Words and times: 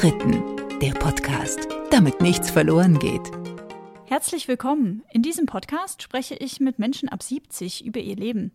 Dritten, 0.00 0.42
der 0.80 0.92
Podcast, 0.92 1.68
damit 1.90 2.22
nichts 2.22 2.50
verloren 2.50 2.98
geht. 2.98 3.20
Herzlich 4.06 4.48
willkommen. 4.48 5.02
In 5.12 5.20
diesem 5.20 5.44
Podcast 5.44 6.00
spreche 6.00 6.34
ich 6.36 6.58
mit 6.58 6.78
Menschen 6.78 7.10
ab 7.10 7.22
70 7.22 7.84
über 7.84 8.00
ihr 8.00 8.16
Leben. 8.16 8.50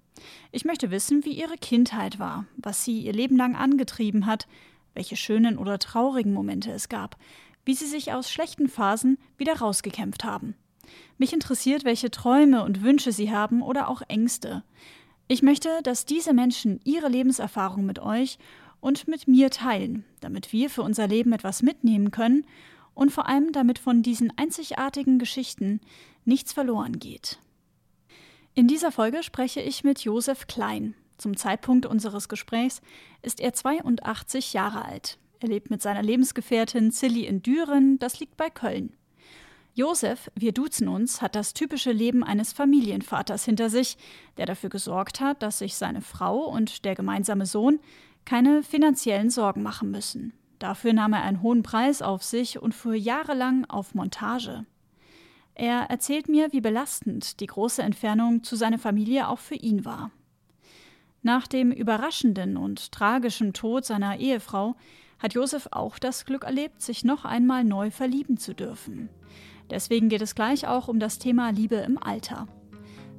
Ich 0.52 0.66
möchte 0.66 0.90
wissen, 0.90 1.24
wie 1.24 1.40
ihre 1.40 1.58
Kindheit 1.58 2.18
war, 2.18 2.48
was 2.58 2.84
sie 2.84 3.02
ihr 3.02 3.14
Leben 3.14 3.38
lang 3.38 3.56
angetrieben 3.56 4.26
hat, 4.26 4.48
welche 4.96 5.16
schönen 5.16 5.60
oder 5.60 5.78
traurigen 5.78 6.34
Momente 6.34 6.72
es 6.72 6.90
gab, 6.90 7.16
wie 7.64 7.76
sie 7.76 7.86
sich 7.86 8.12
aus 8.12 8.32
schlechten 8.32 8.68
Phasen 8.68 9.20
wieder 9.38 9.60
rausgekämpft 9.60 10.24
haben. 10.24 10.56
Mich 11.20 11.32
interessiert, 11.32 11.86
welche 11.86 12.10
Träume 12.10 12.64
und 12.64 12.82
Wünsche 12.82 13.12
sie 13.12 13.30
haben 13.30 13.62
oder 13.62 13.88
auch 13.88 14.02
Ängste. 14.08 14.64
Ich 15.28 15.44
möchte, 15.44 15.70
dass 15.84 16.06
diese 16.06 16.34
Menschen 16.34 16.80
ihre 16.86 17.08
Lebenserfahrung 17.08 17.86
mit 17.86 18.00
euch 18.00 18.40
und 18.86 19.08
mit 19.08 19.28
mir 19.28 19.50
teilen, 19.50 20.06
damit 20.22 20.54
wir 20.54 20.70
für 20.70 20.84
unser 20.84 21.08
Leben 21.08 21.34
etwas 21.34 21.64
mitnehmen 21.64 22.12
können 22.12 22.46
und 22.94 23.12
vor 23.12 23.28
allem 23.28 23.52
damit 23.52 23.80
von 23.80 24.04
diesen 24.04 24.32
einzigartigen 24.38 25.18
Geschichten 25.18 25.82
nichts 26.24 26.54
verloren 26.54 27.00
geht. 27.00 27.40
In 28.54 28.68
dieser 28.68 28.92
Folge 28.92 29.24
spreche 29.24 29.60
ich 29.60 29.84
mit 29.84 30.02
Josef 30.02 30.46
Klein. 30.46 30.94
Zum 31.18 31.36
Zeitpunkt 31.36 31.88
unseres 31.88 32.30
Gesprächs 32.30 32.84
ist 33.24 33.40
er 33.40 33.54
82 33.56 34.54
Jahre 34.54 34.86
alt. 34.86 35.18
Er 35.40 35.48
lebt 35.48 35.72
mit 35.72 35.82
seiner 35.82 36.04
Lebensgefährtin 36.04 36.92
Silly 36.92 37.26
in 37.26 37.42
Düren, 37.42 37.98
das 37.98 38.20
liegt 38.20 38.38
bei 38.38 38.52
Köln. 38.52 38.94
Josef, 39.74 40.30
wir 40.36 40.52
duzen 40.52 40.88
uns, 40.90 41.24
hat 41.24 41.36
das 41.36 41.56
typische 41.56 41.92
Leben 41.92 42.24
eines 42.24 42.54
Familienvaters 42.54 43.46
hinter 43.46 43.72
sich, 43.72 43.98
der 44.38 44.46
dafür 44.46 44.70
gesorgt 44.70 45.22
hat, 45.22 45.42
dass 45.42 45.58
sich 45.58 45.74
seine 45.74 46.02
Frau 46.02 46.46
und 46.46 46.86
der 46.86 46.94
gemeinsame 46.94 47.48
Sohn 47.48 47.80
keine 48.26 48.64
finanziellen 48.64 49.30
Sorgen 49.30 49.64
machen 49.64 49.92
müssen. 49.92 50.34
Dafür 50.60 50.94
nahm 50.94 51.14
er 51.14 51.24
einen 51.24 51.42
hohen 51.42 51.64
Preis 51.64 52.02
auf 52.02 52.24
sich 52.24 52.60
und 52.62 52.74
fuhr 52.74 52.96
jahrelang 52.96 53.66
auf 53.66 53.94
Montage. 53.94 54.66
Er 55.54 55.90
erzählt 55.90 56.28
mir, 56.28 56.52
wie 56.52 56.62
belastend 56.62 57.40
die 57.40 57.46
große 57.46 57.82
Entfernung 57.82 58.44
zu 58.44 58.56
seiner 58.56 58.80
Familie 58.80 59.30
auch 59.30 59.40
für 59.40 59.56
ihn 59.56 59.86
war. 59.86 60.12
Nach 61.22 61.48
dem 61.48 61.72
überraschenden 61.72 62.58
und 62.58 62.92
tragischen 62.92 63.54
Tod 63.54 63.86
seiner 63.86 64.20
Ehefrau 64.20 64.76
hat 65.18 65.34
Josef 65.34 65.70
auch 65.72 65.98
das 65.98 66.26
Glück 66.26 66.44
erlebt, 66.44 66.82
sich 66.82 67.04
noch 67.04 67.26
einmal 67.26 67.64
neu 67.64 67.90
verlieben 67.90 68.38
zu 68.38 68.54
dürfen. 68.54 69.10
Deswegen 69.70 70.10
geht 70.10 70.22
es 70.22 70.36
gleich 70.36 70.68
auch 70.68 70.88
um 70.88 71.00
das 71.00 71.18
Thema 71.18 71.50
Liebe 71.50 71.78
im 71.78 71.98
Alter. 71.98 72.48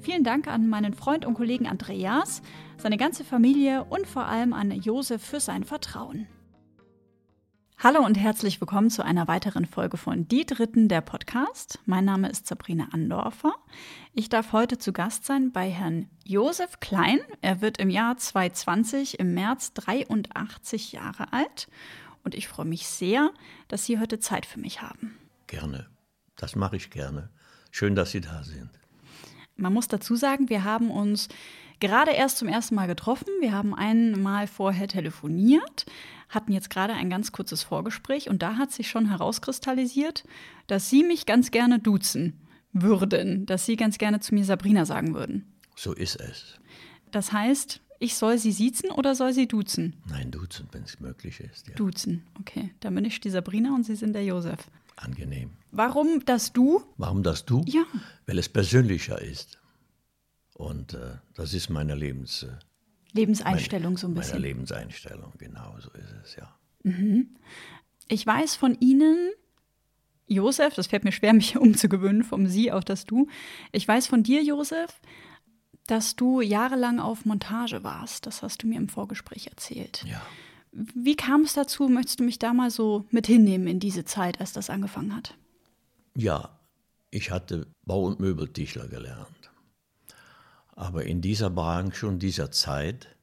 Vielen 0.07 0.23
Dank 0.23 0.47
an 0.47 0.69
meinen 0.69 0.95
Freund 0.95 1.25
und 1.25 1.35
Kollegen 1.35 1.67
Andreas, 1.67 2.41
seine 2.77 2.97
ganze 2.97 3.25
Familie 3.25 3.83
und 3.83 4.07
vor 4.07 4.27
allem 4.27 4.53
an 4.53 4.71
Josef 4.71 5.21
für 5.21 5.41
sein 5.41 5.65
Vertrauen. 5.65 6.29
Hallo 7.77 8.07
und 8.07 8.15
herzlich 8.15 8.61
willkommen 8.61 8.89
zu 8.89 9.05
einer 9.05 9.27
weiteren 9.27 9.67
Folge 9.67 9.97
von 9.97 10.29
Die 10.29 10.47
Dritten 10.47 10.87
der 10.87 11.01
Podcast. 11.01 11.81
Mein 11.87 12.05
Name 12.05 12.29
ist 12.29 12.47
Sabrina 12.47 12.87
Andorfer. 12.93 13.53
Ich 14.13 14.29
darf 14.29 14.53
heute 14.53 14.79
zu 14.79 14.93
Gast 14.93 15.25
sein 15.25 15.51
bei 15.51 15.69
Herrn 15.69 16.09
Josef 16.25 16.79
Klein. 16.79 17.19
Er 17.41 17.61
wird 17.61 17.79
im 17.79 17.91
Jahr 17.91 18.17
2020 18.17 19.19
im 19.19 19.35
März 19.35 19.73
83 19.73 20.93
Jahre 20.93 21.33
alt 21.33 21.67
und 22.23 22.37
ich 22.37 22.47
freue 22.47 22.67
mich 22.67 22.87
sehr, 22.87 23.33
dass 23.67 23.87
Sie 23.87 23.99
heute 23.99 24.21
Zeit 24.21 24.47
für 24.47 24.61
mich 24.61 24.83
haben. 24.83 25.19
Gerne. 25.49 25.89
Das 26.37 26.55
mache 26.55 26.77
ich 26.77 26.91
gerne. 26.91 27.31
Schön, 27.73 27.97
dass 27.97 28.13
Sie 28.13 28.21
da 28.21 28.45
sind. 28.45 28.71
Man 29.57 29.73
muss 29.73 29.89
dazu 29.89 30.17
sagen, 30.17 30.51
wir 30.51 30.65
haben 30.65 30.91
uns 30.91 31.29
gerade 31.81 32.13
erst 32.13 32.39
zum 32.39 32.49
ersten 32.49 32.75
Mal 32.75 32.87
getroffen. 32.87 33.29
Wir 33.41 33.53
haben 33.53 33.75
einmal 33.75 34.47
vorher 34.47 34.89
telefoniert, 34.89 35.87
hatten 36.29 36.53
jetzt 36.53 36.71
gerade 36.71 36.93
ein 36.93 37.09
ganz 37.11 37.33
kurzes 37.33 37.63
Vorgespräch 37.63 38.29
und 38.29 38.43
da 38.43 38.57
hat 38.57 38.73
sich 38.73 38.89
schon 38.89 39.09
herauskristallisiert, 39.09 40.25
dass 40.67 40.91
Sie 40.91 41.03
mich 41.03 41.27
ganz 41.27 41.51
gerne 41.51 41.79
duzen 41.79 42.41
würden, 42.73 43.47
dass 43.47 43.65
Sie 43.65 43.77
ganz 43.77 43.97
gerne 43.99 44.21
zu 44.21 44.35
mir 44.35 44.45
Sabrina 44.45 44.85
sagen 44.85 45.15
würden. 45.15 45.47
So 45.75 45.95
ist 45.95 46.21
es. 46.21 46.59
Das 47.11 47.33
heißt, 47.33 47.81
ich 47.99 48.15
soll 48.17 48.37
Sie 48.37 48.53
siezen 48.53 48.91
oder 48.91 49.15
soll 49.15 49.33
Sie 49.33 49.49
duzen? 49.49 49.95
Nein, 50.09 50.31
duzen, 50.31 50.69
wenn 50.73 50.83
es 50.83 51.01
möglich 51.01 51.41
ist. 51.41 51.69
Ja. 51.69 51.75
Duzen, 51.77 52.27
okay. 52.39 52.75
Dann 52.81 52.95
bin 52.95 53.07
ich 53.07 53.21
die 53.21 53.31
Sabrina 53.31 53.75
und 53.75 53.85
Sie 53.85 53.97
sind 53.97 54.13
der 54.13 54.25
Josef 54.25 54.59
angenehm. 54.97 55.51
Warum 55.73 56.25
das 56.25 56.53
Du? 56.53 56.83
Warum 56.97 57.23
das 57.23 57.45
Du? 57.45 57.63
Ja. 57.67 57.85
Weil 58.27 58.39
es 58.39 58.49
persönlicher 58.49 59.21
ist. 59.21 59.56
Und 60.57 60.95
äh, 60.95 61.17
das 61.35 61.53
ist 61.53 61.69
meine 61.69 61.95
Lebens, 61.95 62.45
äh, 62.45 62.49
Lebenseinstellung 63.13 63.93
meine, 63.93 63.99
so 63.99 64.09
ein 64.09 64.15
bisschen. 64.15 64.37
Meine 64.37 64.47
Lebenseinstellung, 64.47 65.33
genau, 65.37 65.77
so 65.81 65.91
ist 65.91 66.15
es, 66.25 66.37
ja. 66.37 66.55
Mhm. 66.83 67.37
Ich 68.09 68.27
weiß 68.27 68.57
von 68.57 68.75
Ihnen, 68.81 69.33
Josef, 70.27 70.75
das 70.75 70.87
fällt 70.87 71.05
mir 71.05 71.13
schwer, 71.13 71.35
mich 71.35 71.57
umzugewöhnen, 71.59 72.25
vom 72.25 72.47
Sie 72.47 72.73
auf 72.73 72.85
das 72.85 73.05
Du. 73.05 73.29
Ich 73.73 73.87
weiß 73.87 74.07
von 74.07 74.23
dir, 74.23 74.43
Josef, 74.43 75.01
dass 75.87 76.17
du 76.17 76.41
jahrelang 76.41 77.01
auf 77.01 77.27
Montage 77.27 77.85
warst. 77.85 78.27
Das 78.27 78.43
hast 78.43 78.63
du 78.63 78.67
mir 78.67 78.77
im 78.77 78.89
Vorgespräch 78.89 79.49
erzählt. 79.49 80.05
Ja. 80.07 80.23
Wie 80.73 81.17
kam 81.17 81.43
es 81.43 81.53
dazu? 81.53 81.89
Möchtest 81.89 82.21
du 82.21 82.25
mich 82.25 82.39
da 82.39 82.55
mal 82.55 82.71
so 82.71 83.05
mit 83.11 83.27
hinnehmen 83.27 83.67
in 83.67 83.79
diese 83.79 84.05
Zeit, 84.05 84.41
als 84.41 84.53
das 84.55 84.71
angefangen 84.71 85.15
hat? 85.15 85.35
Ja, 86.15 86.59
ich 87.11 87.31
hatte 87.31 87.67
Bau- 87.85 88.05
und 88.05 88.21
Möbeltischler 88.21 88.89
gelernt. 88.89 89.36
Aber 90.77 91.07
in 91.07 91.23
dieser 91.23 91.49
Branche 91.49 92.07
und 92.07 92.19
dieser 92.19 92.51
Zeit 92.51 93.17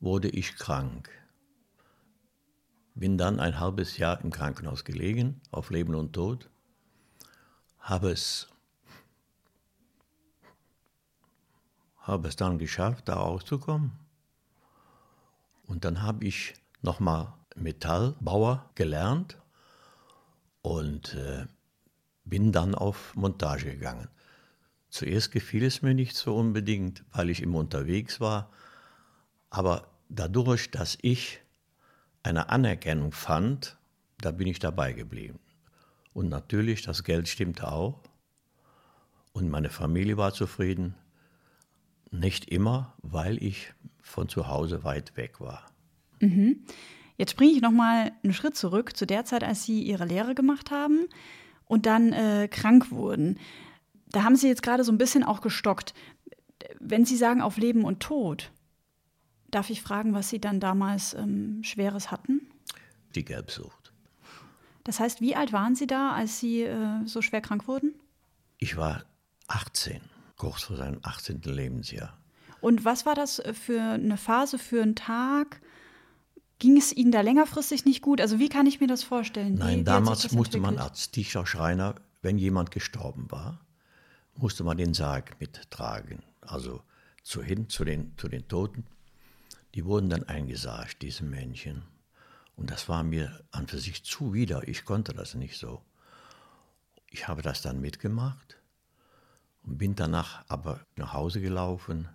wurde 0.00 0.28
ich 0.28 0.56
krank. 0.56 1.08
Bin 2.96 3.16
dann 3.16 3.38
ein 3.38 3.60
halbes 3.60 3.96
Jahr 3.96 4.20
im 4.22 4.30
Krankenhaus 4.30 4.84
gelegen, 4.84 5.40
auf 5.52 5.70
Leben 5.70 5.94
und 5.94 6.12
Tod. 6.12 6.50
Habe 7.78 8.10
es, 8.10 8.48
habe 11.98 12.26
es 12.26 12.34
dann 12.34 12.58
geschafft, 12.58 13.08
da 13.08 13.14
rauszukommen. 13.14 13.92
Und 15.68 15.84
dann 15.84 16.02
habe 16.02 16.24
ich 16.24 16.54
nochmal 16.82 17.32
Metallbauer 17.54 18.68
gelernt 18.74 19.38
und 20.62 21.14
äh, 21.14 21.46
bin 22.24 22.50
dann 22.50 22.74
auf 22.74 23.14
Montage 23.14 23.66
gegangen. 23.66 24.08
Zuerst 24.90 25.30
gefiel 25.30 25.64
es 25.64 25.82
mir 25.82 25.94
nicht 25.94 26.16
so 26.16 26.36
unbedingt, 26.36 27.04
weil 27.12 27.30
ich 27.30 27.42
immer 27.42 27.58
unterwegs 27.58 28.20
war, 28.20 28.50
aber 29.48 29.88
dadurch, 30.08 30.70
dass 30.70 30.98
ich 31.00 31.40
eine 32.22 32.50
Anerkennung 32.50 33.12
fand, 33.12 33.76
da 34.20 34.32
bin 34.32 34.46
ich 34.46 34.58
dabei 34.58 34.92
geblieben. 34.92 35.38
Und 36.12 36.28
natürlich, 36.28 36.82
das 36.82 37.04
Geld 37.04 37.28
stimmte 37.28 37.70
auch 37.70 38.00
und 39.32 39.48
meine 39.48 39.70
Familie 39.70 40.16
war 40.16 40.34
zufrieden. 40.34 40.94
Nicht 42.10 42.50
immer, 42.50 42.94
weil 43.02 43.42
ich 43.42 43.72
von 44.02 44.28
zu 44.28 44.48
Hause 44.48 44.82
weit 44.82 45.16
weg 45.16 45.40
war. 45.40 45.70
Mhm. 46.18 46.64
Jetzt 47.16 47.32
springe 47.32 47.52
ich 47.52 47.60
noch 47.60 47.70
mal 47.70 48.12
einen 48.24 48.32
Schritt 48.32 48.56
zurück 48.56 48.96
zu 48.96 49.06
der 49.06 49.24
Zeit, 49.24 49.44
als 49.44 49.64
Sie 49.64 49.82
Ihre 49.82 50.04
Lehre 50.04 50.34
gemacht 50.34 50.70
haben 50.70 51.06
und 51.66 51.86
dann 51.86 52.12
äh, 52.12 52.48
krank 52.50 52.90
wurden. 52.90 53.38
Da 54.12 54.24
haben 54.24 54.36
Sie 54.36 54.48
jetzt 54.48 54.62
gerade 54.62 54.84
so 54.84 54.92
ein 54.92 54.98
bisschen 54.98 55.22
auch 55.22 55.40
gestockt. 55.40 55.94
Wenn 56.78 57.04
Sie 57.04 57.16
sagen 57.16 57.40
auf 57.40 57.56
Leben 57.56 57.84
und 57.84 58.00
Tod, 58.00 58.50
darf 59.50 59.70
ich 59.70 59.82
fragen, 59.82 60.14
was 60.14 60.28
Sie 60.28 60.40
dann 60.40 60.60
damals 60.60 61.14
ähm, 61.14 61.62
Schweres 61.62 62.10
hatten? 62.10 62.48
Die 63.14 63.24
Gelbsucht. 63.24 63.92
Das 64.84 65.00
heißt, 65.00 65.20
wie 65.20 65.36
alt 65.36 65.52
waren 65.52 65.74
Sie 65.74 65.86
da, 65.86 66.12
als 66.12 66.40
Sie 66.40 66.62
äh, 66.62 67.04
so 67.04 67.22
schwer 67.22 67.40
krank 67.40 67.68
wurden? 67.68 67.94
Ich 68.58 68.76
war 68.76 69.04
18, 69.48 70.00
kurz 70.36 70.62
vor 70.62 70.76
seinem 70.76 71.00
18. 71.02 71.42
Lebensjahr. 71.42 72.16
Und 72.60 72.84
was 72.84 73.06
war 73.06 73.14
das 73.14 73.42
für 73.52 73.80
eine 73.80 74.16
Phase, 74.16 74.58
für 74.58 74.82
einen 74.82 74.94
Tag? 74.94 75.60
Ging 76.58 76.76
es 76.76 76.92
Ihnen 76.92 77.10
da 77.10 77.22
längerfristig 77.22 77.86
nicht 77.86 78.02
gut? 78.02 78.20
Also 78.20 78.38
wie 78.38 78.50
kann 78.50 78.66
ich 78.66 78.80
mir 78.80 78.86
das 78.86 79.02
vorstellen? 79.02 79.54
Nein, 79.54 79.80
wie, 79.80 79.84
damals 79.84 80.30
musste 80.32 80.58
man 80.58 80.78
als 80.78 81.10
Tischler, 81.10 81.46
Schreiner, 81.46 81.94
wenn 82.20 82.36
jemand 82.36 82.70
gestorben 82.70 83.30
war, 83.30 83.60
musste 84.34 84.64
man 84.64 84.76
den 84.76 84.94
Sarg 84.94 85.40
mittragen. 85.40 86.22
Also 86.40 86.82
zu 87.22 87.42
hin 87.42 87.68
zu 87.68 87.84
den, 87.84 88.16
zu 88.16 88.28
den 88.28 88.48
Toten. 88.48 88.86
Die 89.74 89.84
wurden 89.84 90.10
dann 90.10 90.24
eingesargt, 90.24 91.02
diese 91.02 91.24
Männchen. 91.24 91.82
Und 92.56 92.70
das 92.70 92.88
war 92.88 93.02
mir 93.02 93.42
an 93.52 93.68
für 93.68 93.78
sich 93.78 94.04
zuwider. 94.04 94.66
Ich 94.68 94.84
konnte 94.84 95.12
das 95.12 95.34
nicht 95.34 95.58
so. 95.58 95.82
Ich 97.08 97.28
habe 97.28 97.42
das 97.42 97.62
dann 97.62 97.80
mitgemacht 97.80 98.58
und 99.62 99.78
bin 99.78 99.94
danach 99.94 100.44
aber 100.48 100.84
nach 100.96 101.12
Hause 101.12 101.40
gelaufen 101.40 102.08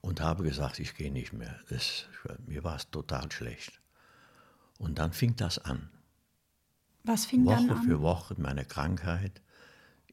und 0.00 0.20
habe 0.20 0.42
gesagt, 0.42 0.78
ich 0.78 0.94
gehe 0.94 1.12
nicht 1.12 1.32
mehr. 1.32 1.58
Das, 1.68 2.06
mir 2.46 2.64
war 2.64 2.76
es 2.76 2.90
total 2.90 3.30
schlecht. 3.32 3.80
Und 4.78 4.98
dann 4.98 5.12
fing 5.12 5.36
das 5.36 5.58
an. 5.58 5.90
Was 7.04 7.26
fing 7.26 7.44
Woche 7.44 7.54
dann 7.54 7.70
an? 7.70 7.76
Woche 7.76 7.84
für 7.84 8.00
Woche 8.00 8.34
meine 8.38 8.64
Krankheit. 8.64 9.42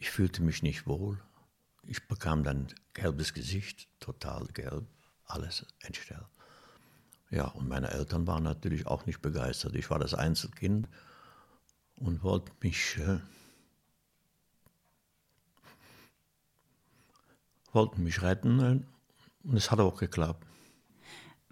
Ich 0.03 0.11
fühlte 0.11 0.43
mich 0.43 0.63
nicht 0.63 0.85
wohl. 0.85 1.17
Ich 1.83 2.09
bekam 2.09 2.43
dann 2.43 2.67
gelbes 2.93 3.33
Gesicht, 3.33 3.87
total 4.01 4.47
gelb, 4.47 4.85
alles 5.23 5.65
entstellt. 5.79 6.27
Ja, 7.29 7.45
und 7.45 7.69
meine 7.69 7.89
Eltern 7.89 8.27
waren 8.27 8.43
natürlich 8.43 8.85
auch 8.85 9.05
nicht 9.05 9.21
begeistert. 9.21 9.75
Ich 9.75 9.89
war 9.89 9.99
das 9.99 10.13
Einzelkind 10.13 10.89
und 11.95 12.21
wollte 12.21 12.51
mich, 12.59 12.97
äh, 12.97 13.21
wollten 17.71 18.03
mich 18.03 18.21
retten 18.21 18.85
und 19.43 19.55
es 19.55 19.71
hat 19.71 19.79
auch 19.79 19.97
geklappt. 19.97 20.45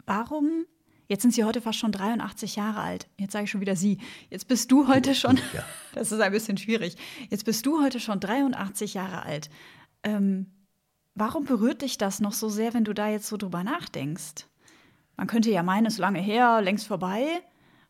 Warum? 0.06 0.66
Jetzt 1.12 1.24
sind 1.24 1.34
Sie 1.34 1.44
heute 1.44 1.60
fast 1.60 1.78
schon 1.78 1.92
83 1.92 2.56
Jahre 2.56 2.80
alt. 2.80 3.10
Jetzt 3.18 3.34
sage 3.34 3.44
ich 3.44 3.52
schon 3.52 3.60
wieder 3.60 3.76
Sie. 3.76 3.98
Jetzt 4.30 4.48
bist 4.48 4.72
du 4.72 4.88
heute 4.88 5.14
schon. 5.14 5.36
Ja. 5.54 5.66
Das 5.94 6.10
ist 6.10 6.22
ein 6.22 6.32
bisschen 6.32 6.58
schwierig. 6.58 6.96
Jetzt 7.30 7.44
bist 7.44 7.66
du 7.66 7.84
heute 7.84 8.00
schon 8.00 8.22
83 8.22 8.94
Jahre 8.94 9.24
alt. 9.24 9.50
Ähm, 10.04 10.46
warum 11.14 11.44
berührt 11.44 11.82
dich 11.82 11.98
das 11.98 12.22
noch 12.22 12.32
so 12.32 12.48
sehr, 12.48 12.74
wenn 12.74 12.86
du 12.86 12.94
da 12.94 13.10
jetzt 13.10 13.28
so 13.28 13.36
drüber 13.36 13.62
nachdenkst? 13.66 14.48
Man 15.18 15.28
könnte 15.28 15.52
ja 15.52 15.64
meinen, 15.64 15.86
es 15.86 15.96
ist 15.96 16.00
lange 16.00 16.22
her, 16.22 16.62
längst 16.62 16.88
vorbei. 16.88 17.42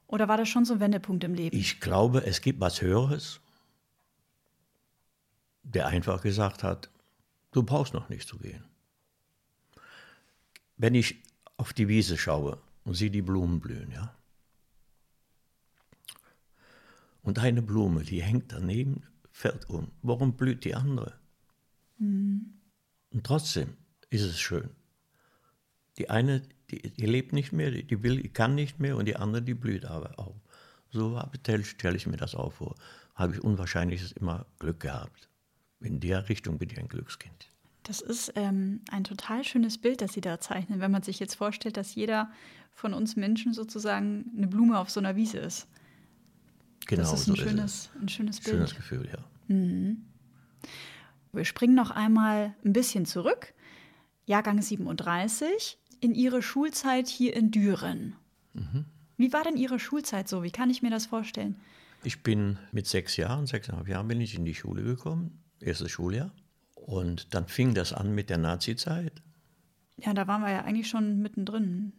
Oder 0.08 0.28
war 0.28 0.38
das 0.38 0.50
schon 0.50 0.66
so 0.66 0.74
ein 0.74 0.80
Wendepunkt 0.80 1.24
im 1.24 1.36
Leben? 1.36 1.56
Ich 1.56 1.80
glaube, 1.80 2.26
es 2.26 2.42
gibt 2.42 2.60
was 2.60 2.82
Höheres, 2.82 3.40
der 5.62 5.86
einfach 5.86 6.24
gesagt 6.24 6.64
hat, 6.64 6.90
du 7.52 7.62
brauchst 7.62 7.94
noch 7.94 8.10
nicht 8.10 8.28
zu 8.28 8.40
gehen. 8.40 8.64
Wenn 10.76 10.96
ich 10.96 11.22
auf 11.58 11.72
die 11.72 11.88
Wiese 11.88 12.18
schaue 12.18 12.58
und 12.84 12.96
sehe 12.96 13.12
die 13.12 13.22
Blumen 13.22 13.60
blühen, 13.60 13.92
ja. 13.92 14.16
Und 17.24 17.40
eine 17.40 17.62
Blume, 17.62 18.04
die 18.04 18.22
hängt 18.22 18.52
daneben, 18.52 19.04
fällt 19.32 19.70
um. 19.70 19.92
Warum 20.02 20.36
blüht 20.36 20.66
die 20.66 20.76
andere? 20.76 21.14
Mhm. 22.00 22.54
Und 23.12 23.24
trotzdem 23.26 23.78
ist 24.10 24.24
es 24.24 24.40
schön. 24.40 24.72
Die 25.98 26.10
eine, 26.10 26.42
die, 26.72 26.90
die 26.90 27.06
lebt 27.06 27.34
nicht 27.34 27.52
mehr, 27.52 27.70
die, 27.70 27.84
die, 27.84 28.02
will, 28.02 28.22
die 28.22 28.30
kann 28.30 28.56
nicht 28.56 28.80
mehr 28.80 28.98
und 28.98 29.06
die 29.06 29.18
andere, 29.18 29.42
die 29.42 29.54
blüht 29.54 29.86
aber 29.86 30.18
auch. 30.18 30.36
So 30.90 31.22
stelle 31.64 31.96
ich 31.96 32.08
mir 32.08 32.18
das 32.18 32.36
auch 32.36 32.54
vor. 32.54 32.76
Habe 33.16 33.36
ich 33.36 33.44
unwahrscheinliches 33.44 34.12
immer 34.14 34.46
Glück 34.60 34.80
gehabt. 34.80 35.30
In 35.80 36.00
der 36.00 36.28
Richtung 36.28 36.58
bin 36.58 36.70
ich 36.70 36.80
ein 36.80 36.88
Glückskind. 36.88 37.50
Das 37.84 38.00
ist 38.00 38.34
ähm, 38.36 38.82
ein 38.92 39.04
total 39.04 39.44
schönes 39.44 39.78
Bild, 39.78 40.02
das 40.02 40.14
Sie 40.14 40.22
da 40.22 40.40
zeichnen, 40.40 40.80
wenn 40.80 40.92
man 40.92 41.04
sich 41.04 41.20
jetzt 41.20 41.36
vorstellt, 41.36 41.78
dass 41.78 41.96
jeder 41.96 42.32
von 42.74 42.94
uns 42.94 43.16
Menschen 43.16 43.54
sozusagen 43.54 44.32
eine 44.38 44.48
Blume 44.48 44.80
auf 44.80 44.90
so 44.90 45.00
einer 45.00 45.16
Wiese 45.16 45.40
ist. 45.40 45.68
Genau, 46.86 47.02
das 47.02 47.14
ist 47.14 47.26
so 47.26 47.34
ein, 47.34 47.38
schönes, 47.38 47.74
ist 47.74 47.92
ein 48.02 48.10
schönes 48.10 48.40
Bild. 48.40 48.56
Schönes 48.56 48.76
Gefühl, 48.76 49.10
ja. 49.12 49.20
Mhm. 49.48 50.06
Wir 51.34 51.46
springen 51.46 51.76
noch 51.76 51.92
einmal 51.92 52.54
ein 52.66 52.74
bisschen 52.74 53.06
zurück. 53.06 53.54
Jahrgang 54.26 54.62
37, 54.62 55.78
in 56.00 56.14
Ihre 56.14 56.42
Schulzeit 56.42 57.08
hier 57.08 57.36
in 57.36 57.52
Düren. 57.52 58.16
Mhm. 58.54 58.86
Wie 59.18 59.34
war 59.34 59.44
denn 59.44 59.58
Ihre 59.58 59.80
Schulzeit 59.80 60.28
so? 60.28 60.44
Wie 60.44 60.52
kann 60.52 60.70
ich 60.70 60.82
mir 60.82 60.90
das 60.90 61.06
vorstellen? 61.06 61.56
Ich 62.04 62.24
bin 62.24 62.58
mit 62.72 62.88
sechs 62.88 63.18
Jahren, 63.18 63.46
sechseinhalb 63.46 63.88
Jahren 63.88 64.08
bin 64.08 64.20
ich 64.20 64.36
in 64.36 64.46
die 64.46 64.56
Schule 64.56 64.84
gekommen, 64.84 65.44
erstes 65.60 65.92
Schuljahr. 65.92 66.32
Und 66.82 67.34
dann 67.34 67.48
fing 67.48 67.74
das 67.74 67.94
an 67.94 68.14
mit 68.14 68.30
der 68.30 68.38
Nazi-Zeit. 68.38 69.22
Ja, 69.98 70.14
da 70.14 70.28
waren 70.28 70.42
wir 70.42 70.52
ja 70.52 70.64
eigentlich 70.64 70.90
schon 70.90 71.20
mittendrin. 71.22 71.94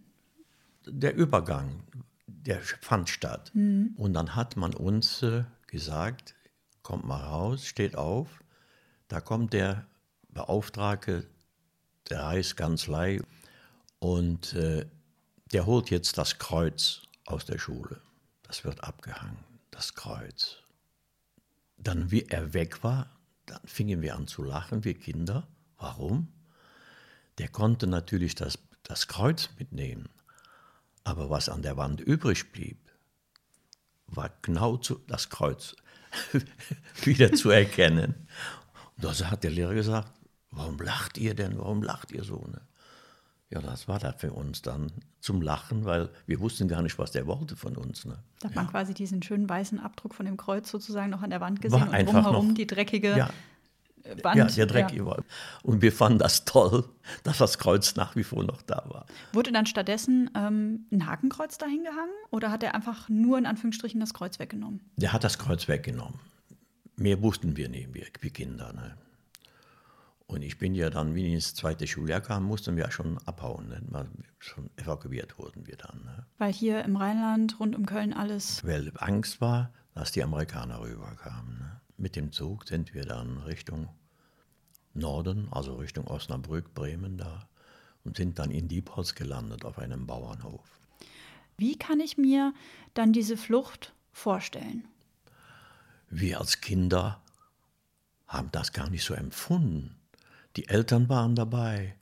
Der 0.86 1.14
Übergang, 1.14 1.84
der 2.26 2.60
fand 2.60 3.08
statt. 3.08 3.52
Mhm. 3.54 3.94
Und 3.96 4.12
dann 4.14 4.34
hat 4.34 4.56
man 4.56 4.74
uns 4.74 5.22
äh, 5.22 5.44
gesagt, 5.68 6.34
kommt 6.82 7.04
mal 7.04 7.22
raus, 7.22 7.64
steht 7.64 7.96
auf, 7.96 8.42
da 9.06 9.20
kommt 9.20 9.52
der 9.52 9.86
Beauftragte 10.30 11.28
der 12.10 12.22
Reichskanzlei 12.22 13.20
und 14.00 14.54
äh, 14.54 14.86
der 15.52 15.66
holt 15.66 15.90
jetzt 15.90 16.18
das 16.18 16.38
Kreuz 16.38 17.02
aus 17.26 17.44
der 17.44 17.58
Schule. 17.58 18.00
Das 18.42 18.64
wird 18.64 18.82
abgehangen, 18.82 19.38
das 19.70 19.94
Kreuz. 19.94 20.58
Dann, 21.76 22.10
wie 22.10 22.22
er 22.22 22.52
weg 22.52 22.82
war, 22.82 23.10
dann 23.52 23.60
fingen 23.66 24.00
wir 24.00 24.16
an 24.16 24.26
zu 24.26 24.42
lachen, 24.42 24.84
wir 24.84 24.94
Kinder. 24.94 25.46
Warum? 25.78 26.28
Der 27.38 27.48
konnte 27.48 27.86
natürlich 27.86 28.34
das, 28.34 28.58
das 28.82 29.08
Kreuz 29.08 29.50
mitnehmen, 29.58 30.08
aber 31.04 31.28
was 31.28 31.48
an 31.48 31.62
der 31.62 31.76
Wand 31.76 32.00
übrig 32.00 32.50
blieb, 32.52 32.78
war 34.06 34.30
genau 34.42 34.76
zu, 34.78 35.00
das 35.06 35.28
Kreuz 35.28 35.76
wieder 37.04 37.32
zu 37.32 37.50
erkennen. 37.50 38.26
Und 38.96 39.04
da 39.04 39.30
hat 39.30 39.44
der 39.44 39.50
Lehrer 39.50 39.74
gesagt, 39.74 40.12
warum 40.50 40.78
lacht 40.78 41.18
ihr 41.18 41.34
denn, 41.34 41.58
warum 41.58 41.82
lacht 41.82 42.10
ihr 42.10 42.24
so? 42.24 42.46
Ne? 42.48 42.60
Ja, 43.52 43.60
das 43.60 43.86
war 43.86 43.98
da 43.98 44.12
für 44.12 44.32
uns 44.32 44.62
dann 44.62 44.90
zum 45.20 45.42
Lachen, 45.42 45.84
weil 45.84 46.08
wir 46.26 46.40
wussten 46.40 46.68
gar 46.68 46.80
nicht, 46.80 46.98
was 46.98 47.10
der 47.10 47.26
wollte 47.26 47.54
von 47.54 47.76
uns. 47.76 48.06
Ne? 48.06 48.16
Da 48.40 48.48
hat 48.48 48.54
ja. 48.54 48.62
man 48.62 48.70
quasi 48.70 48.94
diesen 48.94 49.22
schönen 49.22 49.46
weißen 49.46 49.78
Abdruck 49.78 50.14
von 50.14 50.24
dem 50.24 50.38
Kreuz 50.38 50.70
sozusagen 50.70 51.10
noch 51.10 51.20
an 51.20 51.28
der 51.28 51.42
Wand 51.42 51.60
gesehen 51.60 51.80
war 51.80 51.88
und 51.88 51.94
einfach 51.94 52.14
drumherum 52.14 52.48
noch, 52.48 52.54
die 52.54 52.66
dreckige 52.66 53.14
ja, 53.14 53.28
Wand. 54.22 54.36
Ja, 54.38 54.46
der 54.46 54.66
dreckige 54.66 55.04
ja. 55.04 55.16
Und 55.62 55.82
wir 55.82 55.92
fanden 55.92 56.18
das 56.18 56.46
toll, 56.46 56.88
dass 57.24 57.36
das 57.38 57.58
Kreuz 57.58 57.94
nach 57.94 58.16
wie 58.16 58.24
vor 58.24 58.42
noch 58.42 58.62
da 58.62 58.84
war. 58.88 59.04
Wurde 59.34 59.52
dann 59.52 59.66
stattdessen 59.66 60.30
ähm, 60.34 60.86
ein 60.90 61.06
Hakenkreuz 61.06 61.58
dahin 61.58 61.84
gehangen 61.84 62.12
oder 62.30 62.50
hat 62.50 62.62
er 62.62 62.74
einfach 62.74 63.10
nur 63.10 63.36
in 63.36 63.44
Anführungsstrichen 63.44 64.00
das 64.00 64.14
Kreuz 64.14 64.38
weggenommen? 64.38 64.80
Der 64.96 65.12
hat 65.12 65.24
das 65.24 65.38
Kreuz 65.38 65.68
weggenommen. 65.68 66.18
Mehr 66.96 67.20
wussten 67.20 67.54
wir 67.58 67.68
nicht, 67.68 67.92
wir, 67.92 68.06
wir 68.18 68.30
Kinder. 68.30 68.72
Ne? 68.72 68.96
Und 70.32 70.40
ich 70.40 70.56
bin 70.56 70.74
ja 70.74 70.88
dann, 70.88 71.14
wie 71.14 71.26
ich 71.26 71.34
ins 71.34 71.54
zweite 71.54 71.86
Schuljahr 71.86 72.22
kam, 72.22 72.44
mussten 72.44 72.74
wir 72.76 72.84
ja 72.84 72.90
schon 72.90 73.18
abhauen. 73.26 73.68
Ne? 73.68 74.08
Schon 74.38 74.70
evakuiert 74.76 75.36
wurden 75.36 75.66
wir 75.66 75.76
dann. 75.76 76.04
Ne? 76.04 76.26
Weil 76.38 76.54
hier 76.54 76.82
im 76.84 76.96
Rheinland, 76.96 77.60
rund 77.60 77.76
um 77.76 77.84
Köln, 77.84 78.14
alles. 78.14 78.64
Weil 78.64 78.90
Angst 78.96 79.42
war, 79.42 79.74
dass 79.94 80.10
die 80.10 80.22
Amerikaner 80.22 80.80
rüberkamen. 80.80 81.58
Ne? 81.58 81.80
Mit 81.98 82.16
dem 82.16 82.32
Zug 82.32 82.66
sind 82.66 82.94
wir 82.94 83.04
dann 83.04 83.36
Richtung 83.40 83.90
Norden, 84.94 85.48
also 85.50 85.74
Richtung 85.74 86.06
Osnabrück, 86.06 86.72
Bremen 86.72 87.18
da 87.18 87.46
und 88.02 88.16
sind 88.16 88.38
dann 88.38 88.50
in 88.50 88.68
Diepholz 88.68 89.14
gelandet 89.14 89.66
auf 89.66 89.78
einem 89.78 90.06
Bauernhof. 90.06 90.64
Wie 91.58 91.76
kann 91.76 92.00
ich 92.00 92.16
mir 92.16 92.54
dann 92.94 93.12
diese 93.12 93.36
Flucht 93.36 93.92
vorstellen? 94.12 94.88
Wir 96.08 96.40
als 96.40 96.62
Kinder 96.62 97.20
haben 98.26 98.48
das 98.50 98.72
gar 98.72 98.88
nicht 98.88 99.04
so 99.04 99.12
empfunden. 99.12 99.98
Die 100.56 100.68
Eltern 100.68 101.08
waren 101.08 101.34
dabei 101.34 101.94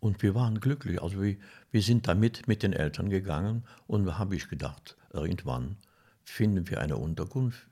und 0.00 0.22
wir 0.22 0.34
waren 0.34 0.60
glücklich. 0.60 1.02
Also 1.02 1.22
wir, 1.22 1.36
wir 1.70 1.82
sind 1.82 2.08
damit 2.08 2.48
mit 2.48 2.62
den 2.62 2.72
Eltern 2.72 3.10
gegangen 3.10 3.64
und 3.86 4.04
da 4.04 4.18
habe 4.18 4.36
ich 4.36 4.48
gedacht, 4.48 4.96
irgendwann 5.12 5.76
finden 6.24 6.68
wir 6.68 6.80
eine 6.80 6.96
Unterkunft. 6.96 7.66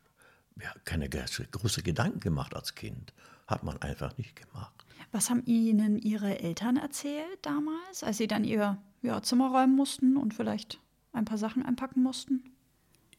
Wir 0.54 0.70
haben 0.70 0.80
keine 0.84 1.08
große 1.08 1.82
Gedanken 1.82 2.20
gemacht 2.20 2.54
als 2.54 2.74
Kind. 2.74 3.12
Hat 3.46 3.62
man 3.62 3.80
einfach 3.82 4.16
nicht 4.16 4.34
gemacht. 4.36 4.84
Was 5.12 5.30
haben 5.30 5.42
Ihnen 5.46 5.98
Ihre 5.98 6.40
Eltern 6.40 6.76
erzählt 6.76 7.38
damals, 7.42 8.02
als 8.02 8.16
Sie 8.16 8.26
dann 8.26 8.44
Ihr 8.44 8.78
ja, 9.02 9.22
Zimmer 9.22 9.50
räumen 9.50 9.76
mussten 9.76 10.16
und 10.16 10.34
vielleicht 10.34 10.80
ein 11.12 11.24
paar 11.24 11.38
Sachen 11.38 11.64
einpacken 11.64 12.02
mussten? 12.02 12.42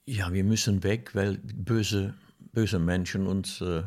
Ja, 0.05 0.33
wir 0.33 0.43
müssen 0.43 0.83
weg, 0.83 1.11
weil 1.13 1.37
böse, 1.37 2.13
böse 2.53 2.79
Menschen 2.79 3.27
uns 3.27 3.61
äh, 3.61 3.83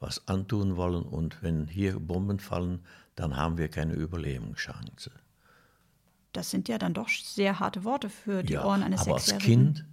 was 0.00 0.28
antun 0.28 0.76
wollen 0.76 1.02
und 1.02 1.42
wenn 1.42 1.66
hier 1.66 1.98
Bomben 1.98 2.38
fallen, 2.38 2.84
dann 3.16 3.36
haben 3.36 3.58
wir 3.58 3.68
keine 3.68 3.94
Überlebenschance. 3.94 5.10
Das 6.32 6.50
sind 6.50 6.68
ja 6.68 6.78
dann 6.78 6.94
doch 6.94 7.08
sehr 7.08 7.58
harte 7.58 7.84
Worte 7.84 8.08
für 8.08 8.42
die 8.42 8.52
ja, 8.54 8.64
Ohren 8.64 8.82
eines 8.82 9.02
aber 9.02 9.18
Sechsjährigen. 9.18 9.68
als 9.68 9.76
Kind 9.76 9.86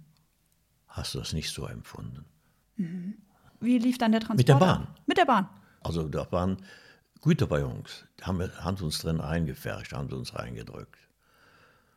hast 0.86 1.14
du 1.14 1.18
das 1.18 1.32
nicht 1.32 1.50
so 1.50 1.66
empfunden. 1.66 2.24
Mhm. 2.76 3.14
Wie 3.60 3.78
lief 3.78 3.98
dann 3.98 4.12
der 4.12 4.20
Transport? 4.20 4.38
Mit 4.38 4.48
der 4.48 4.54
Bahn. 4.54 4.86
Mit 5.06 5.18
der 5.18 5.24
Bahn. 5.24 5.48
Also 5.82 6.08
da 6.08 6.30
waren 6.30 6.58
Güter 7.22 7.46
bei 7.46 7.64
uns. 7.64 8.04
Da 8.16 8.26
haben, 8.26 8.40
haben 8.58 8.76
uns 8.84 8.98
drin 8.98 9.20
eingefärscht, 9.20 9.92
haben 9.92 10.12
uns 10.12 10.34
reingedrückt. 10.34 10.98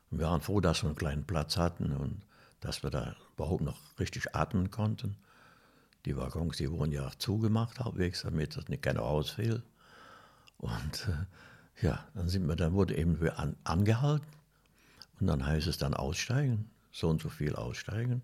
Und 0.09 0.19
wir 0.19 0.25
waren 0.27 0.41
froh, 0.41 0.59
dass 0.59 0.83
wir 0.83 0.87
einen 0.87 0.97
kleinen 0.97 1.25
Platz 1.25 1.57
hatten 1.57 1.91
und 1.91 2.21
dass 2.61 2.81
wir 2.83 2.89
da 2.89 3.15
überhaupt 3.35 3.61
noch 3.61 3.77
richtig 3.99 4.35
atmen 4.35 4.71
konnten. 4.71 5.17
Die 6.09 6.17
Waggons, 6.17 6.57
die 6.57 6.71
wurden 6.71 6.91
ja 6.91 7.11
zugemacht 7.19 7.79
halbwegs, 7.79 8.23
damit 8.23 8.57
das 8.57 8.67
nicht 8.67 8.81
keiner 8.81 9.03
ausfiel. 9.03 9.61
Und 10.57 11.07
äh, 11.07 11.85
ja, 11.85 12.03
dann 12.15 12.27
sind 12.27 12.47
wir, 12.47 12.55
dann 12.55 12.73
wurde 12.73 12.97
eben 12.97 13.21
an, 13.29 13.55
angehalten 13.63 14.25
und 15.19 15.27
dann 15.27 15.45
heißt 15.45 15.67
es 15.67 15.77
dann 15.77 15.93
aussteigen, 15.93 16.67
so 16.91 17.09
und 17.09 17.21
so 17.21 17.29
viel 17.29 17.55
aussteigen 17.55 18.23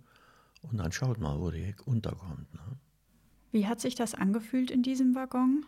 und 0.64 0.80
dann 0.80 0.92
schaut 0.92 1.20
mal, 1.20 1.40
wo 1.40 1.52
die 1.52 1.76
unterkommt. 1.86 2.52
Ne? 2.56 2.60
Wie 3.52 3.68
hat 3.68 3.82
sich 3.82 3.94
das 3.94 4.16
angefühlt 4.16 4.72
in 4.72 4.82
diesem 4.82 5.14
Waggon? 5.14 5.64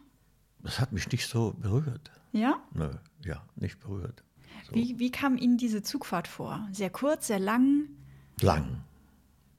Das 0.63 0.79
hat 0.79 0.93
mich 0.93 1.11
nicht 1.11 1.27
so 1.27 1.53
berührt. 1.53 2.09
Ja? 2.31 2.63
Nö, 2.73 2.89
ja, 3.25 3.43
nicht 3.57 3.79
berührt. 3.79 4.23
So. 4.67 4.73
Wie, 4.73 4.97
wie 4.97 5.11
kam 5.11 5.37
Ihnen 5.37 5.59
diese 5.59 5.83
Zugfahrt 5.83 6.27
vor? 6.27 6.67
Sehr 6.71 6.89
kurz, 6.89 7.27
sehr 7.27 7.39
lang? 7.39 7.89
Lang. 8.41 8.81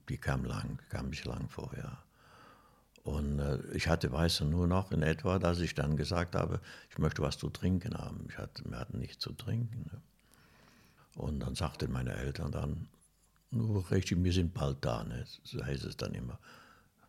Die 0.08 0.18
kam 0.18 0.44
lang, 0.44 0.80
kam 0.88 1.10
mich 1.10 1.24
lang 1.24 1.48
vor, 1.48 1.70
ja. 1.76 2.02
Und 3.08 3.38
äh, 3.38 3.58
ich 3.72 3.88
hatte, 3.88 4.12
weiß 4.12 4.42
nur 4.42 4.66
noch 4.66 4.92
in 4.92 5.02
etwa, 5.02 5.38
dass 5.38 5.60
ich 5.60 5.74
dann 5.74 5.96
gesagt 5.96 6.34
habe, 6.34 6.60
ich 6.90 6.98
möchte 6.98 7.22
was 7.22 7.38
zu 7.38 7.48
trinken 7.48 7.96
haben. 7.96 8.26
Ich 8.28 8.36
hatte, 8.36 8.62
wir 8.66 8.78
hatten 8.78 8.98
nichts 8.98 9.18
zu 9.18 9.32
trinken. 9.32 9.90
Ne? 9.90 10.02
Und 11.16 11.40
dann 11.40 11.54
sagten 11.54 11.90
meine 11.90 12.12
Eltern 12.12 12.52
dann, 12.52 12.88
nur 13.50 13.90
richtig, 13.90 14.22
wir 14.22 14.32
sind 14.32 14.52
bald 14.52 14.84
da, 14.84 15.04
ne? 15.04 15.24
so 15.42 15.64
heißt 15.64 15.84
es 15.84 15.96
dann 15.96 16.12
immer. 16.12 16.38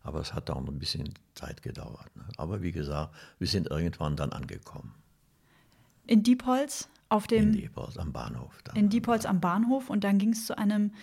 Aber 0.02 0.20
es 0.20 0.32
hat 0.32 0.48
auch 0.48 0.62
noch 0.62 0.72
ein 0.72 0.78
bisschen 0.78 1.12
Zeit 1.34 1.60
gedauert. 1.60 2.16
Ne? 2.16 2.24
Aber 2.38 2.62
wie 2.62 2.72
gesagt, 2.72 3.14
wir 3.38 3.46
sind 3.46 3.66
irgendwann 3.68 4.16
dann 4.16 4.32
angekommen. 4.32 4.94
In 6.06 6.22
Diepholz 6.22 6.88
auf 7.10 7.26
dem. 7.26 7.48
In 7.48 7.52
Diepholz 7.52 7.98
am 7.98 8.10
Bahnhof. 8.10 8.58
In 8.74 8.88
Diepholz 8.88 9.26
am 9.26 9.40
Bahnhof 9.42 9.90
und 9.90 10.02
dann 10.02 10.16
ging 10.16 10.32
es 10.32 10.46
zu 10.46 10.56
einem 10.56 10.94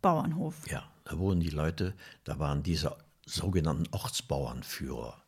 Bauernhof. 0.00 0.66
Ja, 0.70 0.90
da 1.04 1.18
wurden 1.18 1.40
die 1.40 1.50
Leute, 1.50 1.92
da 2.24 2.38
waren 2.38 2.62
diese 2.62 2.96
sogenannten 3.28 3.86
Ortsbauernführer. 3.92 5.22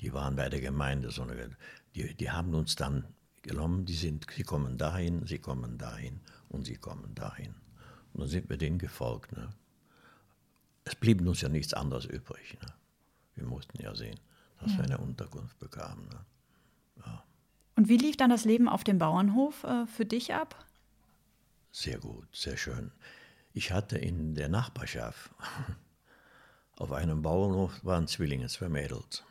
Die 0.00 0.12
waren 0.12 0.36
bei 0.36 0.48
der 0.48 0.60
Gemeinde, 0.60 1.10
so 1.10 1.22
eine, 1.22 1.56
die, 1.94 2.14
die 2.14 2.30
haben 2.30 2.54
uns 2.54 2.76
dann 2.76 3.04
genommen, 3.42 3.84
die 3.84 3.94
sind, 3.94 4.26
sie 4.34 4.42
kommen 4.42 4.78
dahin, 4.78 5.26
sie 5.26 5.38
kommen 5.38 5.78
dahin 5.78 6.20
und 6.48 6.64
sie 6.64 6.76
kommen 6.76 7.14
dahin. 7.14 7.54
Und 8.12 8.20
dann 8.20 8.28
sind 8.28 8.48
wir 8.48 8.56
denen 8.56 8.78
gefolgt. 8.78 9.32
Ne? 9.32 9.50
Es 10.84 10.94
blieb 10.94 11.20
uns 11.26 11.40
ja 11.40 11.48
nichts 11.48 11.74
anderes 11.74 12.04
übrig. 12.04 12.58
Ne? 12.60 12.72
Wir 13.34 13.46
mussten 13.46 13.80
ja 13.82 13.94
sehen, 13.94 14.18
dass 14.60 14.72
ja. 14.72 14.78
wir 14.78 14.84
eine 14.84 14.98
Unterkunft 14.98 15.58
bekamen. 15.58 16.08
Ne? 16.08 16.20
Ja. 17.04 17.24
Und 17.76 17.88
wie 17.88 17.96
lief 17.96 18.16
dann 18.16 18.30
das 18.30 18.44
Leben 18.44 18.68
auf 18.68 18.84
dem 18.84 18.98
Bauernhof 18.98 19.64
äh, 19.64 19.86
für 19.86 20.04
dich 20.04 20.34
ab? 20.34 20.64
Sehr 21.70 21.98
gut, 21.98 22.26
sehr 22.34 22.56
schön. 22.56 22.90
Ich 23.52 23.72
hatte 23.72 23.98
in 23.98 24.34
der 24.34 24.48
Nachbarschaft, 24.48 25.30
auf 26.78 26.92
einem 26.92 27.22
Bauernhof 27.22 27.84
waren 27.84 28.06
Zwillinge, 28.06 28.46
zwei 28.48 28.68
Mädels. 28.68 29.24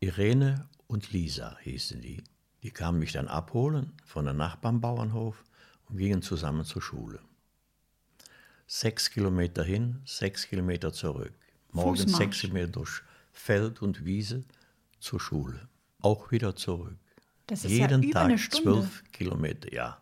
Irene 0.00 0.68
und 0.86 1.12
Lisa 1.12 1.56
hießen 1.62 2.00
die. 2.00 2.22
Die 2.62 2.70
kamen 2.70 2.98
mich 2.98 3.12
dann 3.12 3.28
abholen 3.28 3.92
von 4.04 4.24
der 4.24 4.34
Nachbarnbauernhof 4.34 5.44
und 5.88 5.96
gingen 5.98 6.22
zusammen 6.22 6.64
zur 6.64 6.82
Schule. 6.82 7.20
Sechs 8.66 9.10
Kilometer 9.10 9.64
hin, 9.64 10.00
sechs 10.04 10.46
Kilometer 10.46 10.92
zurück. 10.92 11.32
Morgens 11.72 12.02
Fußmarsch. 12.02 12.18
sechs 12.18 12.40
Kilometer 12.40 12.68
durch 12.72 13.02
Feld 13.32 13.82
und 13.82 14.04
Wiese 14.04 14.44
zur 15.00 15.20
Schule. 15.20 15.68
Auch 16.00 16.30
wieder 16.30 16.54
zurück. 16.54 16.96
Das 17.46 17.64
ist 17.64 17.70
Jeden 17.70 18.02
ja 18.02 18.08
über 18.08 18.12
Tag 18.12 18.24
eine 18.26 18.38
Stunde. 18.38 18.72
zwölf 18.72 19.04
Kilometer, 19.12 19.72
ja. 19.72 20.00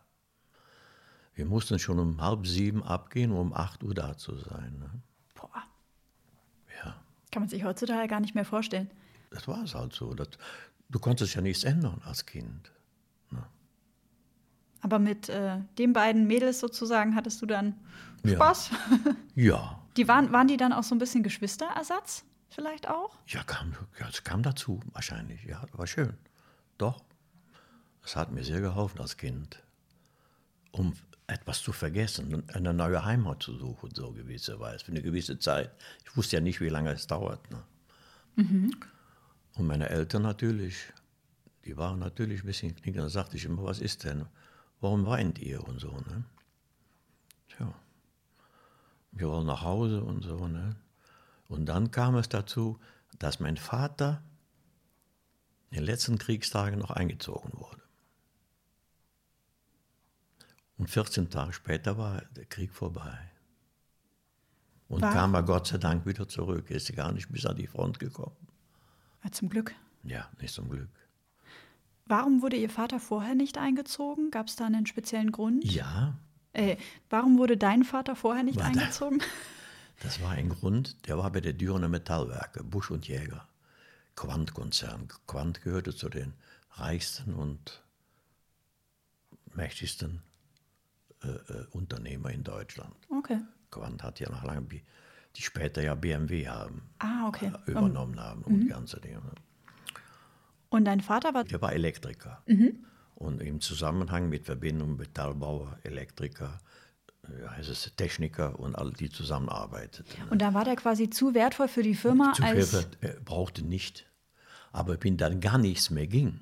Wir 1.33 1.45
mussten 1.45 1.79
schon 1.79 1.99
um 1.99 2.21
halb 2.21 2.45
sieben 2.45 2.83
abgehen, 2.83 3.31
um 3.31 3.37
um 3.37 3.53
acht 3.53 3.83
Uhr 3.83 3.93
da 3.93 4.17
zu 4.17 4.35
sein. 4.35 4.77
Ne? 4.79 4.89
Boah. 5.35 5.63
Kann 7.31 7.43
man 7.43 7.49
sich 7.49 7.63
heutzutage 7.63 8.07
gar 8.07 8.19
nicht 8.19 8.35
mehr 8.35 8.45
vorstellen. 8.45 8.89
Das 9.31 9.47
war 9.47 9.63
es 9.63 9.75
halt 9.75 9.93
so. 9.93 10.13
Das, 10.13 10.29
du 10.89 10.99
konntest 10.99 11.35
ja 11.35 11.41
nichts 11.41 11.63
ändern 11.63 12.01
als 12.05 12.25
Kind. 12.25 12.71
Ne? 13.31 13.43
Aber 14.81 14.99
mit 14.99 15.29
äh, 15.29 15.59
den 15.77 15.93
beiden 15.93 16.27
Mädels 16.27 16.59
sozusagen 16.59 17.15
hattest 17.15 17.41
du 17.41 17.45
dann 17.45 17.75
Spaß? 18.25 18.71
Ja. 18.71 19.15
ja. 19.35 19.81
Die 19.97 20.07
waren, 20.07 20.31
waren 20.31 20.47
die 20.47 20.57
dann 20.57 20.73
auch 20.73 20.83
so 20.83 20.95
ein 20.95 20.99
bisschen 20.99 21.23
Geschwisterersatz? 21.23 22.23
Vielleicht 22.49 22.87
auch? 22.87 23.17
Ja, 23.27 23.43
kam, 23.43 23.73
ja, 23.99 24.07
es 24.07 24.23
kam 24.23 24.41
dazu 24.41 24.79
wahrscheinlich. 24.93 25.43
Ja, 25.43 25.63
war 25.73 25.87
schön. 25.87 26.13
Doch. 26.77 27.03
Es 28.03 28.15
hat 28.15 28.31
mir 28.31 28.43
sehr 28.43 28.61
geholfen 28.61 29.01
als 29.01 29.17
Kind, 29.17 29.61
um 30.71 30.93
etwas 31.27 31.61
zu 31.61 31.73
vergessen, 31.73 32.43
eine 32.53 32.73
neue 32.73 33.03
Heimat 33.03 33.43
zu 33.43 33.57
suchen, 33.57 33.91
so 33.93 34.13
gewisserweise, 34.13 34.85
für 34.85 34.91
eine 34.91 35.01
gewisse 35.01 35.37
Zeit. 35.37 35.71
Ich 36.05 36.15
wusste 36.15 36.37
ja 36.37 36.41
nicht, 36.41 36.61
wie 36.61 36.69
lange 36.69 36.91
es 36.91 37.05
dauert. 37.05 37.51
Ne? 37.51 37.63
Mhm. 38.35 38.71
Und 39.55 39.67
meine 39.67 39.89
Eltern 39.89 40.21
natürlich, 40.21 40.93
die 41.65 41.75
waren 41.75 41.99
natürlich 41.99 42.43
ein 42.43 42.47
bisschen 42.47 42.75
knickend. 42.75 43.03
Da 43.03 43.09
sagte 43.09 43.35
ich 43.35 43.43
immer, 43.43 43.63
was 43.63 43.79
ist 43.79 44.05
denn? 44.05 44.25
Warum 44.79 45.05
weint 45.05 45.39
ihr 45.39 45.67
und 45.67 45.79
so, 45.79 45.91
ne? 45.91 46.23
Tja, 47.49 47.73
wir 49.11 49.27
wollen 49.27 49.47
nach 49.47 49.63
Hause 49.63 50.03
und 50.03 50.23
so, 50.23 50.47
ne? 50.47 50.75
Und 51.49 51.65
dann 51.65 51.91
kam 51.91 52.15
es 52.15 52.29
dazu, 52.29 52.79
dass 53.19 53.39
mein 53.39 53.57
Vater 53.57 54.21
in 55.71 55.77
den 55.77 55.85
letzten 55.85 56.17
Kriegstagen 56.17 56.79
noch 56.79 56.91
eingezogen 56.91 57.51
wurde. 57.53 57.81
Und 60.77 60.89
14 60.89 61.29
Tage 61.29 61.53
später 61.53 61.97
war 61.97 62.21
der 62.35 62.45
Krieg 62.45 62.71
vorbei. 62.71 63.17
Und 64.87 65.01
war? 65.01 65.13
kam 65.13 65.33
er 65.33 65.43
Gott 65.43 65.67
sei 65.67 65.77
Dank 65.77 66.05
wieder 66.05 66.27
zurück. 66.27 66.65
Er 66.69 66.77
ist 66.77 66.95
gar 66.95 67.11
nicht 67.11 67.29
bis 67.29 67.45
an 67.45 67.57
die 67.57 67.67
Front 67.67 67.99
gekommen. 67.99 68.35
Ja, 69.23 69.31
zum 69.31 69.49
Glück. 69.49 69.73
Ja, 70.03 70.29
nicht 70.39 70.53
zum 70.53 70.69
Glück. 70.69 70.89
Warum 72.05 72.41
wurde 72.41 72.55
Ihr 72.55 72.69
Vater 72.69 72.99
vorher 72.99 73.35
nicht 73.35 73.57
eingezogen? 73.57 74.31
Gab 74.31 74.47
es 74.47 74.55
da 74.55 74.65
einen 74.65 74.85
speziellen 74.85 75.31
Grund? 75.31 75.65
Ja. 75.65 76.17
Äh, 76.53 76.77
warum 77.09 77.37
wurde 77.37 77.57
dein 77.57 77.83
Vater 77.83 78.15
vorher 78.15 78.43
nicht 78.43 78.59
war 78.59 78.67
eingezogen? 78.67 79.19
Da, 79.19 79.25
das 80.03 80.21
war 80.21 80.31
ein 80.31 80.49
Grund, 80.49 81.07
der 81.07 81.17
war 81.17 81.29
bei 81.31 81.41
der 81.41 81.53
Dürener 81.53 81.89
Metallwerke, 81.89 82.63
Busch 82.63 82.91
und 82.91 83.07
Jäger, 83.07 83.47
Quant-Konzern. 84.15 85.09
Quant 85.27 85.61
gehörte 85.61 85.93
zu 85.93 86.07
den 86.07 86.33
reichsten 86.71 87.33
und 87.33 87.83
mächtigsten 89.53 90.21
äh, 91.23 91.27
äh, 91.27 91.65
Unternehmer 91.71 92.31
in 92.31 92.43
Deutschland. 92.43 92.95
Okay. 93.09 93.39
Quant 93.71 94.03
hat 94.03 94.19
ja 94.19 94.29
noch 94.29 94.43
lange, 94.43 94.67
die 94.67 95.41
später 95.41 95.81
ja 95.81 95.95
BMW 95.95 96.47
haben, 96.47 96.89
ah, 96.99 97.27
okay. 97.27 97.51
äh, 97.65 97.71
übernommen 97.71 98.13
um, 98.13 98.23
haben 98.23 98.41
und 98.43 98.63
mhm. 98.63 98.67
ganze 98.67 98.99
Dinge. 98.99 99.21
Und 100.69 100.85
dein 100.85 101.01
Vater 101.01 101.33
war? 101.33 101.43
Der 101.43 101.61
war 101.61 101.73
Elektriker. 101.73 102.43
Mhm. 102.45 102.85
Und 103.15 103.41
im 103.41 103.61
Zusammenhang 103.61 104.29
mit 104.29 104.45
Verbindung 104.45 104.97
Metallbauer, 104.97 105.79
Elektriker, 105.83 106.59
äh, 107.23 107.47
heißt 107.47 107.69
es 107.69 107.91
Techniker 107.95 108.59
und 108.59 108.75
alle, 108.75 108.93
die 108.93 109.09
zusammenarbeiteten. 109.09 110.29
Und 110.29 110.41
da 110.41 110.53
war 110.53 110.65
der 110.65 110.75
quasi 110.75 111.09
zu 111.09 111.33
wertvoll 111.33 111.67
für 111.67 111.83
die 111.83 111.95
Firma? 111.95 112.33
Zu 112.33 112.43
als 112.43 112.73
wertvoll, 112.73 112.91
er 113.01 113.19
brauchte 113.21 113.65
nicht. 113.65 114.07
Aber 114.71 114.97
wenn 115.03 115.17
dann 115.17 115.39
gar 115.39 115.57
nichts 115.57 115.89
mehr 115.89 116.07
ging, 116.07 116.41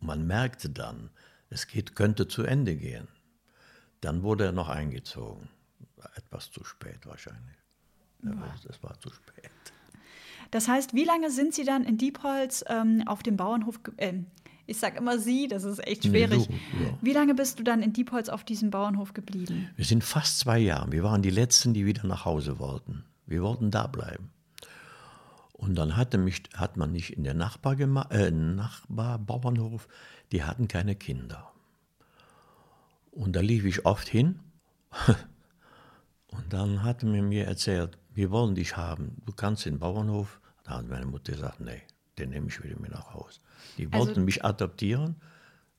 man 0.00 0.26
merkte 0.26 0.70
dann, 0.70 1.10
es 1.50 1.66
geht, 1.66 1.94
könnte 1.94 2.28
zu 2.28 2.42
Ende 2.42 2.76
gehen, 2.76 3.08
dann 4.00 4.22
wurde 4.22 4.46
er 4.46 4.52
noch 4.52 4.68
eingezogen. 4.68 5.48
Etwas 6.14 6.50
zu 6.50 6.64
spät 6.64 7.06
wahrscheinlich. 7.06 7.56
Das 8.22 8.82
war 8.82 8.98
zu 9.00 9.10
spät. 9.10 9.50
Das 10.50 10.68
heißt, 10.68 10.94
wie 10.94 11.04
lange 11.04 11.30
sind 11.30 11.54
Sie 11.54 11.64
dann 11.64 11.84
in 11.84 11.98
Diepholz 11.98 12.64
ähm, 12.68 13.02
auf 13.06 13.22
dem 13.22 13.36
Bauernhof? 13.36 13.80
Äh, 13.96 14.14
ich 14.66 14.78
sage 14.78 14.98
immer 14.98 15.18
Sie, 15.18 15.48
das 15.48 15.64
ist 15.64 15.84
echt 15.86 16.04
schwierig. 16.04 16.48
Nee, 16.48 16.60
du, 16.72 16.84
ja. 16.84 16.98
Wie 17.00 17.12
lange 17.12 17.34
bist 17.34 17.58
du 17.58 17.62
dann 17.62 17.82
in 17.82 17.92
Diepholz 17.92 18.28
auf 18.28 18.44
diesem 18.44 18.70
Bauernhof 18.70 19.14
geblieben? 19.14 19.70
Wir 19.76 19.84
sind 19.84 20.02
fast 20.02 20.38
zwei 20.38 20.58
Jahre. 20.58 20.90
Wir 20.92 21.02
waren 21.02 21.22
die 21.22 21.30
Letzten, 21.30 21.74
die 21.74 21.86
wieder 21.86 22.06
nach 22.06 22.24
Hause 22.24 22.58
wollten. 22.58 23.04
Wir 23.26 23.42
wollten 23.42 23.70
da 23.70 23.86
bleiben. 23.86 24.30
Und 25.52 25.76
dann 25.76 25.96
hatte 25.96 26.18
mich, 26.18 26.42
hat 26.54 26.76
man 26.76 26.92
nicht 26.92 27.10
in 27.10 27.24
der 27.24 27.34
Nachbargema 27.34 28.08
äh, 28.10 28.30
Nachbarbauernhof, 28.30 29.88
die 30.32 30.44
hatten 30.44 30.68
keine 30.68 30.94
Kinder. 30.96 31.50
Und 33.16 33.34
da 33.34 33.40
lief 33.40 33.64
ich 33.64 33.86
oft 33.86 34.06
hin. 34.08 34.40
Und 36.28 36.52
dann 36.52 36.82
hat 36.82 37.02
man 37.02 37.28
mir 37.28 37.46
erzählt, 37.46 37.96
wir 38.12 38.30
wollen 38.30 38.54
dich 38.54 38.76
haben, 38.76 39.16
du 39.24 39.32
kannst 39.32 39.64
den 39.64 39.78
Bauernhof. 39.78 40.38
Da 40.64 40.78
hat 40.78 40.88
meine 40.88 41.06
Mutter 41.06 41.32
gesagt, 41.32 41.60
nee, 41.60 41.82
den 42.18 42.30
nehme 42.30 42.48
ich 42.48 42.62
wieder 42.62 42.78
mit 42.78 42.90
nach 42.90 43.14
Hause. 43.14 43.40
Die 43.78 43.86
also 43.86 43.98
wollten 43.98 44.10
also, 44.10 44.20
mich 44.20 44.44
adoptieren 44.44 45.16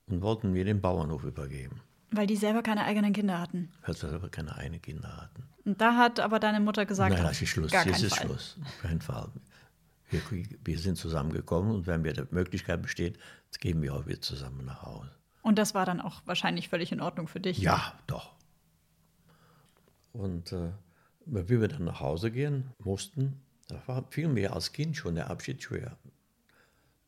und 0.07 0.23
wollten 0.23 0.51
mir 0.51 0.65
den 0.65 0.81
Bauernhof 0.81 1.25
übergeben. 1.25 1.79
Weil 2.09 2.25
die 2.25 2.37
selber 2.37 2.63
keine 2.63 2.85
eigenen 2.85 3.13
Kinder 3.13 3.39
hatten. 3.39 3.69
Weil 3.85 3.95
sie 3.95 4.09
selber 4.09 4.29
keine 4.29 4.55
eigenen 4.55 4.81
Kinder 4.81 5.17
hatten. 5.17 5.43
Und 5.63 5.79
da 5.79 5.95
hat 5.95 6.19
aber 6.19 6.39
deine 6.39 6.59
Mutter 6.59 6.87
gesagt, 6.87 7.13
nein, 7.13 7.23
das 7.23 7.39
ist 7.41 7.49
Schluss, 7.49 7.71
gar 7.71 7.85
jetzt 7.85 8.01
ist 8.01 8.15
Fall. 8.15 8.27
Schluss, 8.27 8.57
auf 8.65 8.81
keinen 8.81 9.01
Fall. 9.01 9.29
Wir, 10.09 10.21
wir, 10.63 10.79
sind 10.79 10.97
zusammengekommen 10.97 11.75
und 11.75 11.85
wenn 11.85 12.03
wir 12.03 12.13
die 12.13 12.23
Möglichkeit 12.31 12.81
besteht, 12.81 13.19
gehen 13.59 13.81
wir 13.81 13.93
auch 13.93 14.07
wieder 14.07 14.21
zusammen 14.21 14.65
nach 14.65 14.81
Hause. 14.81 15.11
Und 15.47 15.57
das 15.57 15.73
war 15.73 15.85
dann 15.85 16.01
auch 16.01 16.21
wahrscheinlich 16.25 16.67
völlig 16.67 16.91
in 16.91 16.99
Ordnung 16.99 17.29
für 17.29 17.39
dich? 17.39 17.59
Ja, 17.59 17.93
doch. 18.05 18.35
Und 20.11 20.51
äh, 20.51 20.71
wie 21.25 21.61
wir 21.61 21.69
dann 21.69 21.85
nach 21.85 22.01
Hause 22.01 22.31
gehen 22.31 22.73
mussten, 22.83 23.39
da 23.69 23.81
war 23.85 24.03
viel 24.09 24.27
mehr 24.27 24.51
als 24.51 24.73
Kind 24.73 24.97
schon 24.97 25.15
der 25.15 25.29
Abschied 25.29 25.63
schwer. 25.63 25.95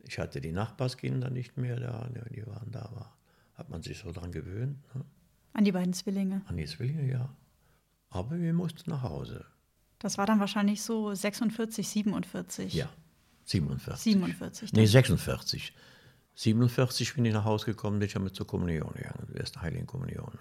Ich 0.03 0.19
hatte 0.19 0.39
die 0.39 0.53
Nachbarskinder 0.53 1.29
nicht 1.29 1.57
mehr 1.57 1.81
da, 1.81 2.09
die 2.29 2.47
waren 2.47 2.71
da, 2.71 2.89
war, 2.93 3.17
hat 3.55 3.69
man 3.69 3.83
sich 3.83 3.97
so 3.97 4.13
dran 4.13 4.31
gewöhnt. 4.31 4.77
Ne? 4.95 5.03
An 5.51 5.65
die 5.65 5.73
beiden 5.73 5.91
Zwillinge? 5.91 6.41
An 6.45 6.55
die 6.55 6.65
Zwillinge, 6.65 7.11
ja. 7.11 7.35
Aber 8.09 8.39
wir 8.39 8.53
mussten 8.53 8.89
nach 8.89 9.03
Hause. 9.03 9.43
Das 9.99 10.17
war 10.17 10.25
dann 10.25 10.39
wahrscheinlich 10.39 10.81
so 10.81 11.13
46, 11.13 11.89
47? 11.89 12.73
Ja, 12.73 12.87
47. 13.43 14.01
47. 14.01 14.71
Nee, 14.71 14.85
46. 14.85 15.73
47 16.39 17.15
bin 17.15 17.25
ich 17.25 17.33
nach 17.33 17.43
Hause 17.43 17.65
gekommen, 17.65 17.99
bin 17.99 18.07
ich 18.07 18.13
ja 18.13 18.25
zur 18.31 18.47
Kommunion 18.47 18.93
gegangen, 18.93 19.27
die 19.29 19.37
erste 19.37 19.61
Heiligen 19.61 19.85
Kommunion. 19.85 20.31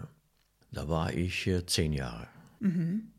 Da 0.71 0.89
war 0.89 1.13
ich 1.13 1.45
äh, 1.49 1.67
zehn 1.67 1.93
Jahre. 1.93 2.29
Mhm. 2.61 3.11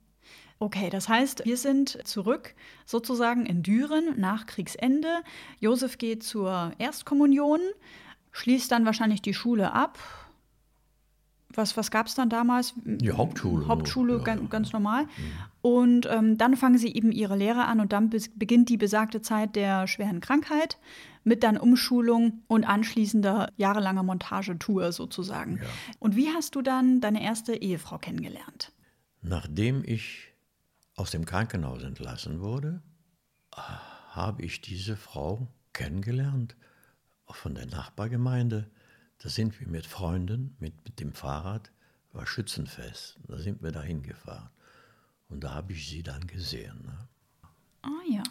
Okay, 0.60 0.90
das 0.90 1.10
heißt, 1.10 1.44
wir 1.44 1.58
sind 1.58 2.08
zurück 2.08 2.56
sozusagen 2.86 3.46
in 3.46 3.64
Düren 3.64 4.18
nach 4.18 4.46
Kriegsende. 4.46 5.24
Josef 5.60 5.98
geht 5.98 6.24
zur 6.24 6.72
Erstkommunion, 6.78 7.60
schließt 8.32 8.72
dann 8.72 8.86
wahrscheinlich 8.86 9.22
die 9.22 9.34
Schule 9.34 9.74
ab. 9.74 10.00
Was, 11.54 11.76
was 11.78 11.90
gab 11.92 12.08
es 12.08 12.16
dann 12.16 12.30
damals? 12.30 12.74
Die 12.84 13.12
Hauptschule. 13.12 13.68
Hauptschule, 13.68 14.18
Ja, 14.18 14.24
ganz, 14.24 14.42
ja, 14.42 14.48
ganz 14.48 14.72
normal. 14.74 15.08
Und 15.62 16.08
ähm, 16.10 16.38
dann 16.38 16.56
fangen 16.56 16.78
sie 16.78 16.94
eben 16.94 17.12
ihre 17.12 17.36
Lehre 17.36 17.66
an 17.66 17.80
und 17.80 17.92
dann 17.92 18.10
beginnt 18.36 18.70
die 18.70 18.78
besagte 18.78 19.22
Zeit 19.22 19.56
der 19.56 19.88
schweren 19.88 20.22
Krankheit 20.22 20.78
mit 21.24 21.44
dann 21.44 21.58
Umschulung 21.58 22.44
und 22.48 22.64
anschließender 22.66 23.52
jahrelanger 23.58 24.04
Montagetour 24.04 24.92
sozusagen. 24.92 25.58
Ja. 25.58 25.70
Und 26.00 26.16
wie 26.16 26.30
hast 26.30 26.56
du 26.56 26.62
dann 26.62 27.02
deine 27.02 27.24
erste 27.24 27.56
Ehefrau 27.56 27.98
kennengelernt? 27.98 28.72
Nachdem 29.22 29.84
ich 29.84 30.34
aus 30.96 31.12
dem 31.12 31.26
Krankenhaus 31.26 31.84
entlassen 31.84 32.42
wurde, 32.42 32.82
habe 34.12 34.44
ich 34.44 34.62
diese 34.62 34.96
Frau 34.96 35.48
kennengelernt 35.74 36.56
von 37.26 37.56
der 37.56 37.66
Nachbargemeinde. 37.66 38.70
Da 39.20 39.30
sind 39.30 39.60
wir 39.60 39.68
mit 39.68 39.86
Freunden, 39.86 40.56
mit, 40.60 40.74
mit 40.86 41.00
dem 41.00 41.14
Fahrrad, 41.14 41.72
war 42.14 42.26
Schützenfest. 42.26 43.20
Da 43.28 43.38
sind 43.38 43.62
wir 43.62 43.72
dahin 43.72 44.02
gefahren. 44.02 44.50
Und 45.28 45.44
da 45.44 45.54
habe 45.54 45.74
ich 45.74 45.88
sie 45.88 46.02
dann 46.04 46.26
gesehen. 46.26 46.82
Ne? 46.84 47.08
Ah 47.84 48.02
ja. 48.10 48.24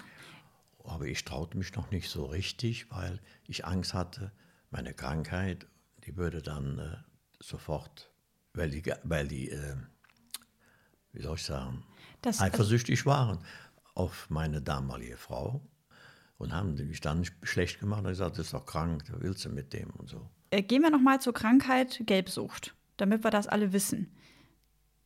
Aber 0.85 1.05
ich 1.07 1.25
traute 1.25 1.57
mich 1.57 1.75
noch 1.77 1.91
nicht 1.91 2.09
so 2.09 2.25
richtig, 2.27 2.91
weil 2.91 3.21
ich 3.47 3.67
Angst 3.67 3.95
hatte, 3.95 4.33
meine 4.71 4.95
Krankheit, 4.95 5.67
die 6.05 6.17
würde 6.17 6.43
dann 6.43 6.79
äh, 6.79 6.97
sofort, 7.41 8.11
weil 8.55 8.71
die, 8.71 8.83
weil 9.05 9.29
die 9.29 9.51
äh, 9.51 9.77
wie 11.13 11.23
soll 11.23 11.37
ich 11.37 11.45
sagen, 11.45 11.85
Das- 12.23 12.41
eifersüchtig 12.41 13.05
waren 13.07 13.39
auf 13.95 14.29
meine 14.31 14.63
damalige 14.63 15.17
Frau 15.17 15.61
und 16.39 16.53
haben 16.53 16.75
mich 16.75 17.01
dann 17.01 17.25
schlecht 17.43 17.81
gemacht 17.81 18.01
und 18.01 18.09
gesagt, 18.09 18.39
das 18.39 18.47
ist 18.47 18.55
doch 18.55 18.65
krank, 18.67 19.05
da 19.11 19.21
willst 19.21 19.45
du 19.45 19.51
mit 19.51 19.73
dem 19.73 19.91
und 19.91 20.09
so. 20.09 20.29
Äh, 20.51 20.63
gehen 20.63 20.83
wir 20.83 20.91
nochmal 20.91 21.21
zur 21.21 21.35
Krankheit 21.35 22.03
Gelbsucht, 22.07 22.75
damit 22.97 23.25
wir 23.25 23.31
das 23.31 23.47
alle 23.47 23.73
wissen. 23.73 24.13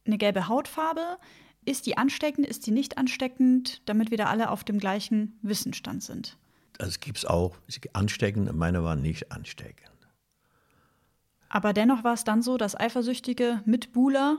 Eine 0.05 0.19
gelbe 0.19 0.49
Hautfarbe, 0.49 1.19
ist 1.65 1.87
die 1.87 1.97
ansteckend, 1.97 2.47
ist 2.47 2.67
die 2.67 2.73
nicht 2.73 2.99
ansteckend, 2.99 3.83
damit 3.89 4.11
wir 4.11 4.19
da 4.19 4.27
alle 4.27 4.51
auf 4.51 4.65
dem 4.65 4.79
gleichen 4.79 5.39
Wissensstand 5.43 6.03
sind. 6.03 6.37
Das 6.79 7.01
gibt 7.01 7.19
es 7.19 7.25
auch, 7.25 7.57
ansteckend, 7.93 8.53
meine 8.55 8.83
waren 8.83 9.03
nicht 9.03 9.31
ansteckend. 9.31 9.91
Aber 11.49 11.73
dennoch 11.73 12.03
war 12.03 12.15
es 12.15 12.25
dann 12.25 12.43
so, 12.43 12.57
dass 12.57 12.79
Eifersüchtige 12.79 13.63
mit 13.67 13.93
Buhler, 13.93 14.39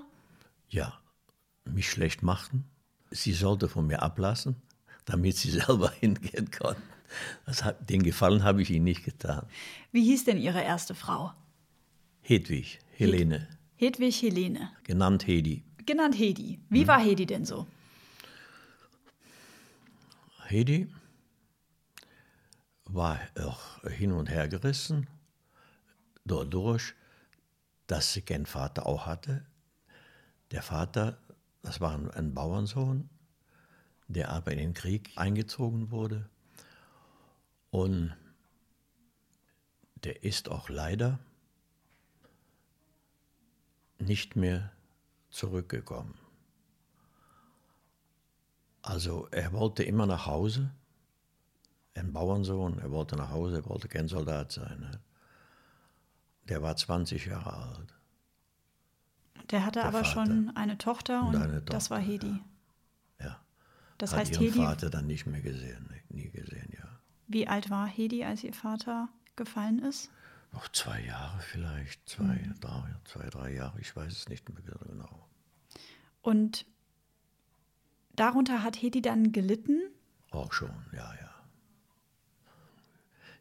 Ja, 0.70 1.00
mich 1.64 1.90
schlecht 1.90 2.24
machten. 2.24 2.66
Sie 3.12 3.34
sollte 3.34 3.70
von 3.70 3.86
mir 3.88 4.02
ablassen, 4.02 4.56
damit 5.06 5.38
sie 5.38 5.52
selber 5.62 5.92
hingehen 5.92 6.50
konnten. 6.52 6.82
Hat, 7.46 7.90
den 7.90 8.04
Gefallen 8.04 8.44
habe 8.44 8.62
ich 8.62 8.70
ihnen 8.70 8.86
nicht 8.86 9.04
getan. 9.04 9.46
wie 9.92 10.04
hieß 10.04 10.26
denn 10.26 10.38
ihre 10.38 10.62
erste 10.62 10.96
Frau? 10.96 11.32
Hedwig, 12.22 12.80
Helene, 12.92 13.48
Hedwig 13.76 14.22
Helene, 14.22 14.72
genannt 14.84 15.28
Hedi. 15.28 15.64
genannt 15.86 16.16
Hedi. 16.18 16.60
Wie 16.70 16.88
war 16.88 17.00
Hedi 17.00 17.26
denn 17.26 17.46
so? 17.46 17.68
Hedi 20.48 20.88
war 22.86 23.20
auch 23.40 23.82
hin 23.90 24.12
und 24.12 24.30
her 24.30 24.48
gerissen, 24.48 25.08
dadurch, 26.26 26.94
dass 27.88 28.14
sie 28.14 28.22
keinen 28.22 28.46
Vater 28.46 28.86
auch 28.86 29.06
hatte. 29.06 29.46
Der 30.52 30.62
Vater, 30.62 31.18
das 31.62 31.82
war 31.82 32.00
ein 32.16 32.34
Bauernsohn, 32.34 33.10
der 34.08 34.30
aber 34.30 34.52
in 34.52 34.60
den 34.60 34.74
Krieg 34.74 35.12
eingezogen 35.16 35.92
wurde. 35.92 36.30
Und 37.74 38.16
der 40.04 40.24
ist 40.24 40.48
auch 40.48 40.70
leider 40.70 41.18
nicht 43.98 44.36
mehr 44.36 44.72
zurückgekommen. 45.32 46.14
Also 48.84 49.28
er 49.32 49.52
wollte 49.54 49.82
immer 49.82 50.06
nach 50.06 50.28
Hause, 50.28 50.70
ein 51.96 52.14
Bauernsohn, 52.14 52.78
er 52.78 52.92
wollte 52.92 53.16
nach 53.16 53.32
Hause, 53.32 53.56
er 53.56 53.66
wollte 53.68 53.88
kein 53.88 54.08
Soldat 54.08 54.52
sein. 54.52 54.80
Ne? 54.80 55.00
Der 56.50 56.62
war 56.62 56.76
20 56.76 57.26
Jahre 57.26 57.54
alt. 57.54 57.96
Der 59.50 59.66
hatte 59.66 59.80
Der 59.80 59.88
aber 59.88 60.04
Vater. 60.04 60.28
schon 60.28 60.56
eine 60.56 60.78
Tochter 60.78 61.22
und, 61.28 61.36
Und 61.38 61.42
eine 61.42 61.62
das 61.64 61.86
Tochter, 61.86 61.96
war 61.96 62.02
Hedi. 62.02 62.40
Ja. 63.20 63.44
Das 63.98 64.12
Hat 64.12 64.20
heißt, 64.20 64.34
ihren 64.34 64.44
Hedi, 64.44 64.58
Vater 64.60 64.92
dann 64.92 65.08
nicht 65.08 65.26
mehr 65.26 65.42
gesehen, 65.42 65.88
ne? 65.90 66.02
nie 66.10 66.30
gesehen, 66.30 66.72
ja. 66.72 66.83
Wie 67.34 67.48
alt 67.48 67.70
war 67.70 67.88
Hedi, 67.88 68.24
als 68.24 68.44
ihr 68.44 68.54
Vater 68.54 69.10
gefallen 69.36 69.80
ist? 69.80 70.10
Noch 70.52 70.68
zwei 70.70 71.02
Jahre 71.02 71.40
vielleicht, 71.42 72.08
zwei, 72.08 72.24
Mhm. 72.24 72.60
drei, 72.62 72.96
zwei, 73.06 73.30
drei 73.30 73.54
Jahre, 73.54 73.80
ich 73.82 73.96
weiß 73.96 74.12
es 74.14 74.30
nicht 74.30 74.48
mehr 74.50 74.62
genau. 74.88 75.28
Und 76.22 76.66
darunter 78.16 78.64
hat 78.64 78.82
Hedi 78.82 79.02
dann 79.02 79.32
gelitten. 79.32 79.82
Auch 80.32 80.54
schon, 80.54 80.72
ja, 80.94 81.14
ja. 81.16 81.30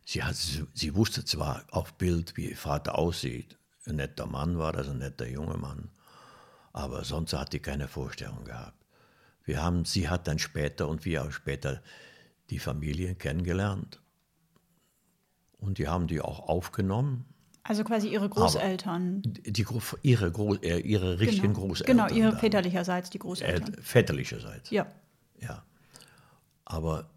Sie, 0.05 0.23
hat, 0.25 0.35
sie 0.37 0.95
wusste 0.95 1.25
zwar 1.25 1.65
auf 1.71 1.95
Bild, 1.95 2.37
wie 2.37 2.51
ihr 2.51 2.57
Vater 2.57 2.99
aussieht. 2.99 3.57
Ein 3.87 3.97
netter 3.97 4.27
Mann 4.27 4.59
war 4.59 4.73
das, 4.73 4.89
ein 4.89 4.99
netter 4.99 5.27
junger 5.29 5.57
Mann. 5.57 5.91
Aber 6.73 7.05
sonst 7.05 7.33
hat 7.35 7.53
sie 7.53 7.61
keine 7.61 7.89
Vorstellung 7.89 8.45
gehabt. 8.45 8.77
Wir 9.45 9.63
haben, 9.63 9.85
sie 9.85 10.09
hat 10.09 10.27
dann 10.27 10.39
später 10.39 10.89
und 10.89 11.05
wir 11.05 11.25
auch 11.25 11.31
später 11.31 11.83
die 12.53 12.59
Familie 12.59 13.15
kennengelernt. 13.15 14.01
Und 15.59 15.79
die 15.79 15.89
haben 15.89 16.07
die 16.07 16.21
auch 16.21 16.41
aufgenommen. 16.49 17.25
Also 17.63 17.85
quasi 17.85 18.09
ihre 18.09 18.29
Großeltern. 18.29 19.23
Die, 19.25 19.63
Gro- 19.63 19.81
ihre, 20.03 20.31
Gro, 20.33 20.55
äh, 20.57 20.81
ihre 20.81 21.21
richtigen 21.21 21.55
genau. 21.55 21.67
Großeltern. 21.67 21.97
Genau, 21.97 22.09
ihre 22.15 22.31
dann. 22.33 22.41
väterlicherseits 22.41 23.11
die 23.11 23.19
Äh, 23.19 23.21
Großeltern. 23.21 23.75
väterlicherseits. 23.83 24.71
ja. 24.71 24.87
Ja. 25.41 25.65
Aber 26.65 27.11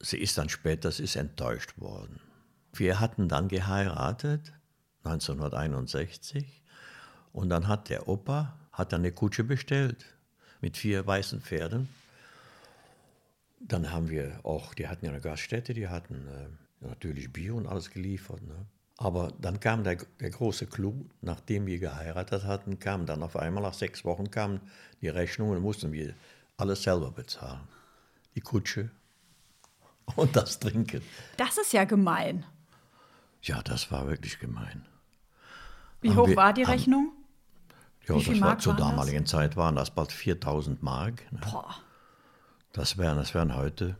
sie 0.00 0.18
ist 0.18 0.36
dann 0.38 0.48
später, 0.48 0.90
sie 0.92 1.04
ist 1.04 1.16
enttäuscht 1.16 1.78
worden. 1.78 2.20
Wir 2.72 3.00
hatten 3.00 3.28
dann 3.28 3.48
geheiratet, 3.48 4.52
1961. 5.04 6.62
Und 7.32 7.48
dann 7.50 7.66
hat 7.68 7.88
der 7.88 8.08
Opa 8.08 8.56
hat 8.72 8.92
dann 8.92 9.00
eine 9.00 9.12
Kutsche 9.12 9.44
bestellt 9.44 10.04
mit 10.60 10.76
vier 10.76 11.06
weißen 11.06 11.40
Pferden. 11.40 11.88
Dann 13.60 13.92
haben 13.92 14.08
wir 14.08 14.40
auch, 14.42 14.74
die 14.74 14.88
hatten 14.88 15.04
ja 15.04 15.12
eine 15.12 15.20
Gaststätte, 15.20 15.74
die 15.74 15.88
hatten 15.88 16.26
äh, 16.26 16.86
natürlich 16.86 17.32
Bier 17.32 17.54
und 17.54 17.66
alles 17.66 17.90
geliefert. 17.90 18.42
Ne? 18.42 18.66
Aber 18.96 19.32
dann 19.40 19.60
kam 19.60 19.84
der, 19.84 19.96
der 20.18 20.30
große 20.30 20.66
Clou, 20.66 21.06
nachdem 21.20 21.66
wir 21.66 21.78
geheiratet 21.78 22.44
hatten, 22.44 22.78
kam 22.78 23.06
dann 23.06 23.22
auf 23.22 23.36
einmal, 23.36 23.62
nach 23.62 23.74
sechs 23.74 24.04
Wochen 24.04 24.30
kamen 24.30 24.60
die 25.02 25.08
Rechnungen 25.08 25.56
und 25.58 25.62
mussten 25.62 25.92
wir 25.92 26.14
alles 26.56 26.82
selber 26.82 27.10
bezahlen. 27.10 27.60
Die 28.34 28.40
Kutsche 28.40 28.90
und 30.16 30.34
das 30.36 30.58
Trinken. 30.58 31.02
Das 31.36 31.58
ist 31.58 31.72
ja 31.72 31.84
gemein. 31.84 32.44
Ja, 33.42 33.62
das 33.62 33.90
war 33.92 34.06
wirklich 34.08 34.38
gemein. 34.38 34.84
Wie 36.00 36.10
Haben 36.10 36.16
hoch 36.18 36.28
wir- 36.28 36.36
war 36.36 36.52
die 36.52 36.64
haben- 36.66 36.72
Rechnung? 36.72 37.12
Ja, 38.08 38.16
Wie 38.16 38.24
viel 38.24 38.32
das 38.40 38.42
war, 38.42 38.58
zur 38.58 38.72
waren 38.72 38.80
das? 38.80 38.88
damaligen 38.90 39.26
Zeit 39.26 39.56
waren 39.56 39.76
das 39.76 39.90
bald 39.90 40.10
4000 40.12 40.82
Mark. 40.82 41.30
Ne? 41.32 41.40
Boah, 41.50 41.74
Das 42.72 42.98
wären, 42.98 43.16
das 43.16 43.34
wären 43.34 43.56
heute, 43.56 43.96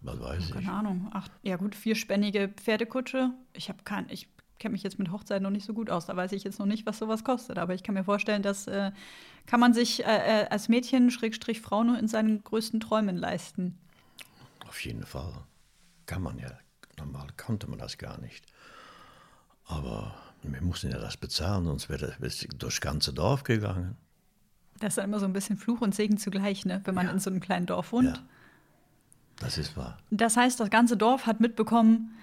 was 0.00 0.20
weiß 0.20 0.46
ich. 0.46 0.52
keine 0.52 0.72
Ahnung. 0.72 1.10
Ach, 1.12 1.28
ja 1.42 1.56
gut, 1.56 1.74
vierspännige 1.74 2.48
Pferdekutsche. 2.48 3.30
Ich 3.52 3.68
habe 3.68 3.82
kein, 3.84 4.08
ich 4.10 4.28
kenne 4.58 4.72
mich 4.72 4.82
jetzt 4.82 4.98
mit 4.98 5.10
Hochzeit 5.10 5.42
noch 5.42 5.50
nicht 5.50 5.66
so 5.66 5.74
gut 5.74 5.90
aus. 5.90 6.06
Da 6.06 6.16
weiß 6.16 6.32
ich 6.32 6.44
jetzt 6.44 6.58
noch 6.58 6.66
nicht, 6.66 6.86
was 6.86 6.98
sowas 6.98 7.24
kostet. 7.24 7.58
Aber 7.58 7.74
ich 7.74 7.82
kann 7.82 7.94
mir 7.94 8.04
vorstellen, 8.04 8.42
das 8.42 8.66
äh, 8.66 8.92
kann 9.46 9.60
man 9.60 9.74
sich 9.74 10.04
äh, 10.04 10.42
äh, 10.42 10.48
als 10.48 10.68
Mädchen, 10.68 11.10
Schrägstrich 11.10 11.60
Frau, 11.60 11.84
nur 11.84 11.98
in 11.98 12.08
seinen 12.08 12.42
größten 12.42 12.80
Träumen 12.80 13.16
leisten. 13.16 13.78
Auf 14.66 14.84
jeden 14.84 15.04
Fall. 15.04 15.32
Kann 16.06 16.22
man 16.22 16.38
ja. 16.38 16.50
Normal 16.98 17.28
konnte 17.36 17.68
man 17.68 17.78
das 17.78 17.98
gar 17.98 18.20
nicht. 18.20 18.46
Aber 19.66 20.14
wir 20.42 20.62
mussten 20.62 20.90
ja 20.90 20.98
das 20.98 21.16
bezahlen, 21.16 21.64
sonst 21.64 21.88
wäre 21.88 22.14
das 22.20 22.46
durchs 22.58 22.80
ganze 22.80 23.12
Dorf 23.12 23.42
gegangen. 23.42 23.96
Das 24.80 24.90
ist 24.90 24.98
dann 24.98 25.04
immer 25.06 25.20
so 25.20 25.26
ein 25.26 25.32
bisschen 25.32 25.56
Fluch 25.56 25.80
und 25.80 25.94
Segen 25.94 26.18
zugleich, 26.18 26.64
ne? 26.66 26.80
wenn 26.84 26.94
man 26.94 27.06
Ja. 27.06 27.12
in 27.12 27.18
so 27.20 27.30
einem 27.30 27.40
kleinen 27.40 27.66
Dorf 27.66 27.92
wohnt. 27.92 28.16
Ja. 28.16 28.22
Das 29.38 29.58
ist 29.58 29.76
wahr. 29.76 29.98
Das 30.10 30.36
heißt, 30.36 30.60
das 30.60 30.70
ganze 30.70 30.96
Dorf 30.96 31.26
hat 31.26 31.40
mitbekommen, 31.40 32.14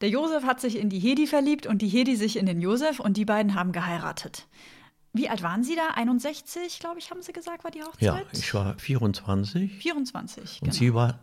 der 0.00 0.10
Josef 0.10 0.44
hat 0.44 0.60
sich 0.60 0.76
in 0.78 0.90
die 0.90 0.98
Hedi 0.98 1.26
verliebt 1.26 1.66
und 1.66 1.80
die 1.80 1.88
Hedi 1.88 2.16
sich 2.16 2.36
in 2.36 2.46
den 2.46 2.60
Josef 2.60 3.00
und 3.00 3.16
die 3.16 3.24
beiden 3.24 3.54
haben 3.54 3.72
geheiratet. 3.72 4.46
Wie 5.12 5.30
alt 5.30 5.42
waren 5.42 5.64
Sie 5.64 5.74
da? 5.74 5.94
61, 5.94 6.78
glaube 6.78 6.98
ich, 6.98 7.10
haben 7.10 7.22
Sie 7.22 7.32
gesagt, 7.32 7.64
war 7.64 7.70
die 7.70 7.82
Hochzeit? 7.82 8.02
Ja, 8.02 8.20
ich 8.32 8.52
war 8.52 8.78
24 8.78 9.72
24, 9.78 10.42
und 10.42 10.60
genau. 10.60 10.72
sie 10.74 10.92
war, 10.92 11.20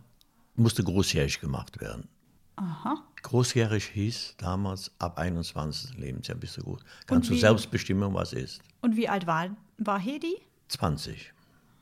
musste 0.56 0.82
großjährig 0.82 1.40
gemacht 1.40 1.80
werden. 1.80 2.08
Aha. 2.56 3.02
Großjährig 3.22 3.84
hieß 3.86 4.34
damals 4.38 4.90
ab 4.98 5.18
21. 5.18 5.96
Lebensjahr 5.96 6.36
bist 6.36 6.56
du 6.56 6.62
gut. 6.62 6.84
Kannst 7.06 7.30
du 7.30 7.36
selbst 7.36 7.70
bestimmen, 7.70 8.12
was 8.14 8.32
ist. 8.32 8.60
Und 8.80 8.96
wie 8.96 9.08
alt 9.08 9.26
war, 9.28 9.50
war 9.78 10.00
Hedi? 10.00 10.40
20. 10.74 11.32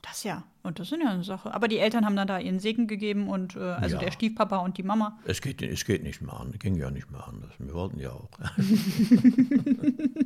Das 0.02 0.24
ja. 0.24 0.42
Und 0.64 0.78
das 0.80 0.90
ist 0.90 1.00
ja 1.00 1.08
eine 1.10 1.22
Sache. 1.24 1.54
Aber 1.54 1.68
die 1.68 1.78
Eltern 1.78 2.04
haben 2.04 2.16
dann 2.16 2.26
da 2.26 2.38
ihren 2.38 2.58
Segen 2.58 2.88
gegeben 2.88 3.28
und 3.28 3.54
äh, 3.56 3.60
also 3.60 3.96
Ja. 3.96 4.02
der 4.02 4.10
Stiefpapa 4.10 4.58
und 4.58 4.76
die 4.78 4.82
Mama. 4.82 5.18
Es 5.24 5.40
geht, 5.40 5.62
es 5.62 5.84
geht 5.84 6.02
nicht 6.02 6.20
mehr 6.22 6.34
an, 6.38 6.52
ging 6.58 6.74
ja 6.76 6.90
nicht 6.90 7.10
mehr 7.10 7.26
anders. 7.26 7.52
Wir 7.58 7.72
wollten 7.72 8.00
ja 8.00 8.10
auch. 8.10 8.28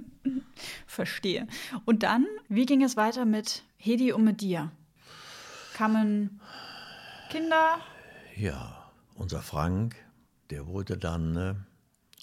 Verstehe. 0.87 1.47
Und 1.85 2.03
dann, 2.03 2.27
wie 2.49 2.67
ging 2.67 2.83
es 2.83 2.97
weiter 2.97 3.25
mit 3.25 3.63
Hedi 3.77 4.13
und 4.13 4.25
mit 4.25 4.41
dir? 4.41 4.71
Kamen 5.75 6.41
Kinder? 7.31 7.79
Ja, 8.37 8.91
unser 9.15 9.43
Frank, 9.43 9.97
der 10.51 10.67
wurde 10.67 10.97
dann 10.97 11.37
äh, 11.37 11.55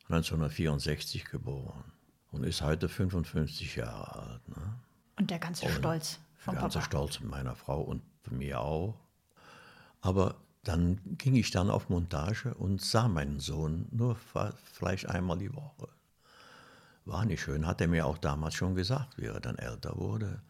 1964 0.10 1.26
geboren 1.26 1.84
und 2.32 2.44
ist 2.44 2.62
heute 2.62 2.90
55 2.90 3.76
Jahre 3.76 4.20
alt. 4.22 4.50
Ne? 4.50 4.76
Und 5.18 5.30
der 5.30 5.40
ganze 5.40 5.66
und 5.66 5.72
Stolz 5.74 6.20
vom 6.44 6.56
der 6.56 6.62
ganze 6.62 6.80
Papa. 6.80 6.90
Stolz 6.90 7.20
meiner 7.22 7.56
Frau 7.56 7.82
und 7.82 8.04
mir 8.30 8.60
auch. 8.60 9.00
Aber 10.02 10.36
dann 10.64 11.00
ging 11.18 11.36
ich 11.36 11.52
dann 11.52 11.70
auf 11.70 11.90
Montage 11.90 12.54
und 12.54 12.82
sah 12.82 13.08
meinen 13.08 13.40
Sohn 13.40 13.88
nur 13.92 14.18
vielleicht 14.74 15.10
einmal 15.10 15.38
die 15.38 15.54
Woche. 15.54 15.90
War 17.06 17.26
nicht 17.26 17.42
schön, 17.42 17.68
hat 17.68 17.82
er 17.82 17.88
mir 17.88 18.06
auch 18.06 18.18
damals 18.18 18.56
schon 18.56 18.76
gesagt, 18.76 19.18
wie 19.18 19.26
er 19.26 19.40
dann 19.40 19.58
älter 19.58 19.98
wurde. 19.98 20.42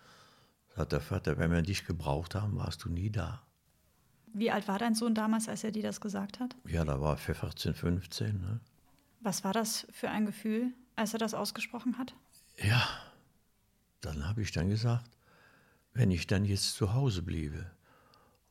Sagt 0.76 0.92
der 0.92 1.02
Vater, 1.02 1.38
wenn 1.38 1.52
wir 1.52 1.62
dich 1.62 1.86
gebraucht 1.86 2.36
haben, 2.36 2.58
warst 2.58 2.84
du 2.84 2.90
nie 2.90 3.10
da. 3.10 3.42
Wie 4.34 4.50
alt 4.50 4.68
war 4.68 4.80
dein 4.80 4.96
Sohn 4.96 5.14
damals, 5.14 5.48
als 5.48 5.64
er 5.64 5.72
dir 5.72 5.84
das 5.84 6.02
gesagt 6.02 6.40
hat? 6.40 6.56
Ja, 6.66 6.84
da 6.86 7.00
war 7.00 7.14
er 7.14 7.18
14, 7.18 7.76
15. 7.76 8.40
Ne? 8.40 8.60
Was 9.20 9.44
war 9.44 9.54
das 9.54 9.86
für 9.92 10.10
ein 10.10 10.26
Gefühl, 10.26 10.74
als 10.96 11.14
er 11.14 11.20
das 11.20 11.36
ausgesprochen 11.36 11.98
hat? 12.00 12.16
Ja, 12.58 12.88
dann 14.02 14.28
habe 14.28 14.42
ich 14.42 14.52
dann 14.52 14.70
gesagt, 14.70 15.10
wenn 15.94 16.12
ich 16.12 16.28
dann 16.28 16.46
jetzt 16.46 16.74
zu 16.76 16.94
Hause 16.94 17.22
bliebe 17.22 17.70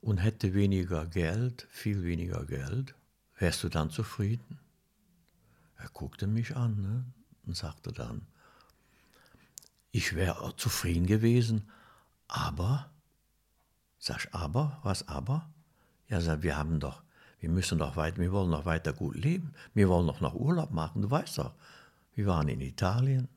und 0.01 0.19
hätte 0.19 0.55
weniger 0.55 1.07
Geld, 1.07 1.67
viel 1.71 2.05
weniger 2.05 2.45
Geld, 2.45 2.95
wärst 3.39 3.63
du 3.65 3.69
dann 3.69 3.91
zufrieden? 3.91 4.59
Er 5.77 5.89
guckte 5.89 6.27
mich 6.27 6.57
an 6.57 6.81
ne, 6.81 7.05
und 7.47 7.57
sagte 7.57 7.93
dann, 7.93 8.27
ich 9.91 10.15
wäre 10.15 10.55
zufrieden 10.57 11.07
gewesen, 11.07 11.69
aber, 12.29 12.91
sag 13.99 14.25
ich, 14.25 14.35
aber, 14.35 14.81
was 14.83 15.09
aber? 15.09 15.51
Ja, 16.09 16.21
sag, 16.21 16.43
wir 16.43 16.57
haben 16.57 16.81
doch, 16.81 17.03
wir 17.41 17.51
müssen 17.51 17.79
doch 17.79 17.97
weiter, 17.97 18.19
wir 18.19 18.33
wollen 18.33 18.51
noch 18.51 18.65
weiter 18.65 18.93
gut 18.93 19.17
leben, 19.17 19.53
wir 19.75 19.89
wollen 19.89 20.07
noch 20.07 20.21
nach 20.21 20.35
Urlaub 20.35 20.71
machen, 20.71 21.03
du 21.03 21.11
weißt 21.11 21.39
doch, 21.39 21.55
wir 22.15 22.27
waren 22.27 22.49
in 22.49 22.61
Italien. 22.61 23.29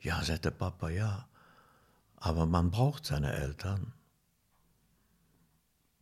Ja, 0.00 0.22
sagte 0.24 0.50
Papa, 0.50 0.88
ja, 0.88 1.28
aber 2.20 2.46
man 2.46 2.70
braucht 2.70 3.06
seine 3.06 3.32
Eltern. 3.32 3.94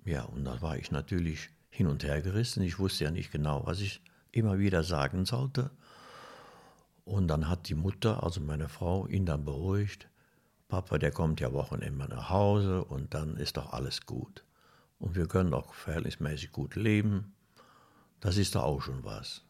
Ja, 0.05 0.25
und 0.25 0.45
da 0.45 0.61
war 0.61 0.77
ich 0.77 0.91
natürlich 0.91 1.51
hin 1.71 1.87
und 1.87 2.03
her 2.03 2.21
gerissen. 2.21 2.63
Ich 2.63 2.79
wusste 2.79 3.05
ja 3.05 3.11
nicht 3.11 3.31
genau, 3.31 3.65
was 3.67 3.81
ich 3.81 4.03
immer 4.33 4.59
wieder 4.59 4.83
sagen 4.83 5.25
sollte. 5.25 5.71
Und 7.05 7.29
dann 7.29 7.49
hat 7.49 7.69
die 7.69 7.75
Mutter, 7.75 8.23
also 8.23 8.41
meine 8.41 8.69
Frau, 8.69 9.07
ihn 9.07 9.27
dann 9.27 9.45
beruhigt. 9.45 10.09
Papa, 10.67 10.99
der 10.99 11.13
kommt 11.13 11.41
ja 11.41 11.53
Wochenende 11.53 12.09
nach 12.09 12.29
Hause 12.29 12.85
und 12.85 13.15
dann 13.15 13.37
ist 13.37 13.57
doch 13.57 13.73
alles 13.73 14.05
gut. 14.05 14.45
Und 14.99 15.15
wir 15.15 15.29
können 15.29 15.53
doch 15.53 15.73
verhältnismäßig 15.73 16.53
gut 16.53 16.75
leben. 16.75 17.35
Das 18.21 18.37
ist 18.37 18.57
doch 18.57 18.65
auch 18.65 18.83
schon 18.83 19.05
was. 19.05 19.45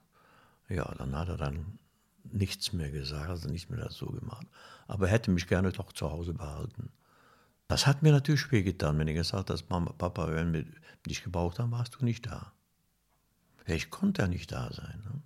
Ja, 0.68 0.94
dann 0.98 1.16
hat 1.16 1.28
er 1.28 1.38
dann 1.38 1.78
nichts 2.24 2.72
mehr 2.72 2.90
gesagt, 2.90 3.28
also 3.28 3.48
nichts 3.48 3.70
mehr 3.70 3.80
dazu 3.80 4.06
gemacht. 4.06 4.46
Aber 4.86 5.06
er 5.06 5.12
hätte 5.12 5.30
mich 5.30 5.46
gerne 5.46 5.72
doch 5.72 5.92
zu 5.92 6.10
Hause 6.10 6.34
behalten. 6.34 6.90
Das 7.68 7.86
hat 7.86 8.02
mir 8.02 8.12
natürlich 8.12 8.50
wehgetan, 8.50 8.98
wenn 8.98 9.08
ich 9.08 9.14
gesagt 9.14 9.50
habe, 9.50 9.62
Mama, 9.68 9.92
Papa, 9.92 10.28
wenn 10.28 10.52
wir 10.52 10.64
dich 11.06 11.22
gebraucht 11.22 11.58
haben, 11.58 11.70
warst 11.70 11.96
du 12.00 12.04
nicht 12.04 12.26
da. 12.26 12.52
Ich 13.66 13.90
konnte 13.90 14.22
ja 14.22 14.28
nicht 14.28 14.50
da 14.50 14.72
sein. 14.72 15.02
Ne? 15.04 15.20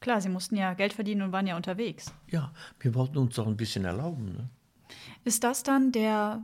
Klar, 0.00 0.20
sie 0.20 0.28
mussten 0.28 0.56
ja 0.56 0.74
Geld 0.74 0.92
verdienen 0.92 1.22
und 1.22 1.32
waren 1.32 1.46
ja 1.46 1.56
unterwegs. 1.56 2.12
Ja, 2.28 2.52
wir 2.80 2.94
wollten 2.94 3.18
uns 3.18 3.36
doch 3.36 3.46
ein 3.46 3.56
bisschen 3.56 3.84
erlauben. 3.84 4.26
Ne? 4.26 4.48
Ist 5.24 5.44
das 5.44 5.62
dann 5.62 5.92
der 5.92 6.42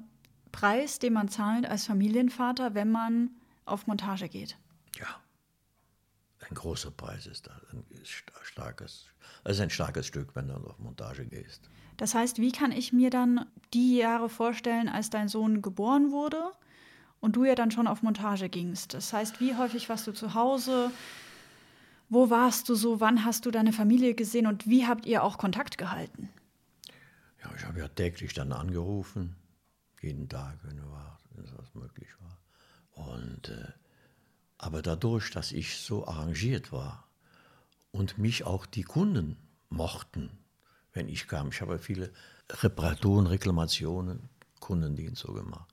Preis, 0.52 1.00
den 1.00 1.12
man 1.12 1.28
zahlt 1.28 1.66
als 1.66 1.86
Familienvater, 1.86 2.74
wenn 2.74 2.90
man 2.90 3.30
auf 3.64 3.88
Montage 3.88 4.28
geht? 4.28 4.56
Ein 6.48 6.54
großer 6.54 6.90
Preis 6.90 7.26
ist 7.26 7.46
das. 7.46 7.54
Ein 7.72 7.84
starkes, 8.42 9.06
ist 9.44 9.60
ein 9.60 9.70
starkes 9.70 10.06
Stück, 10.06 10.34
wenn 10.34 10.48
du 10.48 10.54
auf 10.54 10.78
Montage 10.78 11.24
gehst. 11.26 11.68
Das 11.96 12.14
heißt, 12.14 12.38
wie 12.38 12.52
kann 12.52 12.72
ich 12.72 12.92
mir 12.92 13.10
dann 13.10 13.46
die 13.72 13.96
Jahre 13.96 14.28
vorstellen, 14.28 14.88
als 14.88 15.10
dein 15.10 15.28
Sohn 15.28 15.62
geboren 15.62 16.10
wurde 16.10 16.42
und 17.20 17.36
du 17.36 17.44
ja 17.44 17.54
dann 17.54 17.70
schon 17.70 17.86
auf 17.86 18.02
Montage 18.02 18.48
gingst? 18.48 18.94
Das 18.94 19.12
heißt, 19.12 19.40
wie 19.40 19.54
häufig 19.54 19.88
warst 19.88 20.06
du 20.06 20.12
zu 20.12 20.34
Hause? 20.34 20.90
Wo 22.08 22.30
warst 22.30 22.68
du 22.68 22.74
so? 22.74 23.00
Wann 23.00 23.24
hast 23.24 23.46
du 23.46 23.50
deine 23.50 23.72
Familie 23.72 24.14
gesehen 24.14 24.46
und 24.46 24.68
wie 24.68 24.86
habt 24.86 25.06
ihr 25.06 25.22
auch 25.22 25.38
Kontakt 25.38 25.78
gehalten? 25.78 26.28
Ja, 27.42 27.50
ich 27.56 27.64
habe 27.64 27.78
ja 27.78 27.88
täglich 27.88 28.34
dann 28.34 28.52
angerufen, 28.52 29.36
jeden 30.00 30.28
Tag, 30.28 30.58
wenn, 30.62 30.80
das 31.56 31.74
möglich 31.74 32.08
war. 32.20 32.38
Und 33.12 33.48
äh, 33.48 33.72
aber 34.64 34.80
dadurch, 34.80 35.30
dass 35.30 35.52
ich 35.52 35.76
so 35.76 36.06
arrangiert 36.06 36.72
war 36.72 37.06
und 37.90 38.16
mich 38.16 38.44
auch 38.44 38.64
die 38.64 38.82
Kunden 38.82 39.36
mochten, 39.68 40.30
wenn 40.94 41.06
ich 41.06 41.28
kam, 41.28 41.48
ich 41.48 41.60
habe 41.60 41.78
viele 41.78 42.10
Reparaturen, 42.50 43.26
Reklamationen, 43.26 44.30
Kundendienst 44.60 45.20
so 45.20 45.34
gemacht. 45.34 45.68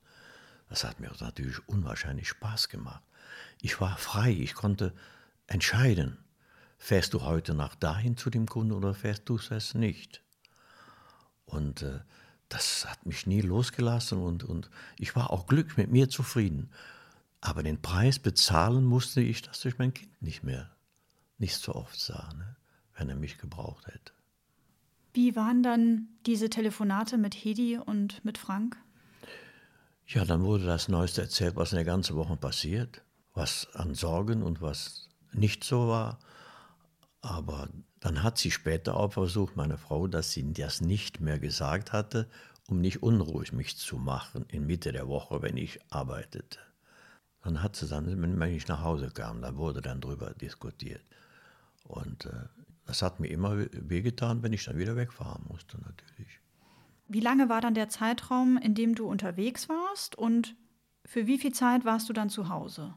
Das 0.67 0.83
hat 0.83 0.99
mir 0.99 1.09
natürlich 1.21 1.65
unwahrscheinlich 1.69 2.27
Spaß 2.27 2.67
gemacht. 2.67 3.01
Ich 3.61 3.79
war 3.79 3.97
frei, 3.97 4.31
ich 4.31 4.55
konnte 4.55 4.93
entscheiden, 5.47 6.17
fährst 6.77 7.13
du 7.13 7.21
heute 7.21 7.53
nach 7.53 7.75
dahin 7.75 8.17
zu 8.17 8.29
dem 8.29 8.45
Kunden 8.45 8.73
oder 8.73 8.93
fährst 8.93 9.29
du 9.29 9.37
es 9.37 9.73
nicht. 9.73 10.21
Und 11.45 11.83
äh, 11.83 12.01
das 12.49 12.85
hat 12.89 13.05
mich 13.05 13.25
nie 13.25 13.41
losgelassen 13.41 14.21
und, 14.21 14.43
und 14.43 14.69
ich 14.97 15.15
war 15.15 15.29
auch 15.31 15.47
glücklich 15.47 15.77
mit 15.77 15.91
mir 15.91 16.09
zufrieden. 16.09 16.71
Aber 17.41 17.63
den 17.63 17.81
Preis 17.81 18.19
bezahlen 18.19 18.85
musste 18.85 19.19
ich, 19.19 19.41
dass 19.41 19.65
ich 19.65 19.77
mein 19.79 19.93
Kind 19.93 20.21
nicht 20.21 20.43
mehr, 20.43 20.69
nicht 21.39 21.57
so 21.57 21.73
oft 21.73 21.99
sah, 21.99 22.31
ne, 22.37 22.55
wenn 22.95 23.09
er 23.09 23.15
mich 23.15 23.39
gebraucht 23.39 23.87
hätte. 23.87 24.13
Wie 25.13 25.35
waren 25.35 25.63
dann 25.63 26.07
diese 26.25 26.49
Telefonate 26.49 27.17
mit 27.17 27.33
Hedi 27.33 27.77
und 27.77 28.23
mit 28.23 28.37
Frank? 28.37 28.77
Ja, 30.07 30.23
dann 30.23 30.43
wurde 30.43 30.65
das 30.65 30.87
Neueste 30.87 31.21
erzählt, 31.21 31.55
was 31.55 31.71
in 31.71 31.77
der 31.77 31.85
ganzen 31.85 32.15
Woche 32.15 32.37
passiert, 32.37 33.01
was 33.33 33.67
an 33.73 33.95
Sorgen 33.95 34.43
und 34.43 34.61
was 34.61 35.09
nicht 35.33 35.63
so 35.63 35.87
war. 35.87 36.19
Aber 37.21 37.69
dann 37.99 38.23
hat 38.23 38.37
sie 38.37 38.51
später 38.51 38.97
auch 38.97 39.13
versucht, 39.13 39.55
meine 39.55 39.77
Frau, 39.77 40.07
dass 40.07 40.31
sie 40.31 40.53
das 40.53 40.81
nicht 40.81 41.21
mehr 41.21 41.39
gesagt 41.39 41.91
hatte, 41.91 42.29
um 42.67 42.81
nicht 42.81 43.03
unruhig 43.03 43.51
mich 43.51 43.77
zu 43.77 43.97
machen 43.97 44.45
in 44.47 44.65
Mitte 44.65 44.91
der 44.91 45.07
Woche, 45.07 45.41
wenn 45.41 45.57
ich 45.57 45.79
arbeitete. 45.91 46.59
Dann 47.43 47.63
hat 47.63 47.75
sie 47.75 47.87
dann, 47.87 48.05
wenn 48.39 48.41
ich 48.53 48.67
nach 48.67 48.81
Hause 48.81 49.09
kam, 49.09 49.41
da 49.41 49.55
wurde 49.55 49.81
dann 49.81 49.99
drüber 49.99 50.33
diskutiert. 50.33 51.01
Und 51.83 52.25
äh, 52.25 52.47
das 52.85 53.01
hat 53.01 53.19
mir 53.19 53.27
immer 53.27 53.57
wehgetan, 53.71 54.43
wenn 54.43 54.53
ich 54.53 54.65
dann 54.65 54.77
wieder 54.77 54.95
wegfahren 54.95 55.43
musste, 55.47 55.77
natürlich. 55.81 56.39
Wie 57.07 57.19
lange 57.19 57.49
war 57.49 57.61
dann 57.61 57.73
der 57.73 57.89
Zeitraum, 57.89 58.57
in 58.57 58.75
dem 58.75 58.95
du 58.95 59.05
unterwegs 59.05 59.69
warst 59.69 60.15
und 60.15 60.55
für 61.05 61.27
wie 61.27 61.37
viel 61.37 61.51
Zeit 61.53 61.83
warst 61.83 62.07
du 62.09 62.13
dann 62.13 62.29
zu 62.29 62.47
Hause? 62.49 62.93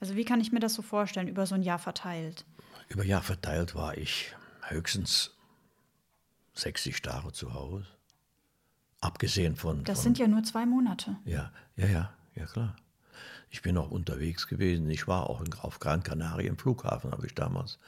Also 0.00 0.14
wie 0.14 0.24
kann 0.24 0.40
ich 0.40 0.52
mir 0.52 0.60
das 0.60 0.74
so 0.74 0.82
vorstellen, 0.82 1.28
über 1.28 1.44
so 1.44 1.54
ein 1.54 1.62
Jahr 1.62 1.78
verteilt? 1.78 2.46
Über 2.88 3.02
ein 3.02 3.08
Jahr 3.08 3.22
verteilt 3.22 3.74
war 3.74 3.98
ich 3.98 4.34
höchstens 4.68 5.36
60 6.54 7.02
Tage 7.02 7.32
zu 7.32 7.52
Hause. 7.52 7.86
Abgesehen 9.00 9.56
von. 9.56 9.84
Das 9.84 9.98
von, 9.98 10.04
sind 10.04 10.18
ja 10.18 10.28
nur 10.28 10.42
zwei 10.44 10.66
Monate. 10.66 11.16
Ja, 11.24 11.52
ja, 11.76 11.86
ja, 11.86 12.12
ja, 12.34 12.46
klar. 12.46 12.76
Ich 13.50 13.62
bin 13.62 13.76
auch 13.78 13.90
unterwegs 13.90 14.46
gewesen. 14.46 14.88
Ich 14.90 15.08
war 15.08 15.28
auch 15.30 15.42
auf 15.62 15.78
Gran 15.80 16.02
Canaria 16.02 16.48
im 16.48 16.58
Flughafen, 16.58 17.12
habe 17.12 17.26
ich 17.26 17.34
damals 17.34 17.78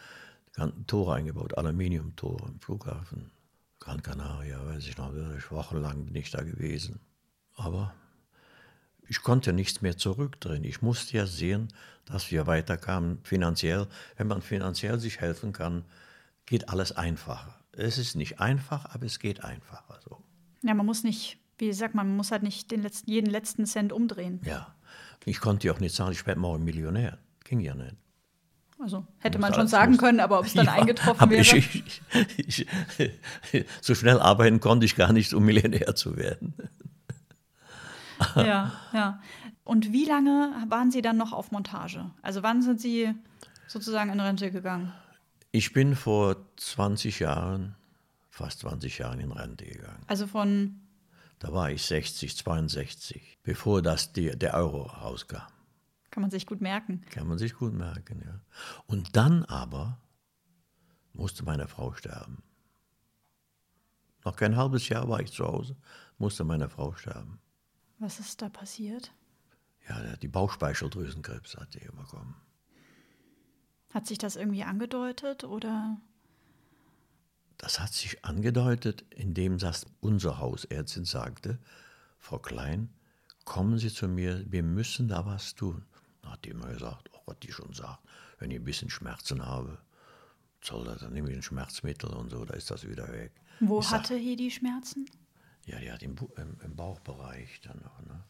Tore 0.87 1.15
eingebaut, 1.15 1.57
Aluminiumtore 1.57 2.49
im 2.49 2.61
Flughafen. 2.61 3.31
Gran 3.79 4.03
Canaria, 4.03 4.65
weiß 4.67 4.87
ich 4.87 4.99
noch, 4.99 5.13
wochenlang 5.51 6.05
bin 6.05 6.15
ich 6.17 6.31
da 6.31 6.43
gewesen. 6.43 7.01
Aber 7.55 7.95
ich 9.09 9.23
konnte 9.23 9.53
nichts 9.53 9.81
mehr 9.81 9.97
zurückdrehen. 9.97 10.65
Ich 10.65 10.83
musste 10.83 11.17
ja 11.17 11.27
sehen, 11.27 11.69
dass 12.05 12.31
wir 12.31 12.47
weiterkamen 12.47 13.19
finanziell. 13.23 13.87
Wenn 14.17 14.27
man 14.27 14.43
finanziell 14.43 14.99
sich 15.01 15.21
helfen 15.21 15.53
kann, 15.53 15.85
geht 16.47 16.69
alles 16.69 16.93
einfacher. 16.93 17.55
Es 17.73 17.99
ist 17.99 18.17
nicht 18.17 18.41
einfach, 18.41 18.85
aber 18.95 19.07
es 19.07 19.19
geht 19.19 19.43
einfacher 19.45 19.99
so. 20.05 20.23
Ja, 20.63 20.75
man 20.75 20.85
muss 20.85 21.05
nicht, 21.05 21.39
wie 21.59 21.73
sagt 21.73 21.95
man, 21.95 22.09
man 22.09 22.17
muss 22.17 22.33
halt 22.33 22.43
nicht 22.43 22.71
den 22.71 22.83
letzten, 22.83 23.11
jeden 23.11 23.31
letzten 23.31 23.65
Cent 23.65 23.93
umdrehen. 23.93 24.41
Ja, 24.45 24.75
ich 25.25 25.41
konnte 25.41 25.67
ja 25.67 25.73
auch 25.73 25.81
nicht 25.81 25.95
sagen, 25.95 26.13
ich 26.13 26.27
werde 26.27 26.41
morgen 26.41 26.65
Millionär. 26.65 27.19
Ging 27.45 27.61
ja 27.61 27.75
nicht. 27.75 27.97
Also 28.79 29.07
hätte 29.19 29.39
man 29.39 29.53
schon 29.53 29.69
sagen 29.69 29.99
können, 29.99 30.21
aber 30.21 30.39
ob 30.39 30.47
es 30.47 30.55
dann 30.55 30.67
ja, 30.67 30.73
eingetroffen 30.73 31.29
wäre. 31.29 31.43
Ich, 31.43 31.83
ich, 32.39 32.67
ich, 33.53 33.67
so 33.83 33.95
schnell 33.95 34.19
arbeiten 34.19 34.61
konnte 34.61 34.87
ich 34.87 34.97
gar 34.97 35.13
nicht, 35.13 35.35
um 35.35 35.45
Millionär 35.45 35.95
zu 35.95 36.17
werden. 36.17 36.55
ja, 38.37 38.73
ja. 38.93 39.21
Und 39.65 39.93
wie 39.93 40.07
lange 40.07 40.55
waren 40.69 40.91
Sie 40.91 41.03
dann 41.03 41.19
noch 41.19 41.33
auf 41.33 41.53
Montage? 41.53 42.11
Also 42.23 42.43
wann 42.43 42.63
sind 42.63 42.81
Sie 42.81 43.13
sozusagen 43.67 44.11
in 44.11 44.21
Rente 44.21 44.51
gegangen? 44.51 44.93
Ich 45.53 45.73
bin 45.73 45.95
vor 45.95 46.37
20 46.57 47.21
Jahren 47.21 47.77
fast 48.31 48.61
20 48.61 48.99
Jahren 48.99 49.21
in 49.21 49.33
Rente 49.33 49.67
gegangen. 49.67 50.03
Also 50.07 50.27
von, 50.27 50.81
Da 51.41 51.53
war 51.55 51.71
ich 51.71 51.83
60, 51.83 52.37
62, 52.37 53.39
bevor 53.43 53.81
das 53.81 54.13
die, 54.13 54.31
der 54.39 54.55
Euro 54.55 54.83
rauskam. 54.83 55.49
kann 56.11 56.21
man 56.21 56.31
sich 56.31 56.47
gut 56.47 56.61
merken. 56.61 57.01
Kann 57.11 57.27
man 57.27 57.39
sich 57.39 57.55
gut 57.55 57.73
merken, 57.73 58.23
ja. 58.25 58.41
Und 58.87 59.17
dann 59.17 59.45
aber 59.47 59.99
musste 61.15 61.45
meine 61.45 61.67
Frau 61.67 61.95
sterben. 61.95 62.43
Noch 64.25 64.37
kein 64.37 64.55
halbes 64.55 64.89
Jahr 64.91 65.09
war 65.09 65.21
ich 65.21 65.33
zu 65.33 65.47
Hause, 65.47 65.77
musste 66.19 66.45
meine 66.45 66.69
Frau 66.69 66.93
sterben. 66.95 67.41
Was 67.99 68.21
ist 68.21 68.43
da 68.43 68.51
passiert? 68.51 69.13
Ja, 69.89 70.17
die 70.17 70.29
Bauchspeicheldrüsenkrebs 70.29 71.57
hat 71.57 71.73
sie 71.73 71.81
bekommen. 71.81 72.37
Hat 73.95 74.07
sich 74.07 74.19
das 74.19 74.37
irgendwie 74.37 74.63
angedeutet 74.63 75.45
oder? 75.45 75.99
Das 77.61 77.79
hat 77.79 77.93
sich 77.93 78.25
angedeutet, 78.25 79.05
indem 79.11 79.59
das 79.59 79.85
unsere 80.01 80.39
Hausärztin 80.39 81.05
sagte, 81.05 81.59
Frau 82.19 82.39
Klein, 82.39 82.89
kommen 83.45 83.79
Sie 83.79 83.93
zu 83.93 84.09
mir, 84.09 84.51
wir 84.51 84.63
müssen 84.63 85.09
da 85.09 85.27
was 85.27 85.55
tun. 85.55 85.85
Da 86.23 86.31
hat 86.33 86.45
die 86.47 86.51
immer 86.51 86.69
gesagt, 86.73 87.11
oh, 87.13 87.21
was 87.27 87.39
die 87.41 87.53
schon 87.53 87.75
sagt, 87.75 88.01
wenn 88.39 88.51
ich 88.51 88.59
ein 88.59 88.65
bisschen 88.65 88.89
Schmerzen 88.89 89.45
habe, 89.45 89.77
soll 90.63 90.85
das, 90.85 91.01
dann 91.01 91.13
nehme 91.13 91.31
ich 91.31 91.37
ein 91.37 91.43
Schmerzmittel 91.43 92.09
und 92.11 92.31
so, 92.31 92.47
da 92.47 92.55
ist 92.55 92.71
das 92.71 92.89
wieder 92.89 93.13
weg. 93.13 93.33
Wo 93.61 93.81
Ich 93.81 93.87
sag, 93.87 94.01
hatte 94.01 94.17
Hedi 94.17 94.51
Schmerzen? 94.51 95.05
Ja, 95.67 95.79
die 95.81 95.93
hat 95.93 96.03
im, 96.03 96.17
im, 96.37 96.57
im 96.65 96.77
Bauchbereich 96.77 97.61
dann 97.61 97.79
noch. 97.83 98.01
Ne? 98.07 98.25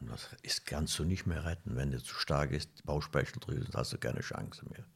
Und 0.00 0.10
das 0.10 0.30
ist, 0.40 0.64
kannst 0.64 0.98
du 0.98 1.04
nicht 1.04 1.26
mehr 1.26 1.44
retten. 1.44 1.76
Wenn 1.76 1.90
du 1.90 2.02
zu 2.02 2.14
stark 2.14 2.52
ist, 2.52 2.86
Bauchspeicheldrüse, 2.86 3.68
hast 3.74 3.92
du 3.92 3.98
keine 3.98 4.20
Chance 4.20 4.64
mehr. 4.70 4.86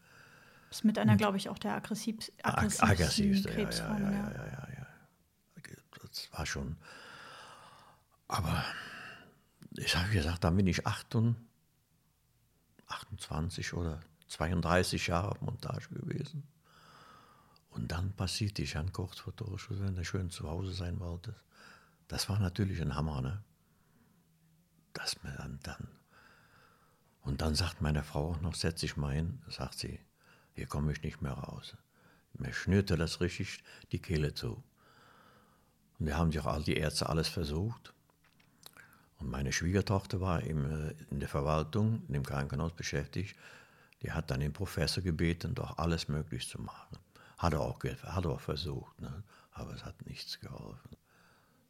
Ist 0.70 0.84
mit 0.84 0.98
einer, 0.98 1.16
glaube 1.16 1.36
ich, 1.38 1.48
auch 1.48 1.58
der 1.58 1.74
aggressivste, 1.74 2.32
ja, 2.44 2.52
Krebsform. 2.52 4.02
ja, 4.02 4.10
ja. 4.10 4.30
ja, 4.30 4.46
ja, 4.46 4.68
ja. 4.78 4.86
Das 6.02 6.32
war 6.32 6.46
schon. 6.46 6.76
Aber 8.28 8.64
ich 9.76 9.96
habe 9.96 10.10
gesagt, 10.10 10.44
dann 10.44 10.56
bin 10.56 10.66
ich 10.66 10.86
28, 10.86 11.44
28 12.86 13.72
oder 13.74 14.00
32 14.28 15.06
Jahre 15.06 15.30
auf 15.30 15.40
Montage 15.40 15.88
gewesen. 15.90 16.46
Und 17.70 17.92
dann 17.92 18.12
passierte 18.12 18.62
ich 18.62 18.76
an 18.76 18.92
kurz 18.92 19.18
vor 19.18 19.34
Torschuss, 19.36 19.80
wenn 19.80 19.94
du 19.94 20.04
schön 20.04 20.30
zu 20.30 20.48
Hause 20.48 20.72
sein 20.72 20.98
wolltest. 21.00 21.40
Das 22.08 22.28
war 22.28 22.38
natürlich 22.38 22.80
ein 22.80 22.94
Hammer, 22.94 23.20
ne? 23.20 23.42
Dass 24.94 25.22
mir 25.22 25.32
dann, 25.32 25.60
dann. 25.62 25.88
Und 27.22 27.42
dann 27.42 27.54
sagt 27.54 27.82
meine 27.82 28.02
Frau 28.02 28.30
auch 28.30 28.40
noch, 28.40 28.54
setz 28.54 28.80
dich 28.80 28.96
mal 28.96 29.14
hin, 29.14 29.42
sagt 29.48 29.78
sie, 29.78 30.00
hier 30.58 30.66
komme 30.66 30.92
ich 30.92 31.02
nicht 31.02 31.22
mehr 31.22 31.32
raus. 31.32 31.76
Mir 32.34 32.52
schnürte 32.52 32.96
das 32.96 33.20
richtig 33.20 33.62
die 33.92 34.00
Kehle 34.00 34.34
zu. 34.34 34.62
Und 35.98 36.06
wir 36.06 36.16
haben 36.16 36.32
sich 36.32 36.40
auch 36.40 36.46
all 36.46 36.62
die 36.62 36.76
Ärzte 36.76 37.08
alles 37.08 37.28
versucht. 37.28 37.94
Und 39.18 39.30
meine 39.30 39.52
Schwiegertochter 39.52 40.20
war 40.20 40.42
im, 40.42 40.64
äh, 40.70 40.94
in 41.10 41.20
der 41.20 41.28
Verwaltung, 41.28 42.02
in 42.08 42.14
dem 42.14 42.24
Krankenhaus 42.24 42.72
beschäftigt. 42.72 43.36
Die 44.02 44.12
hat 44.12 44.30
dann 44.30 44.40
den 44.40 44.52
Professor 44.52 45.02
gebeten, 45.02 45.54
doch 45.54 45.78
alles 45.78 46.08
möglich 46.08 46.48
zu 46.48 46.60
machen. 46.60 46.98
Hat 47.36 47.52
er 47.52 47.60
auch, 47.60 47.82
hat 47.82 48.24
er 48.24 48.30
auch 48.30 48.40
versucht, 48.40 49.00
ne? 49.00 49.22
aber 49.52 49.74
es 49.74 49.84
hat 49.84 50.06
nichts 50.06 50.38
geholfen. 50.40 50.96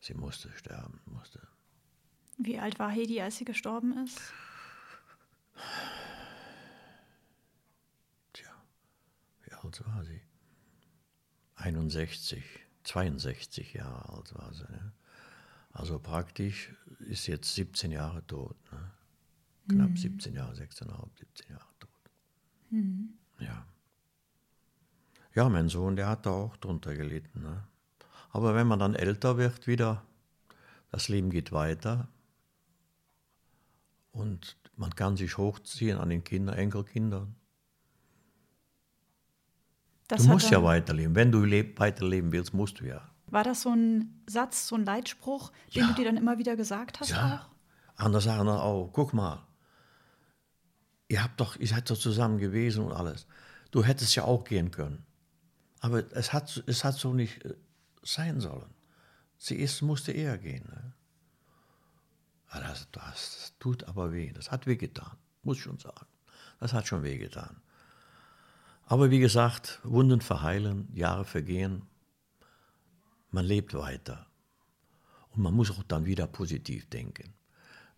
Sie 0.01 0.15
musste 0.15 0.51
sterben, 0.57 1.01
musste. 1.07 1.41
Wie 2.39 2.59
alt 2.59 2.79
war 2.79 2.91
Hedi, 2.91 3.21
als 3.21 3.37
sie 3.37 3.45
gestorben 3.45 4.05
ist? 4.05 4.21
Tja, 8.33 8.51
wie 9.43 9.48
alt 9.63 9.85
war 9.87 10.05
sie? 10.05 10.21
61, 11.57 12.45
62 12.85 13.75
Jahre 13.75 14.09
alt 14.09 14.35
war 14.35 14.53
sie. 14.53 14.65
Ne? 14.65 14.93
Also 15.73 15.99
praktisch 15.99 16.71
ist 17.01 17.27
jetzt 17.27 17.55
17 17.55 17.93
Jahre 17.93 18.27
tot. 18.27 18.57
Ne? 18.73 18.91
Knapp 19.69 19.99
17 19.99 20.35
Jahre, 20.35 20.55
16,5, 20.55 21.19
17 21.19 21.51
Jahre 21.51 21.69
tot. 21.79 21.91
Ja. 23.41 23.67
Ja, 25.35 25.49
mein 25.49 25.69
Sohn, 25.69 25.97
der 25.97 26.09
hat 26.09 26.27
da 26.27 26.31
auch 26.31 26.57
drunter 26.57 26.95
gelitten. 26.95 27.43
Ne? 27.43 27.63
Aber 28.31 28.55
wenn 28.55 28.67
man 28.67 28.79
dann 28.79 28.95
älter 28.95 29.37
wird 29.37 29.67
wieder, 29.67 30.05
das 30.91 31.09
Leben 31.09 31.31
geht 31.31 31.53
weiter 31.53 32.09
und 34.13 34.57
man 34.77 34.95
kann 34.95 35.17
sich 35.17 35.37
hochziehen 35.37 35.99
an 35.99 36.09
den 36.09 36.25
Kindern, 36.25 36.57
Enkelkindern. 36.57 37.35
Das 40.09 40.23
du 40.23 40.29
musst 40.29 40.51
ja 40.51 40.63
weiterleben. 40.63 41.15
Wenn 41.15 41.31
du 41.31 41.45
leb, 41.45 41.79
weiterleben 41.79 42.33
willst, 42.33 42.55
musst 42.55 42.81
du 42.81 42.85
ja. 42.87 43.03
War 43.27 43.45
das 43.45 43.63
so 43.63 43.71
ein 43.71 44.23
Satz, 44.27 44.67
so 44.69 44.75
ein 44.75 44.85
Leitspruch, 44.87 45.53
den 45.75 45.83
Ja. 45.83 45.89
du 45.89 45.95
dir 45.95 46.05
dann 46.07 46.17
immer 46.17 46.39
wieder 46.39 46.57
gesagt 46.57 47.01
hast 47.01 47.11
Ja. 47.11 47.47
auch? 47.51 48.03
Andere 48.03 48.23
sagen 48.23 48.47
dann 48.47 48.57
auch, 48.59 48.91
guck 48.93 49.13
mal, 49.13 49.47
ihr 51.09 51.23
habt 51.23 51.39
doch, 51.41 51.57
ihr 51.57 51.67
seid 51.67 51.91
doch 51.91 51.99
zusammen 51.99 52.39
gewesen 52.39 52.85
und 52.85 52.93
alles. 52.93 53.27
Du 53.71 53.85
hättest 53.85 54.15
ja 54.15 54.25
auch 54.25 54.45
gehen 54.45 54.71
können. 54.71 55.05
Aber 55.81 56.03
es 56.13 56.33
hat, 56.33 56.63
es 56.67 56.85
hat 56.85 56.95
so 56.95 57.13
nicht 57.13 57.45
äh, 57.45 57.55
sein 58.03 58.41
sollen. 58.41 58.71
Sie 59.37 59.57
ist, 59.57 59.83
musste 59.83 60.13
eher 60.13 60.39
gehen. 60.39 60.65
Ne? 60.65 60.93
Das, 62.53 62.89
das, 62.91 62.91
das 62.93 63.53
tut 63.59 63.85
aber 63.85 64.13
weh. 64.13 64.33
Das 64.33 64.51
hat 64.51 64.67
wehgetan, 64.67 65.17
muss 65.43 65.59
ich 65.59 65.63
schon 65.65 65.79
sagen. 65.79 66.07
Das 66.61 66.73
hat 66.73 66.87
schon 66.89 67.03
wehgetan. 67.03 67.61
Aber 68.91 69.11
wie 69.11 69.19
gesagt, 69.19 69.81
Wunden 69.85 70.21
verheilen, 70.23 70.89
Jahre 70.95 71.25
vergehen. 71.25 71.83
Man 73.31 73.45
lebt 73.45 73.75
weiter. 73.75 74.27
Und 75.31 75.43
man 75.43 75.53
muss 75.55 75.71
auch 75.71 75.83
dann 75.83 76.07
wieder 76.07 76.27
positiv 76.27 76.89
denken. 76.89 77.35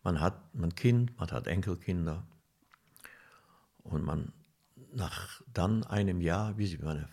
Man 0.03 0.21
hat 0.21 0.35
ein 0.55 0.75
Kind, 0.75 1.17
man 1.19 1.31
hat 1.31 1.47
Enkelkinder. 1.47 2.25
Und 3.85 4.05
man 4.05 4.33
nach 4.93 5.41
dann 5.55 5.85
einem 5.85 6.21
Jahr, 6.21 6.59
wie 6.59 6.67
sie 6.67 6.79
meine, 6.79 7.09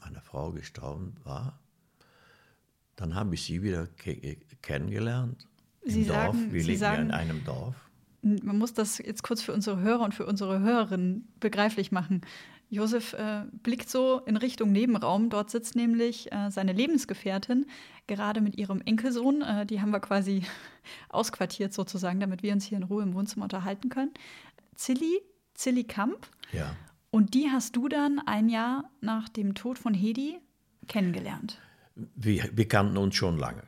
meine 0.00 0.20
Frau 0.20 0.50
gestorben 0.50 1.14
war, 1.22 1.60
dann 2.96 3.14
habe 3.14 3.34
ich 3.36 3.44
sie 3.44 3.62
wieder 3.62 3.86
ke 3.86 4.36
kennengelernt. 4.62 5.46
Im 5.82 5.90
Sie 5.90 6.06
Dorf. 6.06 6.16
sagen- 6.34 6.52
Wir 6.52 6.60
Sie 6.62 6.66
leben 6.72 6.80
ja 6.82 6.88
sagen- 6.90 7.02
in 7.04 7.10
einem 7.12 7.44
Dorf. 7.44 7.76
Man 8.22 8.56
muss 8.58 8.72
das 8.74 8.98
jetzt 8.98 9.22
kurz 9.22 9.42
für 9.42 9.52
unsere 9.52 9.80
Hörer 9.80 10.00
und 10.04 10.14
für 10.14 10.26
unsere 10.26 10.60
Hörerinnen 10.60 11.28
begreiflich 11.40 11.90
machen. 11.90 12.20
Josef 12.72 13.12
äh, 13.12 13.42
blickt 13.62 13.90
so 13.90 14.20
in 14.20 14.38
Richtung 14.38 14.72
Nebenraum. 14.72 15.28
Dort 15.28 15.50
sitzt 15.50 15.76
nämlich 15.76 16.32
äh, 16.32 16.50
seine 16.50 16.72
Lebensgefährtin, 16.72 17.66
gerade 18.06 18.40
mit 18.40 18.56
ihrem 18.56 18.80
Enkelsohn. 18.80 19.42
Äh, 19.42 19.66
die 19.66 19.82
haben 19.82 19.90
wir 19.90 20.00
quasi 20.00 20.42
ausquartiert 21.10 21.74
sozusagen, 21.74 22.18
damit 22.18 22.42
wir 22.42 22.50
uns 22.54 22.64
hier 22.64 22.78
in 22.78 22.84
Ruhe 22.84 23.02
im 23.02 23.12
Wohnzimmer 23.12 23.44
unterhalten 23.44 23.90
können. 23.90 24.12
Zilli, 24.74 25.20
Zilli 25.52 25.84
Kamp. 25.84 26.26
Ja. 26.50 26.74
Und 27.10 27.34
die 27.34 27.50
hast 27.50 27.76
du 27.76 27.88
dann 27.88 28.20
ein 28.24 28.48
Jahr 28.48 28.90
nach 29.02 29.28
dem 29.28 29.54
Tod 29.54 29.78
von 29.78 29.92
Hedi 29.92 30.40
kennengelernt. 30.88 31.58
Wir, 31.94 32.48
wir 32.56 32.68
kannten 32.68 32.96
uns 32.96 33.16
schon 33.16 33.36
lange. 33.36 33.64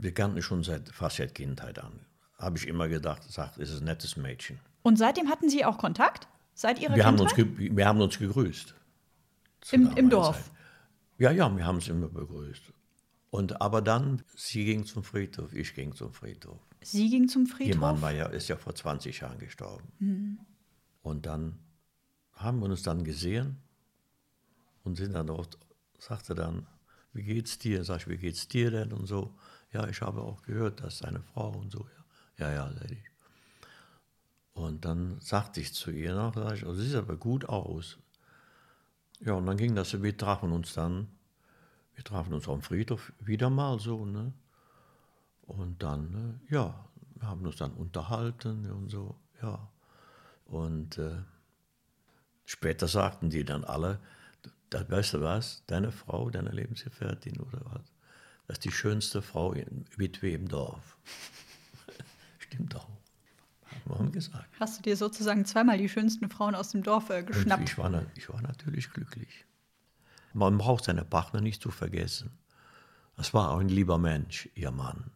Wir 0.00 0.12
kannten 0.12 0.42
schon 0.42 0.64
seit 0.64 0.88
fast 0.88 1.18
seit 1.18 1.36
Kindheit 1.36 1.78
an. 1.78 2.00
Habe 2.36 2.58
ich 2.58 2.66
immer 2.66 2.88
gedacht, 2.88 3.22
sagt, 3.22 3.58
ist 3.58 3.78
ein 3.78 3.84
nettes 3.84 4.16
Mädchen. 4.16 4.58
Und 4.82 4.98
seitdem 4.98 5.28
hatten 5.28 5.48
sie 5.48 5.64
auch 5.64 5.78
Kontakt? 5.78 6.26
Seit 6.56 6.80
ihrer 6.80 6.96
Wir 6.96 7.04
haben, 7.04 7.20
uns 7.20 7.34
Kindheit? 7.34 7.76
wir 7.76 7.86
haben 7.86 8.00
uns 8.00 8.18
gegrüßt. 8.18 8.74
Im, 9.72 9.92
Im 9.94 10.08
Dorf. 10.08 10.36
Zeit. 10.36 10.52
Ja, 11.18 11.30
ja, 11.30 11.54
wir 11.54 11.66
haben 11.66 11.76
uns 11.76 11.88
immer 11.88 12.08
begrüßt. 12.08 12.72
Und 13.30 13.60
aber 13.60 13.82
dann, 13.82 14.22
sie 14.34 14.64
ging 14.64 14.86
zum 14.86 15.04
Friedhof, 15.04 15.52
ich 15.52 15.74
ging 15.74 15.94
zum 15.94 16.14
Friedhof. 16.14 16.58
Sie 16.80 17.10
ging 17.10 17.28
zum 17.28 17.42
Ihr 17.42 17.48
Friedhof. 17.48 17.80
Mann 17.80 18.00
war 18.00 18.10
ja, 18.10 18.26
ist 18.26 18.48
ja 18.48 18.56
vor 18.56 18.74
20 18.74 19.20
Jahren 19.20 19.38
gestorben. 19.38 19.86
Und 21.02 21.26
dann 21.26 21.58
haben 22.32 22.60
wir 22.60 22.70
uns 22.70 22.82
dann 22.82 23.04
gesehen 23.04 23.58
und 24.82 24.96
sind 24.96 25.12
dann 25.12 25.26
dort, 25.26 25.58
sagte 25.98 26.34
dann, 26.34 26.66
wie 27.12 27.22
geht's 27.22 27.58
dir? 27.58 27.84
Sag 27.84 28.00
ich, 28.00 28.08
wie 28.08 28.16
geht's 28.16 28.48
dir 28.48 28.70
denn? 28.70 28.94
Und 28.94 29.06
so, 29.06 29.34
ja, 29.74 29.86
ich 29.88 30.00
habe 30.00 30.22
auch 30.22 30.40
gehört, 30.42 30.80
dass 30.82 31.00
deine 31.00 31.20
Frau 31.20 31.50
und 31.50 31.70
so, 31.70 31.86
ja, 32.38 32.50
ja, 32.50 32.70
ja. 32.70 32.96
Und 34.56 34.86
dann 34.86 35.20
sagte 35.20 35.60
ich 35.60 35.74
zu 35.74 35.90
ihr 35.90 36.14
noch, 36.14 36.34
sag 36.34 36.54
ich, 36.54 36.64
oh, 36.64 36.72
sie 36.72 36.86
sieht 36.86 36.96
aber 36.96 37.18
gut 37.18 37.44
aus. 37.44 37.98
Ja, 39.20 39.34
und 39.34 39.44
dann 39.44 39.58
ging 39.58 39.74
das, 39.74 39.90
so, 39.90 40.02
wir 40.02 40.16
trafen 40.16 40.50
uns 40.50 40.72
dann, 40.72 41.08
wir 41.94 42.02
trafen 42.02 42.32
uns 42.32 42.48
am 42.48 42.62
Friedhof 42.62 43.12
wieder 43.20 43.50
mal 43.50 43.78
so, 43.78 44.06
ne? 44.06 44.32
Und 45.42 45.82
dann, 45.82 46.10
ne, 46.10 46.40
ja, 46.48 46.86
wir 47.16 47.28
haben 47.28 47.44
uns 47.44 47.56
dann 47.56 47.74
unterhalten 47.74 48.70
und 48.70 48.88
so, 48.88 49.14
ja. 49.42 49.68
Und 50.46 50.96
äh, 50.96 51.18
später 52.46 52.88
sagten 52.88 53.28
die 53.28 53.44
dann 53.44 53.62
alle, 53.62 54.00
da, 54.70 54.88
weißt 54.88 55.14
du 55.14 55.20
was, 55.20 55.64
deine 55.66 55.92
Frau, 55.92 56.30
deine 56.30 56.50
Lebensgefährtin 56.50 57.40
oder 57.40 57.60
was, 57.66 57.92
das 58.46 58.56
ist 58.56 58.64
die 58.64 58.72
schönste 58.72 59.20
Frau, 59.20 59.52
in, 59.52 59.84
Witwe 59.98 60.30
im 60.30 60.48
Dorf. 60.48 60.96
Stimmt 62.38 62.74
auch. 62.74 62.95
Wir 63.86 64.10
gesagt. 64.10 64.48
Hast 64.58 64.78
du 64.78 64.82
dir 64.82 64.96
sozusagen 64.96 65.44
zweimal 65.44 65.78
die 65.78 65.88
schönsten 65.88 66.28
Frauen 66.28 66.54
aus 66.54 66.70
dem 66.70 66.82
Dorf 66.82 67.10
äh, 67.10 67.22
geschnappt? 67.22 67.68
ich 67.68 67.78
war, 67.78 68.02
ich 68.14 68.28
war 68.28 68.42
natürlich 68.42 68.90
glücklich. 68.90 69.44
man 70.32 70.58
braucht 70.58 70.84
seine 70.84 71.04
Partner 71.04 71.40
nicht 71.40 71.62
zu 71.62 71.70
vergessen. 71.70 72.30
Das 73.16 73.32
war 73.32 73.50
auch 73.50 73.60
ein 73.60 73.68
lieber 73.68 73.98
Mensch, 73.98 74.48
ihr 74.54 74.70
Mann, 74.70 75.10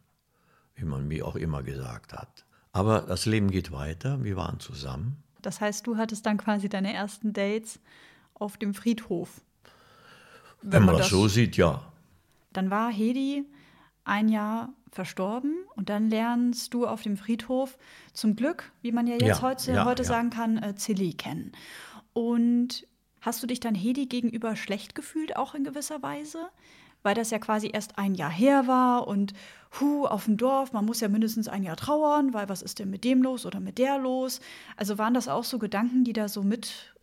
wie 0.75 0.85
man 0.85 1.07
mir 1.07 1.27
auch 1.27 1.35
immer 1.35 1.61
gesagt 1.63 2.13
hat. 2.13 2.45
Aber 2.71 3.01
das 3.01 3.25
Leben 3.25 3.51
geht 3.51 3.71
weiter, 3.71 4.23
wir 4.23 4.37
waren 4.37 4.59
zusammen. 4.59 5.23
Das 5.41 5.61
heißt, 5.61 5.85
du 5.85 5.97
hattest 5.97 6.25
dann 6.25 6.37
quasi 6.37 6.69
deine 6.69 6.93
ersten 6.93 7.33
Dates 7.33 7.79
auf 8.33 8.57
dem 8.57 8.73
Friedhof. 8.73 9.41
Wenn, 10.61 10.71
Wenn 10.71 10.85
man 10.85 10.97
das, 10.97 11.09
das 11.09 11.11
so 11.11 11.27
sieht, 11.27 11.57
ja. 11.57 11.91
Dann 12.53 12.69
war 12.69 12.91
Hedi 12.91 13.45
ein 14.03 14.29
Jahr 14.29 14.73
verstorben 14.91 15.55
und 15.75 15.89
dann 15.89 16.09
lernst 16.09 16.73
du 16.73 16.85
auf 16.85 17.01
dem 17.01 17.17
Friedhof 17.17 17.77
zum 18.13 18.35
Glück, 18.35 18.71
wie 18.81 18.91
man 18.91 19.07
ja 19.07 19.13
jetzt 19.13 19.23
ja, 19.23 19.41
heute, 19.41 19.71
ja, 19.71 19.85
heute 19.85 20.03
ja. 20.03 20.09
sagen 20.09 20.29
kann, 20.29 20.57
äh, 20.57 20.75
Zilli 20.75 21.13
kennen. 21.13 21.53
Und 22.13 22.87
hast 23.21 23.41
du 23.41 23.47
dich 23.47 23.59
dann 23.59 23.75
Hedi 23.75 24.05
gegenüber 24.07 24.55
schlecht 24.55 24.95
gefühlt, 24.95 25.35
auch 25.35 25.55
in 25.55 25.63
gewisser 25.63 26.01
Weise? 26.01 26.49
Weil 27.03 27.15
das 27.15 27.31
ja 27.31 27.39
quasi 27.39 27.69
erst 27.73 27.97
ein 27.97 28.13
Jahr 28.13 28.29
her 28.29 28.67
war 28.67 29.07
und 29.07 29.33
hu, 29.79 30.05
auf 30.05 30.25
dem 30.25 30.37
Dorf, 30.37 30.71
man 30.73 30.85
muss 30.85 30.99
ja 30.99 31.07
mindestens 31.07 31.47
ein 31.47 31.63
Jahr 31.63 31.77
trauern, 31.77 32.33
weil 32.33 32.47
was 32.47 32.61
ist 32.61 32.77
denn 32.77 32.91
mit 32.91 33.03
dem 33.03 33.23
los 33.23 33.45
oder 33.45 33.59
mit 33.59 33.79
der 33.79 33.97
los? 33.97 34.39
Also 34.77 34.97
waren 34.97 35.13
das 35.13 35.27
auch 35.27 35.43
so 35.43 35.57
Gedanken, 35.57 36.03
die 36.03 36.13
da 36.13 36.27
so 36.27 36.43
mit 36.43 36.93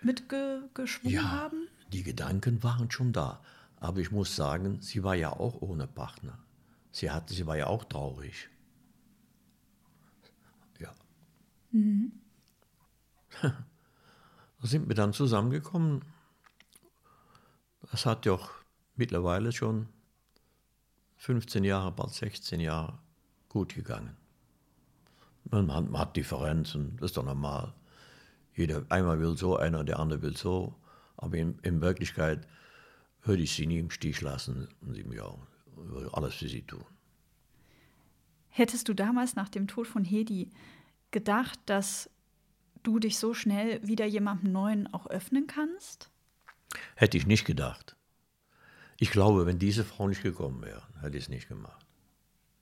mitgeschwungen 0.00 1.14
ja, 1.14 1.30
haben? 1.30 1.68
Die 1.92 2.04
Gedanken 2.04 2.62
waren 2.62 2.90
schon 2.90 3.12
da. 3.12 3.40
Aber 3.80 4.00
ich 4.00 4.10
muss 4.10 4.34
sagen, 4.34 4.80
sie 4.80 5.04
war 5.04 5.14
ja 5.14 5.32
auch 5.32 5.60
ohne 5.62 5.86
Partner. 5.86 6.38
Sie, 6.90 7.10
hatte, 7.10 7.34
sie 7.34 7.46
war 7.46 7.56
ja 7.56 7.66
auch 7.66 7.84
traurig. 7.84 8.48
Ja. 10.78 10.94
Mhm. 11.70 12.12
Da 14.60 14.66
sind 14.66 14.88
wir 14.88 14.96
dann 14.96 15.12
zusammengekommen. 15.12 16.04
Das 17.92 18.06
hat 18.06 18.26
ja 18.26 18.32
auch 18.32 18.50
mittlerweile 18.96 19.52
schon 19.52 19.86
15 21.18 21.62
Jahre, 21.62 21.92
bald 21.92 22.12
16 22.12 22.58
Jahre 22.58 22.98
gut 23.48 23.76
gegangen. 23.76 24.16
Man 25.44 25.72
hat, 25.72 25.88
man 25.88 26.00
hat 26.00 26.16
Differenzen, 26.16 26.96
das 26.96 27.12
ist 27.12 27.16
doch 27.16 27.24
normal. 27.24 27.72
Jeder, 28.54 28.84
einmal 28.88 29.20
will 29.20 29.36
so, 29.36 29.56
einer, 29.56 29.84
der 29.84 30.00
andere 30.00 30.22
will 30.22 30.36
so. 30.36 30.74
Aber 31.16 31.36
in, 31.36 31.58
in 31.60 31.80
Wirklichkeit 31.80 32.46
würde 33.22 33.42
ich 33.42 33.54
sie 33.54 33.66
nie 33.66 33.78
im 33.78 33.90
Stich 33.90 34.20
lassen 34.20 34.68
und 34.80 34.94
sie 34.94 35.04
mir 35.04 35.26
auch, 35.26 35.38
würde 35.76 36.12
alles 36.14 36.34
für 36.34 36.48
sie 36.48 36.62
tun. 36.62 36.84
Hättest 38.48 38.88
du 38.88 38.94
damals 38.94 39.36
nach 39.36 39.48
dem 39.48 39.68
Tod 39.68 39.86
von 39.86 40.04
Hedi 40.04 40.50
gedacht, 41.10 41.58
dass 41.66 42.10
du 42.82 42.98
dich 42.98 43.18
so 43.18 43.34
schnell 43.34 43.86
wieder 43.86 44.06
jemandem 44.06 44.52
Neuen 44.52 44.92
auch 44.92 45.06
öffnen 45.06 45.46
kannst? 45.46 46.10
Hätte 46.96 47.16
ich 47.16 47.26
nicht 47.26 47.44
gedacht. 47.44 47.96
Ich 48.98 49.10
glaube, 49.10 49.46
wenn 49.46 49.58
diese 49.58 49.84
Frau 49.84 50.08
nicht 50.08 50.22
gekommen 50.22 50.62
wäre, 50.62 50.82
hätte 51.00 51.16
ich 51.16 51.24
es 51.24 51.28
nicht 51.28 51.48
gemacht. 51.48 51.86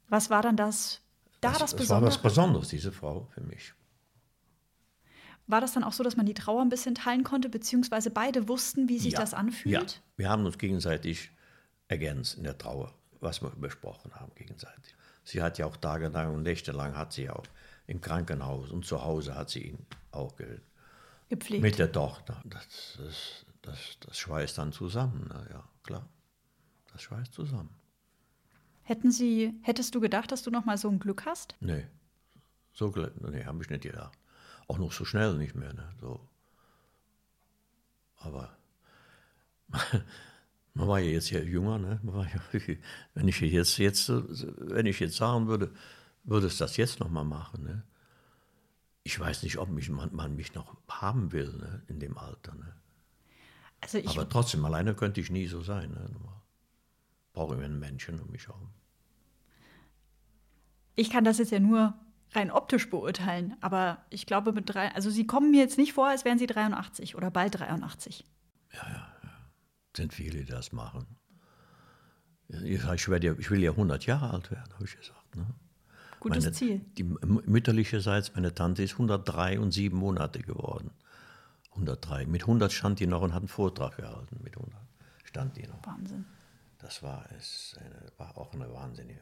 Was 0.09 0.29
war 0.31 0.43
dann 0.43 0.57
das, 0.57 1.01
da 1.41 1.51
das, 1.51 1.61
das 1.61 1.77
Besondere? 1.77 2.11
Das 2.11 2.19
war 2.19 2.25
was 2.25 2.35
Besonderes, 2.35 2.69
diese 2.69 2.93
Frau 2.93 3.29
für 3.33 3.41
mich. 3.41 3.75
War 5.47 5.61
das 5.61 5.73
dann 5.73 5.85
auch 5.85 5.93
so, 5.93 6.03
dass 6.03 6.17
man 6.17 6.27
die 6.27 6.35
Trauer 6.35 6.63
ein 6.63 6.69
bisschen 6.69 6.95
teilen 6.95 7.23
konnte, 7.23 7.49
beziehungsweise 7.49 8.11
beide 8.11 8.49
wussten, 8.49 8.89
wie 8.89 8.99
sich 8.99 9.13
ja, 9.13 9.21
das 9.21 9.33
anfühlt? 9.33 9.93
Ja, 9.93 10.03
wir 10.17 10.29
haben 10.29 10.45
uns 10.45 10.59
gegenseitig 10.59 11.31
ergänzt 11.89 12.37
in 12.37 12.45
der 12.45 12.59
Trauer, 12.59 12.93
was 13.21 13.43
wir 13.43 13.51
besprochen 13.51 14.13
haben 14.15 14.33
gegenseitig. 14.35 14.95
Sie 15.23 15.43
hat 15.43 15.59
ja 15.59 15.67
auch 15.67 15.77
tagelang 15.77 16.35
und 16.35 16.43
nächtelang 16.43 16.97
hat 16.97 17.13
sie 17.13 17.31
auch 17.31 17.45
im 17.87 18.01
Krankenhaus 18.01 18.71
und 18.71 18.85
zu 18.85 19.03
Hause 19.05 19.37
hat 19.37 19.51
sie 19.51 19.69
ihn 19.69 19.87
auch 20.11 20.35
gepflegt. 21.29 21.63
Mit 21.63 21.79
der 21.79 21.93
Tochter. 21.93 22.43
Das, 22.45 22.99
das, 22.99 23.47
das, 23.63 23.79
das 24.01 24.19
schweißt 24.19 24.59
dann 24.59 24.73
zusammen, 24.73 25.27
na 25.29 25.47
ja, 25.51 25.69
klar. 25.85 26.09
Das 26.93 27.03
schweißt 27.03 27.33
zusammen. 27.33 27.71
Hätten 28.83 29.11
Sie, 29.11 29.53
hättest 29.63 29.95
du 29.95 30.01
gedacht, 30.01 30.31
dass 30.33 30.43
du 30.43 30.51
noch 30.51 30.65
mal 30.65 30.79
so 30.79 30.89
ein 30.89 30.99
Glück 30.99 31.27
hast? 31.27 31.57
Nee, 31.61 31.87
so 32.73 32.93
nee, 33.31 33.45
habe 33.45 33.63
ich 33.63 33.71
nicht 33.71 33.83
gedacht 33.83 34.17
auch 34.69 34.79
noch 34.79 34.93
so 34.93 35.05
schnell 35.05 35.35
nicht 35.37 35.55
mehr. 35.55 35.73
Ne? 35.73 35.89
So. 36.01 36.21
Aber 38.17 38.57
man 40.75 40.89
war 40.89 40.99
ja 40.99 41.11
jetzt 41.11 41.31
ja 41.31 41.41
jünger. 41.41 41.79
Ne? 41.79 42.01
Ja, 42.05 42.65
wenn 43.15 43.29
ich 43.29 43.41
jetzt, 43.41 43.79
jetzt, 43.79 44.09
wenn 44.09 44.87
ich 44.87 45.01
jetzt 45.01 45.17
sagen 45.17 45.47
würde, 45.47 45.73
würde 46.25 46.47
es 46.47 46.59
das 46.59 46.77
jetzt 46.77 47.01
noch 47.01 47.09
mal 47.09 47.25
machen. 47.25 47.65
Ne? 47.65 47.83
Ich 49.05 49.19
weiß 49.19 49.43
nicht, 49.45 49.59
ob 49.59 49.69
mich, 49.71 49.89
man, 49.89 50.15
man 50.15 50.35
mich 50.35 50.55
noch 50.55 50.77
haben 50.89 51.33
will 51.33 51.53
ne? 51.53 51.83
in 51.89 52.01
dem 52.01 52.19
Alter. 52.19 52.55
Ne? 52.55 52.73
Also 53.81 53.99
Aber 54.07 54.29
trotzdem, 54.29 54.65
alleine 54.65 54.95
könnte 54.95 55.21
ich 55.21 55.31
nie 55.31 55.47
so 55.47 55.63
sein. 55.63 55.91
Ne? 55.91 56.11
Brauche 57.33 57.57
ich 57.57 57.63
einen 57.63 57.79
Menschen 57.79 58.21
um 58.21 58.31
mich 58.31 58.49
herum. 58.49 58.71
Ich 60.97 61.11
kann 61.11 61.25
das 61.25 61.39
jetzt 61.39 61.53
ja 61.53 61.61
nur 61.61 61.95
rein 62.33 62.51
optisch 62.51 62.91
beurteilen. 62.91 63.57
Aber 63.61 63.99
ich 64.11 64.27
glaube, 64.27 64.53
mit 64.53 64.73
drei, 64.73 64.95
also 64.95 65.11
sie 65.11 65.27
kommen 65.27 65.51
mir 65.51 65.61
jetzt 65.61 65.79
nicht 65.79 65.93
vor, 65.93 66.09
als 66.09 66.25
wären 66.25 66.39
sie 66.39 66.47
83 66.47 67.15
oder 67.17 67.31
bald 67.31 67.59
83. 67.59 68.25
Ja, 68.73 68.79
ja, 68.89 68.95
ja. 68.95 69.31
Sind 69.97 70.13
viele, 70.13 70.39
die 70.41 70.51
das 70.51 70.73
machen. 70.73 71.07
Ich, 72.49 73.09
werde 73.09 73.27
ja, 73.27 73.35
ich 73.39 73.51
will 73.51 73.63
ja 73.63 73.73
100 73.73 74.07
Jahre 74.07 74.31
alt 74.31 74.51
werden, 74.51 74.73
habe 74.75 74.85
ich 74.85 74.97
gesagt. 74.97 75.35
Ne? 75.35 75.47
Gutes 76.21 76.45
meine, 76.45 76.55
Ziel. 76.55 76.81
Die 76.97 77.05
mütterlicherseits, 77.05 78.35
meine 78.35 78.55
Tante 78.55 78.83
ist 78.83 78.93
103 78.93 79.59
und 79.59 79.73
sieben 79.73 79.99
Monate 79.99 80.41
geworden. 80.41 80.91
103. 81.73 82.27
Mit 82.27 82.43
100 82.43 82.73
stand 82.73 83.01
die 83.01 83.07
noch 83.07 83.23
und 83.23 83.35
hat 83.35 83.41
einen 83.41 83.49
Vortrag 83.49 83.97
gehalten. 83.97 84.41
Mit 84.43 84.57
100 84.57 84.81
stand 85.25 85.57
die 85.57 85.67
noch. 85.67 85.85
Wahnsinn. 85.85 86.25
Das 86.79 87.03
war, 87.03 87.25
es, 87.37 87.77
war 88.17 88.37
auch 88.39 88.53
eine 88.55 88.73
wahnsinnige 88.73 89.21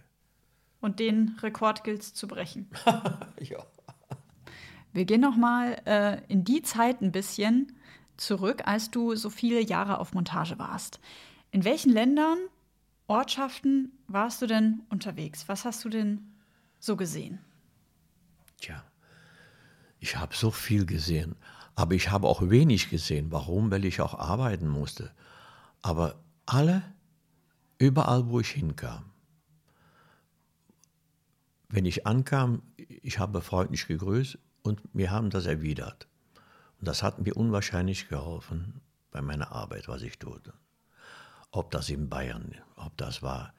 und 0.85 1.01
den 1.01 1.37
Rekord 1.43 1.83
gilt 1.83 2.03
es 2.03 2.13
zu 2.13 2.29
brechen. 2.29 2.69
ja. 3.41 3.59
Wir 4.93 5.07
gehen 5.07 5.23
noch 5.23 5.35
mal 5.35 5.81
äh, 5.87 6.23
in 6.29 6.45
die 6.45 6.61
Zeit 6.61 7.01
ein 7.01 7.11
bisschen 7.11 7.73
zurück, 8.19 8.63
als 8.67 8.91
du 8.91 9.17
so 9.17 9.31
viele 9.31 9.61
Jahre 9.61 9.99
auf 9.99 10.13
Montage 10.13 10.59
warst. 10.59 11.01
In 11.51 11.65
welchen 11.65 11.91
Ländern, 11.91 12.37
Ortschaften 13.07 13.93
warst 14.09 14.43
du 14.43 14.47
denn 14.47 14.83
unterwegs? 14.91 15.49
Was 15.49 15.65
hast 15.65 15.85
du 15.85 15.89
denn 15.89 16.35
so 16.79 16.97
gesehen? 16.97 17.39
Tja, 18.61 18.85
ich 20.01 20.17
habe 20.17 20.37
so 20.37 20.51
viel 20.51 20.85
gesehen, 20.85 21.35
aber 21.75 21.95
ich 21.95 22.11
habe 22.11 22.29
auch 22.29 22.51
wenig 22.51 22.91
gesehen. 22.91 23.33
Warum? 23.33 23.71
Weil 23.71 23.87
ich 23.87 24.03
auch 24.03 24.19
arbeiten 24.19 24.69
musste. 24.69 25.13
Aber 25.81 26.17
alle, 26.45 26.83
überall, 27.79 28.29
wo 28.29 28.41
ich 28.41 28.51
hinkam, 28.51 29.14
wenn 31.75 31.87
ich 31.87 32.07
ankam, 32.07 32.63
ich 32.77 33.19
habe 33.19 33.41
freundlich 33.41 33.89
gegrüßt 33.89 34.39
und 34.63 34.81
wir 34.93 35.11
haben 35.11 35.31
das 35.31 35.47
erwidert. 35.47 36.07
Und 36.79 36.87
das 36.87 37.03
hat 37.03 37.19
mir 37.19 37.37
unwahrscheinlich 37.37 38.09
geholfen 38.09 38.81
bei 39.11 39.21
meiner 39.21 39.51
Arbeit, 39.51 39.89
was 39.89 40.03
ich 40.03 40.21
tue. 40.21 40.41
Ob 41.51 41.73
das 41.73 41.89
in 41.89 42.09
Bayern, 42.09 42.55
ob 42.77 42.97
das 42.97 43.23
war, 43.23 43.55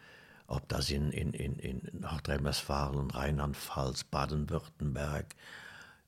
ob 0.48 0.70
das 0.70 0.92
in, 0.92 1.12
in, 1.12 1.34
in, 1.34 1.60
in 1.60 2.00
Nordrhein-Westfalen, 2.00 3.12
Rheinland-Pfalz, 3.12 4.06
Baden-Württemberg, 4.06 5.36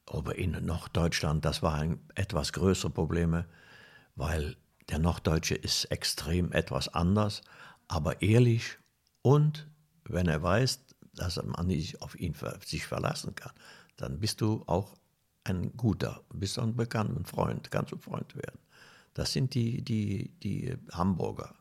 oder 0.09 0.33
in 0.35 0.51
Norddeutschland, 0.65 1.43
das 1.43 1.61
waren 1.61 1.99
etwas 2.15 2.53
größere 2.53 2.91
Probleme, 2.91 3.45
weil 4.15 4.55
der 4.89 4.99
Norddeutsche 4.99 5.55
ist 5.55 5.83
extrem 5.91 6.53
etwas 6.53 6.87
anders, 6.87 7.41
aber 7.89 8.21
ehrlich 8.21 8.77
und 9.21 9.67
wenn 10.05 10.29
er 10.29 10.41
weiß, 10.41 10.85
dass 11.17 11.41
man 11.43 11.67
nicht 11.67 12.01
auf 12.01 12.19
ihn 12.19 12.33
sich 12.65 12.85
verlassen 12.85 13.35
kann, 13.35 13.51
dann 13.97 14.19
bist 14.19 14.41
du 14.41 14.63
auch 14.67 14.95
ein 15.43 15.75
guter, 15.75 16.21
bist 16.33 16.59
ein 16.59 16.75
bekannter 16.75 17.23
Freund, 17.25 17.71
kannst 17.71 17.91
du 17.91 17.97
Freund 17.97 18.35
werden. 18.35 18.59
Das 19.13 19.33
sind 19.33 19.53
die, 19.53 19.81
die, 19.81 20.31
die 20.43 20.77
Hamburger. 20.91 21.55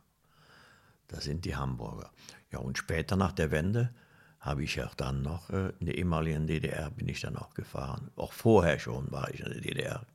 Das 1.09 1.25
sind 1.25 1.45
die 1.45 1.57
Hamburger. 1.57 2.11
Ja, 2.53 2.59
und 2.59 2.77
später 2.77 3.17
nach 3.17 3.33
der 3.33 3.51
Wende 3.51 3.95
habe 4.41 4.65
ich 4.65 4.83
auch 4.83 4.95
dann 4.95 5.23
noch 5.23 5.51
äh, 5.51 5.73
in 5.81 5.87
der 5.87 5.99
ehemaligen 5.99 6.47
DDR 6.47 6.91
bin 6.91 7.09
ich 7.09 7.21
dann 7.21 7.37
auch 7.37 7.55
gefahren. 7.55 8.11
Auch 8.17 8.33
vorher 8.33 8.79
schon 8.79 9.11
war 9.11 9.33
ich 9.33 9.41
in 9.41 9.51
der 9.51 9.61
DDR. 9.61 10.07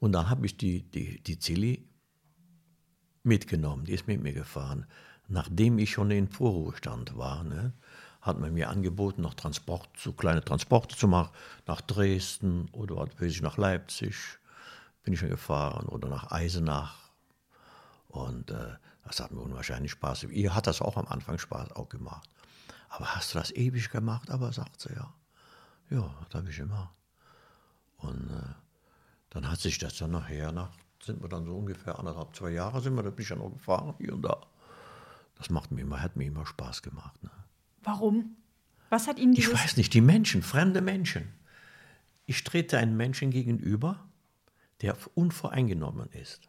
Und 0.00 0.12
dann 0.12 0.28
habe 0.28 0.46
ich 0.46 0.56
die, 0.56 0.82
die, 0.82 1.22
die 1.22 1.38
Zilli 1.38 1.88
mitgenommen, 3.22 3.84
die 3.84 3.92
ist 3.92 4.06
mit 4.06 4.22
mir 4.22 4.32
gefahren, 4.32 4.86
nachdem 5.28 5.78
ich 5.78 5.90
schon 5.90 6.10
in 6.10 6.28
Vorruhestand 6.28 7.16
war. 7.16 7.44
Ne? 7.44 7.72
Hat 8.20 8.38
man 8.38 8.52
mir 8.52 8.68
angeboten, 8.68 9.22
noch 9.22 9.34
Transport, 9.34 9.88
so 9.96 10.12
kleine 10.12 10.44
Transporte 10.44 10.96
zu 10.96 11.08
machen, 11.08 11.30
nach 11.66 11.80
Dresden 11.80 12.68
oder 12.72 12.96
was 12.96 13.40
nach 13.40 13.56
Leipzig 13.56 14.38
bin 15.02 15.14
ich 15.14 15.20
schon 15.20 15.30
gefahren 15.30 15.86
oder 15.86 16.08
nach 16.08 16.30
Eisenach. 16.30 17.10
Und 18.08 18.50
äh, 18.50 18.74
das 19.04 19.20
hat 19.20 19.30
mir 19.30 19.40
unwahrscheinlich 19.40 19.92
Spaß. 19.92 20.24
Ihr 20.24 20.54
hat 20.54 20.66
das 20.66 20.82
auch 20.82 20.96
am 20.96 21.06
Anfang 21.06 21.38
Spaß 21.38 21.72
auch 21.72 21.88
gemacht. 21.88 22.28
Aber 22.88 23.14
hast 23.14 23.34
du 23.34 23.38
das 23.38 23.50
ewig 23.52 23.90
gemacht? 23.90 24.30
Aber 24.30 24.52
sagt 24.52 24.80
sie 24.80 24.92
ja. 24.94 25.12
Ja, 25.90 26.14
das 26.28 26.40
habe 26.40 26.50
ich 26.50 26.56
gemacht. 26.56 26.94
Und 27.98 28.30
äh, 28.30 28.54
dann 29.30 29.50
hat 29.50 29.60
sich 29.60 29.78
das 29.78 29.96
dann 29.96 30.10
nachher 30.10 30.52
nach 30.52 30.70
sind 31.02 31.22
wir 31.22 31.28
dann 31.28 31.44
so 31.44 31.56
ungefähr 31.56 31.98
anderthalb, 31.98 32.34
zwei 32.34 32.50
Jahre 32.50 32.80
sind 32.80 32.94
wir, 32.94 33.02
da 33.02 33.10
bin 33.10 33.22
ich 33.22 33.28
ja 33.28 33.36
noch 33.36 33.50
gefahren, 33.50 33.94
hier 33.98 34.14
und 34.14 34.22
da. 34.22 34.40
Das 35.36 35.50
macht 35.50 35.70
mir 35.70 35.82
immer, 35.82 36.02
hat 36.02 36.16
mir 36.16 36.26
immer 36.26 36.44
Spaß 36.44 36.82
gemacht. 36.82 37.22
Ne? 37.22 37.30
Warum? 37.82 38.36
Was 38.90 39.06
hat 39.06 39.18
Ihnen 39.18 39.34
dieses... 39.34 39.52
Ich 39.52 39.58
weiß 39.58 39.76
nicht, 39.76 39.94
die 39.94 40.00
Menschen, 40.00 40.42
fremde 40.42 40.80
Menschen. 40.80 41.32
Ich 42.26 42.44
trete 42.44 42.78
einem 42.78 42.96
Menschen 42.96 43.30
gegenüber, 43.30 44.08
der 44.80 44.96
unvoreingenommen 45.14 46.10
ist. 46.12 46.48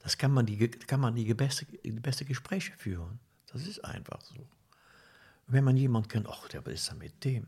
Das 0.00 0.16
kann 0.16 0.32
man 0.32 0.46
die, 0.46 0.68
kann 0.68 1.00
man 1.00 1.14
die 1.14 1.32
beste, 1.34 1.66
die 1.66 1.92
beste 1.92 2.24
Gespräche 2.24 2.72
führen. 2.76 3.20
Das 3.52 3.66
ist 3.66 3.84
einfach 3.84 4.20
so. 4.22 4.48
Wenn 5.46 5.64
man 5.64 5.76
jemanden 5.76 6.08
kennt, 6.08 6.28
ach, 6.28 6.48
der 6.48 6.66
ist 6.68 6.88
ja 6.88 6.94
mit 6.94 7.24
dem, 7.24 7.46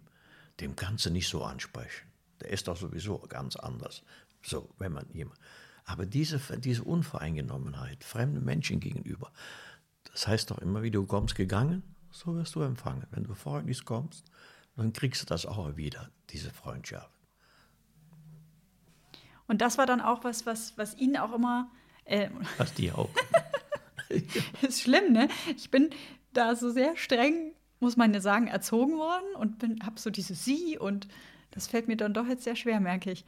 dem 0.61 0.77
kannst 0.77 1.07
du 1.07 1.11
nicht 1.11 1.29
so 1.29 1.45
ansprechen. 1.45 2.07
Der 2.41 2.51
ist 2.51 2.69
doch 2.69 2.77
sowieso 2.77 3.19
ganz 3.21 3.57
anders. 3.57 4.03
So, 4.43 4.69
wenn 4.79 4.93
man 4.93 5.07
jemand. 5.13 5.39
Aber 5.85 6.07
diese, 6.07 6.41
diese 6.59 6.83
Unvoreingenommenheit, 6.85 8.05
fremden 8.05 8.45
Menschen 8.45 8.81
gegenüber, 8.81 9.33
das 10.05 10.27
heißt 10.27 10.51
doch 10.51 10.59
immer, 10.59 10.83
wie 10.83 10.91
du 10.91 11.07
kommst 11.07 11.35
gegangen, 11.35 11.83
so 12.13 12.35
wirst 12.37 12.55
du 12.55 12.63
empfangen. 12.63 13.07
Wenn 13.11 13.25
du 13.25 13.35
freundlich 13.35 13.85
kommst, 13.85 14.25
dann 14.77 14.93
kriegst 14.93 15.23
du 15.23 15.27
das 15.27 15.47
auch 15.47 15.77
wieder, 15.77 16.11
diese 16.31 16.51
Freundschaft. 16.51 17.11
Und 19.49 19.61
das 19.61 19.77
war 19.79 19.87
dann 19.87 20.01
auch 20.01 20.25
was, 20.25 20.47
was, 20.47 20.79
was 20.79 20.97
Ihnen 20.97 21.17
auch 21.17 21.35
immer. 21.35 21.71
Äh, 22.05 22.31
was 22.59 22.73
die 22.75 22.93
auch. 22.93 23.11
ist 24.63 24.83
schlimm, 24.83 25.13
ne? 25.13 25.29
Ich 25.57 25.71
bin 25.71 25.91
da 26.33 26.55
so 26.55 26.71
sehr 26.71 26.97
streng, 26.97 27.53
muss 27.81 27.97
man 27.97 28.15
ja 28.15 28.21
sagen, 28.21 28.47
erzogen 28.47 28.97
worden 28.97 29.35
und 29.37 29.85
habe 29.85 29.99
so 29.99 30.11
diese 30.11 30.35
Sie 30.35 30.79
und 30.79 31.09
das 31.51 31.67
fällt 31.67 31.89
mir 31.89 31.97
dann 31.97 32.15
doch 32.15 32.27
jetzt 32.27 32.45
sehr 32.45 32.57
schwer, 32.57 32.81
merke 32.81 33.11
ich. 33.11 33.25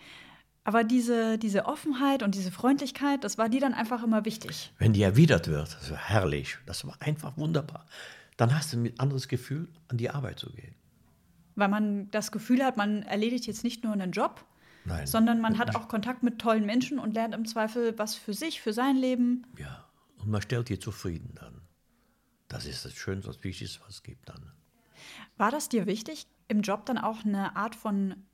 Aber 0.66 0.82
diese, 0.82 1.36
diese 1.36 1.66
Offenheit 1.66 2.22
und 2.22 2.34
diese 2.34 2.50
Freundlichkeit, 2.50 3.22
das 3.22 3.36
war 3.36 3.50
dir 3.50 3.60
dann 3.60 3.74
einfach 3.74 4.02
immer 4.02 4.24
wichtig. 4.24 4.72
Wenn 4.78 4.94
die 4.94 5.02
erwidert 5.02 5.48
wird, 5.48 5.74
das 5.74 5.90
war 5.90 5.98
herrlich, 5.98 6.56
das 6.64 6.86
war 6.86 6.96
einfach 7.00 7.36
wunderbar. 7.36 7.84
Dann 8.36 8.54
hast 8.54 8.72
du 8.72 8.78
ein 8.78 8.98
anderes 8.98 9.28
Gefühl, 9.28 9.68
an 9.88 9.96
die 9.96 10.10
Arbeit 10.10 10.38
zu 10.38 10.50
gehen. 10.52 10.74
Weil 11.54 11.68
man 11.68 12.10
das 12.10 12.32
Gefühl 12.32 12.64
hat, 12.64 12.76
man 12.76 13.02
erledigt 13.02 13.46
jetzt 13.46 13.62
nicht 13.62 13.84
nur 13.84 13.92
einen 13.92 14.10
Job, 14.10 14.44
Nein, 14.84 15.06
sondern 15.06 15.40
man 15.40 15.58
hat 15.58 15.76
auch 15.76 15.88
Kontakt 15.88 16.22
mit 16.22 16.38
tollen 16.38 16.66
Menschen 16.66 16.98
und 16.98 17.14
lernt 17.14 17.34
im 17.34 17.46
Zweifel 17.46 17.96
was 17.98 18.16
für 18.16 18.34
sich, 18.34 18.60
für 18.60 18.72
sein 18.72 18.96
Leben. 18.96 19.46
Ja, 19.56 19.88
und 20.18 20.30
man 20.30 20.42
stellt 20.42 20.68
dir 20.68 20.80
zufrieden 20.80 21.34
dann. 21.36 21.62
Das 22.48 22.66
ist 22.66 22.84
das 22.84 22.92
Schönste, 22.92 23.28
das 23.28 23.42
Wichtigste, 23.42 23.80
was 23.80 23.96
es 23.96 24.02
gibt 24.02 24.28
dann. 24.28 24.52
War 25.36 25.50
das 25.50 25.68
dir 25.68 25.86
wichtig, 25.86 26.26
im 26.48 26.62
Job 26.62 26.86
dann 26.86 26.98
auch 26.98 27.24
eine 27.24 27.56
Art 27.56 27.74
von, 27.74 28.26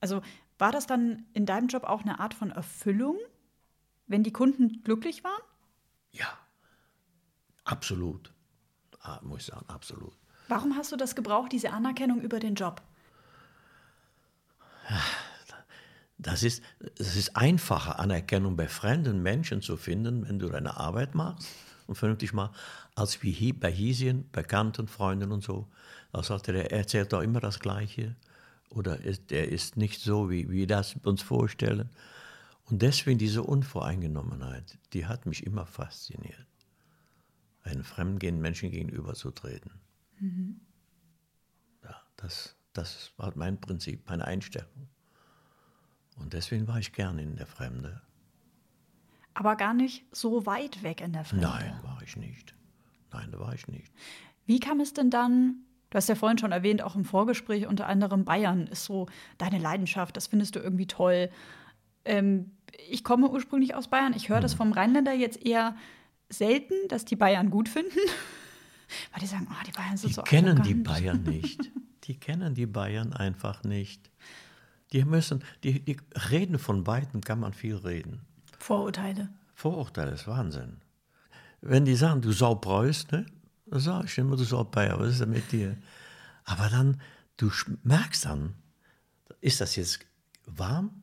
also 0.00 0.22
war 0.58 0.72
das 0.72 0.86
dann 0.86 1.26
in 1.34 1.44
deinem 1.44 1.68
Job 1.68 1.84
auch 1.84 2.02
eine 2.02 2.20
Art 2.20 2.34
von 2.34 2.50
Erfüllung, 2.50 3.16
wenn 4.06 4.22
die 4.22 4.32
Kunden 4.32 4.82
glücklich 4.82 5.24
waren? 5.24 5.42
Ja, 6.12 6.38
absolut. 7.64 8.32
Ah, 9.02 9.20
muss 9.22 9.40
ich 9.40 9.46
sagen, 9.46 9.64
absolut. 9.68 10.12
Warum 10.48 10.76
hast 10.76 10.92
du 10.92 10.96
das 10.96 11.14
gebraucht, 11.14 11.52
diese 11.52 11.70
Anerkennung 11.70 12.20
über 12.20 12.40
den 12.40 12.54
Job? 12.54 12.82
Das 16.18 16.42
ist, 16.44 16.62
es 16.98 17.16
ist 17.16 17.36
einfacher, 17.36 17.98
Anerkennung 17.98 18.56
bei 18.56 18.68
fremden 18.68 19.22
Menschen 19.22 19.60
zu 19.60 19.76
finden, 19.76 20.28
wenn 20.28 20.38
du 20.38 20.48
deine 20.48 20.76
Arbeit 20.76 21.14
machst 21.14 21.48
und 21.86 21.96
vernünftig 21.96 22.32
machst, 22.32 22.54
als 22.94 23.22
wie 23.22 23.32
hier 23.32 23.58
bei 23.58 23.72
Hiesien, 23.72 24.30
Bekannten, 24.30 24.86
Freunden 24.86 25.32
und 25.32 25.42
so. 25.42 25.68
Da 26.12 26.22
sagte 26.22 26.52
er, 26.52 26.70
er 26.70 26.78
erzählt 26.78 27.12
doch 27.12 27.22
immer 27.22 27.40
das 27.40 27.58
Gleiche 27.58 28.14
oder 28.70 29.00
ist, 29.00 29.32
er 29.32 29.48
ist 29.48 29.76
nicht 29.76 30.00
so, 30.00 30.30
wie 30.30 30.48
wir 30.50 30.66
das 30.66 30.94
uns 31.02 31.22
vorstellen. 31.22 31.90
Und 32.70 32.82
deswegen 32.82 33.18
diese 33.18 33.42
Unvoreingenommenheit, 33.42 34.78
die 34.92 35.06
hat 35.06 35.26
mich 35.26 35.44
immer 35.44 35.66
fasziniert, 35.66 36.46
einem 37.62 37.84
fremden 37.84 38.40
Menschen 38.40 38.70
gegenüberzutreten. 38.70 39.72
Mhm. 40.18 40.60
Ja, 41.82 42.02
das, 42.16 42.56
das 42.72 43.12
war 43.16 43.32
mein 43.36 43.60
Prinzip, 43.60 44.08
meine 44.08 44.26
Einstellung. 44.26 44.88
Und 46.16 46.32
deswegen 46.32 46.68
war 46.68 46.78
ich 46.78 46.92
gern 46.92 47.18
in 47.18 47.36
der 47.36 47.46
Fremde. 47.46 48.02
Aber 49.34 49.56
gar 49.56 49.74
nicht 49.74 50.04
so 50.14 50.44
weit 50.44 50.82
weg 50.82 51.00
in 51.00 51.12
der 51.12 51.24
Fremde. 51.24 51.46
Nein, 51.46 51.80
war 51.82 52.00
ich 52.02 52.16
nicht. 52.16 52.54
Nein, 53.12 53.30
da 53.32 53.38
war 53.38 53.54
ich 53.54 53.66
nicht. 53.68 53.92
Wie 54.46 54.60
kam 54.60 54.80
es 54.80 54.92
denn 54.92 55.10
dann? 55.10 55.64
Du 55.90 55.96
hast 55.96 56.08
ja 56.08 56.14
vorhin 56.14 56.38
schon 56.38 56.52
erwähnt, 56.52 56.82
auch 56.82 56.96
im 56.96 57.04
Vorgespräch 57.04 57.66
unter 57.66 57.86
anderem 57.86 58.24
Bayern 58.24 58.66
ist 58.66 58.84
so 58.84 59.08
deine 59.38 59.58
Leidenschaft, 59.58 60.16
das 60.16 60.26
findest 60.26 60.56
du 60.56 60.60
irgendwie 60.60 60.86
toll. 60.86 61.30
Ähm, 62.04 62.52
ich 62.88 63.04
komme 63.04 63.30
ursprünglich 63.30 63.74
aus 63.74 63.88
Bayern. 63.88 64.14
Ich 64.14 64.28
höre 64.28 64.38
hm. 64.38 64.42
das 64.42 64.54
vom 64.54 64.72
Rheinländer 64.72 65.12
jetzt 65.12 65.44
eher 65.44 65.76
selten, 66.32 66.74
dass 66.88 67.04
die 67.04 67.16
Bayern 67.16 67.50
gut 67.50 67.68
finden. 67.68 67.90
Weil 69.12 69.20
die 69.20 69.26
sagen, 69.26 69.48
oh, 69.50 69.64
die 69.66 69.72
Bayern 69.72 69.96
sind 69.96 70.10
die 70.10 70.14
so 70.14 70.22
Die 70.22 70.28
kennen 70.28 70.58
arrogant. 70.58 70.66
die 70.66 70.74
Bayern 70.74 71.22
nicht. 71.22 71.70
Die 72.04 72.16
kennen 72.18 72.54
die 72.54 72.66
Bayern 72.66 73.12
einfach 73.12 73.62
nicht. 73.64 74.10
Die 74.92 75.04
müssen, 75.04 75.42
die, 75.64 75.80
die 75.80 75.96
reden 76.30 76.58
von 76.58 76.84
beiden 76.84 77.20
kann 77.22 77.40
man 77.40 77.52
viel 77.54 77.76
reden. 77.76 78.20
Vorurteile. 78.58 79.30
Vorurteile 79.54 80.12
ist 80.12 80.26
Wahnsinn. 80.26 80.78
Wenn 81.60 81.84
die 81.84 81.94
sagen, 81.94 82.20
du 82.20 82.32
Saupreuß, 82.32 83.10
ne? 83.12 83.26
dann 83.66 83.80
sage 83.80 84.06
ich 84.06 84.18
immer, 84.18 84.36
du 84.36 84.44
Saubayer, 84.44 84.98
was 84.98 85.12
ist 85.12 85.20
denn 85.20 85.30
mit 85.30 85.50
dir? 85.52 85.76
Aber 86.44 86.68
dann, 86.68 87.00
du 87.36 87.50
merkst 87.84 88.26
dann, 88.26 88.54
ist 89.40 89.60
das 89.60 89.76
jetzt 89.76 90.00
warm, 90.46 91.02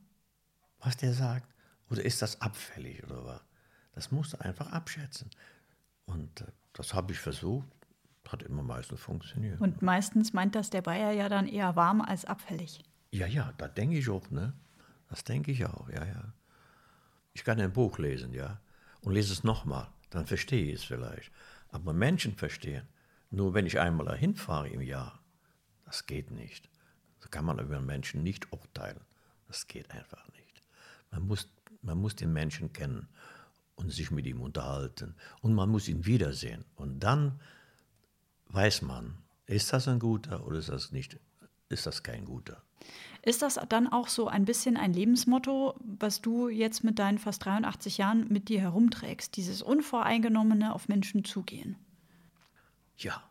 was 0.80 0.98
der 0.98 1.14
sagt, 1.14 1.48
oder 1.90 2.04
ist 2.04 2.22
das 2.22 2.40
abfällig 2.42 3.04
oder 3.06 3.26
was? 3.26 3.42
Das 4.00 4.12
musst 4.12 4.32
du 4.32 4.40
einfach 4.40 4.72
abschätzen. 4.72 5.30
Und 6.06 6.40
äh, 6.40 6.46
das 6.72 6.94
habe 6.94 7.12
ich 7.12 7.20
versucht, 7.20 7.68
hat 8.30 8.44
immer 8.44 8.64
meistens 8.64 9.02
funktioniert. 9.02 9.60
Und 9.60 9.82
meistens 9.82 10.32
meint 10.32 10.56
das 10.56 10.70
der 10.70 10.82
Bayer 10.82 11.12
ja 11.12 11.28
dann 11.28 11.50
eher 11.50 11.76
warm 11.76 12.00
als 12.00 12.24
abfällig. 12.24 12.82
Ja, 13.12 13.28
ja, 13.28 13.54
da 13.58 13.68
denke 13.68 13.98
ich 13.98 14.08
auch, 14.10 14.30
ne? 14.30 14.54
Das 15.10 15.26
denke 15.26 15.52
ich 15.52 15.66
auch, 15.66 15.90
ja, 15.90 16.06
ja. 16.06 16.34
Ich 17.34 17.44
kann 17.44 17.60
ein 17.60 17.74
Buch 17.74 17.98
lesen, 17.98 18.32
ja, 18.32 18.62
und 19.02 19.12
lese 19.12 19.34
es 19.34 19.44
nochmal, 19.44 19.90
dann 20.12 20.26
verstehe 20.26 20.72
ich 20.72 20.76
es 20.76 20.84
vielleicht. 20.86 21.34
Aber 21.68 21.92
Menschen 21.92 22.38
verstehen, 22.38 22.88
nur 23.32 23.54
wenn 23.54 23.66
ich 23.66 23.82
einmal 23.82 24.06
dahin 24.06 24.34
fahre 24.34 24.70
im 24.70 24.82
Jahr, 24.82 25.20
das 25.84 26.06
geht 26.06 26.32
nicht. 26.32 26.70
So 27.20 27.28
kann 27.28 27.44
man 27.44 27.60
über 27.60 27.82
Menschen 27.82 28.24
nicht 28.24 28.54
urteilen. 28.54 29.02
Das 29.50 29.68
geht 29.68 29.92
einfach 29.92 30.26
nicht. 30.30 30.64
Man 31.12 31.28
muss, 31.28 31.50
man 31.82 31.98
muss 31.98 32.16
den 32.16 32.32
Menschen 32.32 32.72
kennen 32.72 33.10
und 33.80 33.92
sich 33.92 34.12
mit 34.12 34.28
ihm 34.28 34.42
unterhalten. 34.42 35.16
Und 35.42 35.54
man 35.56 35.70
muss 35.70 35.88
ihn 35.88 36.06
wiedersehen. 36.06 36.66
Und 36.76 37.00
dann 37.00 37.40
weiß 38.50 38.82
man, 38.82 39.18
ist 39.46 39.72
das 39.74 39.88
ein 39.88 40.00
guter 40.00 40.46
oder 40.46 40.60
ist 40.60 40.70
das 40.70 40.92
nicht, 40.92 41.18
ist 41.70 41.86
das 41.86 42.04
kein 42.04 42.26
guter. 42.26 42.62
Ist 43.22 43.42
das 43.42 43.60
dann 43.70 43.88
auch 43.88 44.08
so 44.08 44.28
ein 44.28 44.46
bisschen 44.46 44.78
ein 44.78 44.94
Lebensmotto, 44.94 45.76
was 45.80 46.22
du 46.22 46.50
jetzt 46.50 46.84
mit 46.84 47.00
deinen 47.00 47.18
fast 47.18 47.46
83 47.46 47.98
Jahren 47.98 48.28
mit 48.30 48.50
dir 48.50 48.62
herumträgst? 48.62 49.36
Dieses 49.36 49.62
unvoreingenommene 49.62 50.74
auf 50.74 50.88
Menschen 50.88 51.26
zugehen? 51.26 51.76
Ja. 52.98 53.24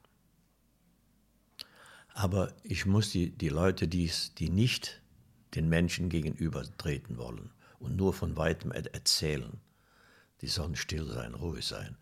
Aber 2.15 2.53
ich 2.63 2.85
muss 2.85 3.11
die, 3.11 3.31
die 3.31 3.49
Leute, 3.49 3.87
die's, 3.87 4.35
die 4.35 4.51
nicht 4.51 5.03
den 5.55 5.69
Menschen 5.69 6.09
gegenüber 6.09 6.65
treten 6.77 7.17
wollen 7.17 7.51
und 7.79 7.97
nur 7.97 8.13
von 8.13 8.37
weitem 8.37 8.73
erzählen, 8.73 9.61
die 10.41 10.49
sollen 10.49 10.77
still 10.77 11.07
sein, 11.07 11.35
ruhig 11.35 11.67
sein. 11.67 11.97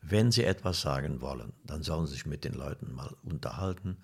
Wenn 0.00 0.32
sie 0.32 0.44
etwas 0.44 0.80
sagen 0.80 1.20
wollen, 1.20 1.52
dann 1.64 1.82
sollen 1.82 2.06
sie 2.06 2.14
sich 2.14 2.26
mit 2.26 2.44
den 2.44 2.54
Leuten 2.54 2.92
mal 2.92 3.14
unterhalten 3.22 3.98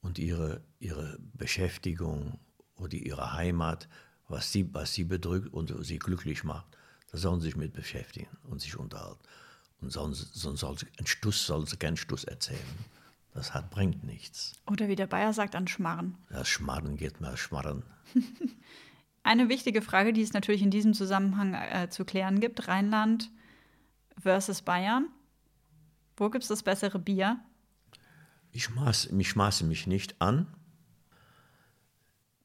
und 0.00 0.18
ihre, 0.18 0.60
ihre 0.80 1.18
Beschäftigung 1.34 2.38
oder 2.76 2.94
ihre 2.94 3.32
Heimat, 3.34 3.88
was 4.28 4.50
sie, 4.50 4.72
was 4.74 4.94
sie 4.94 5.04
bedrückt 5.04 5.52
und 5.52 5.72
sie 5.84 5.98
glücklich 5.98 6.44
macht, 6.44 6.66
da 7.12 7.18
sollen 7.18 7.40
sie 7.40 7.48
sich 7.48 7.56
mit 7.56 7.72
beschäftigen 7.72 8.30
und 8.44 8.60
sich 8.60 8.76
unterhalten. 8.76 9.20
Und 9.80 9.90
sonst, 9.90 10.34
sonst 10.34 10.60
soll 10.60 10.78
sie, 10.78 10.86
ein 10.98 11.06
Stuss 11.06 11.46
soll 11.46 11.66
sie 11.66 11.76
keinen 11.76 11.96
Stuss 11.96 12.24
erzählen. 12.24 12.60
Das 13.32 13.54
hat, 13.54 13.70
bringt 13.70 14.04
nichts. 14.04 14.54
Oder 14.66 14.88
wie 14.88 14.96
der 14.96 15.06
Bayer 15.06 15.32
sagt, 15.32 15.54
an 15.54 15.68
Schmarren. 15.68 16.16
Das 16.28 16.48
Schmarren 16.48 16.96
geht 16.96 17.20
mal 17.20 17.36
Schmarren. 17.36 17.84
Eine 19.22 19.48
wichtige 19.48 19.82
Frage, 19.82 20.12
die 20.12 20.22
es 20.22 20.32
natürlich 20.32 20.62
in 20.62 20.70
diesem 20.70 20.94
Zusammenhang 20.94 21.54
äh, 21.54 21.88
zu 21.90 22.04
klären 22.04 22.40
gibt: 22.40 22.68
Rheinland 22.68 23.30
versus 24.18 24.62
Bayern. 24.62 25.08
Wo 26.16 26.30
gibt 26.30 26.42
es 26.42 26.48
das 26.48 26.62
bessere 26.62 26.98
Bier? 26.98 27.40
Ich 28.52 28.70
maße, 28.70 29.14
ich 29.16 29.36
maße 29.36 29.64
mich 29.64 29.86
nicht 29.86 30.20
an. 30.20 30.46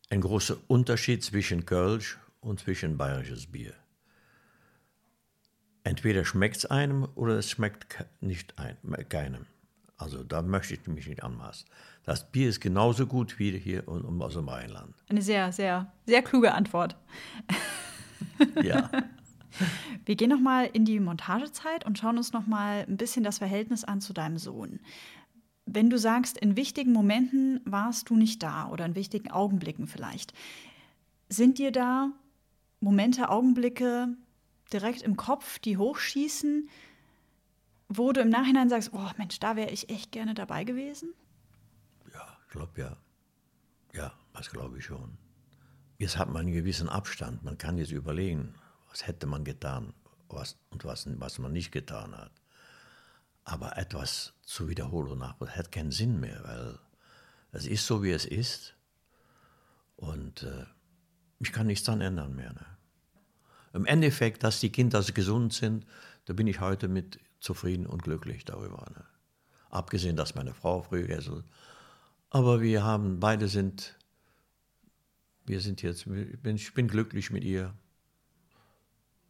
Ein 0.09 0.21
großer 0.21 0.57
Unterschied 0.67 1.23
zwischen 1.23 1.65
Kölsch 1.65 2.19
und 2.41 2.59
zwischen 2.59 2.97
bayerisches 2.97 3.47
Bier. 3.47 3.73
Entweder 5.84 6.26
schmeckt 6.26 6.57
es 6.57 6.65
einem 6.65 7.07
oder 7.15 7.38
es 7.38 7.49
schmeckt 7.49 8.05
nicht 8.19 8.57
ein, 8.57 8.78
keinem. 9.09 9.45
Also 9.97 10.23
da 10.23 10.41
möchte 10.41 10.73
ich 10.73 10.86
mich 10.88 11.07
nicht 11.07 11.23
anmaßen. 11.23 11.67
Das 12.05 12.31
Bier 12.31 12.49
ist 12.49 12.61
genauso 12.61 13.07
gut 13.07 13.39
wie 13.39 13.57
hier 13.57 13.83
aus 13.87 14.33
dem 14.33 14.47
Rheinland. 14.47 14.93
Eine 15.09 15.23
sehr, 15.23 15.51
sehr, 15.51 15.91
sehr 16.05 16.21
kluge 16.21 16.53
Antwort. 16.53 16.95
ja. 18.63 18.91
Wir 20.05 20.15
gehen 20.15 20.29
nochmal 20.29 20.69
in 20.71 20.85
die 20.85 20.99
Montagezeit 20.99 21.85
und 21.85 21.97
schauen 21.97 22.17
uns 22.17 22.31
nochmal 22.31 22.85
ein 22.87 22.97
bisschen 22.97 23.23
das 23.23 23.39
Verhältnis 23.39 23.83
an 23.83 24.01
zu 24.01 24.13
deinem 24.13 24.37
Sohn. 24.37 24.79
Wenn 25.65 25.89
du 25.89 25.97
sagst, 25.97 26.37
in 26.37 26.55
wichtigen 26.55 26.93
Momenten 26.93 27.59
warst 27.65 28.09
du 28.09 28.15
nicht 28.15 28.43
da 28.43 28.69
oder 28.69 28.85
in 28.85 28.93
wichtigen 28.93 29.31
Augenblicken 29.31 29.87
vielleicht, 29.87 30.33
sind 31.27 31.57
dir 31.57 31.71
da 31.71 32.11
Momente, 32.81 33.29
Augenblicke 33.29 34.09
direkt 34.71 35.01
im 35.01 35.15
Kopf, 35.15 35.57
die 35.57 35.77
hochschießen, 35.77 36.69
wo 37.89 38.11
du 38.11 38.21
im 38.21 38.29
Nachhinein 38.29 38.69
sagst, 38.69 38.91
oh 38.93 39.09
Mensch, 39.17 39.39
da 39.39 39.55
wäre 39.55 39.71
ich 39.71 39.89
echt 39.89 40.11
gerne 40.11 40.35
dabei 40.35 40.65
gewesen? 40.65 41.09
Glaube 42.55 42.81
ja. 42.81 42.97
Ja, 43.93 44.13
das 44.33 44.49
glaube 44.49 44.77
ich 44.77 44.85
schon. 44.85 45.17
Jetzt 45.97 46.17
hat 46.17 46.29
man 46.29 46.45
einen 46.45 46.53
gewissen 46.53 46.87
Abstand. 46.87 47.43
Man 47.43 47.57
kann 47.57 47.77
jetzt 47.77 47.91
überlegen, 47.91 48.55
was 48.89 49.05
hätte 49.07 49.27
man 49.27 49.43
getan 49.43 49.93
was, 50.29 50.57
und 50.69 50.85
was, 50.85 51.05
was 51.19 51.39
man 51.39 51.51
nicht 51.51 51.71
getan 51.71 52.15
hat. 52.17 52.31
Aber 53.43 53.77
etwas 53.77 54.33
zu 54.43 54.69
wiederholen 54.69 55.11
und 55.11 55.19
nach, 55.19 55.39
hat 55.39 55.71
keinen 55.71 55.91
Sinn 55.91 56.19
mehr, 56.19 56.41
weil 56.43 56.79
es 57.51 57.65
ist 57.65 57.85
so, 57.85 58.03
wie 58.03 58.11
es 58.11 58.25
ist. 58.25 58.73
Und 59.97 60.43
äh, 60.43 60.65
ich 61.39 61.51
kann 61.51 61.67
nichts 61.67 61.85
daran 61.85 62.01
ändern 62.01 62.35
mehr. 62.35 62.53
Ne? 62.53 62.65
Im 63.73 63.85
Endeffekt, 63.85 64.43
dass 64.43 64.61
die 64.61 64.71
Kinder 64.71 65.03
gesund 65.03 65.53
sind, 65.53 65.85
da 66.25 66.33
bin 66.33 66.47
ich 66.47 66.61
heute 66.61 66.87
mit 66.87 67.19
zufrieden 67.39 67.85
und 67.85 68.03
glücklich 68.03 68.45
darüber. 68.45 68.85
Ne? 68.91 69.03
Abgesehen, 69.69 70.15
dass 70.15 70.35
meine 70.35 70.53
Frau 70.53 70.81
früh. 70.81 71.05
Aber 72.36 72.61
wir 72.61 72.83
haben, 72.83 73.21
beide 73.21 73.47
sind, 73.47 73.97
wir 75.45 75.61
sind 75.61 75.81
jetzt, 75.81 76.05
ich 76.05 76.41
bin, 76.41 76.57
ich 76.57 76.73
bin 76.73 76.89
glücklich 76.89 77.31
mit 77.31 77.45
ihr. 77.45 77.73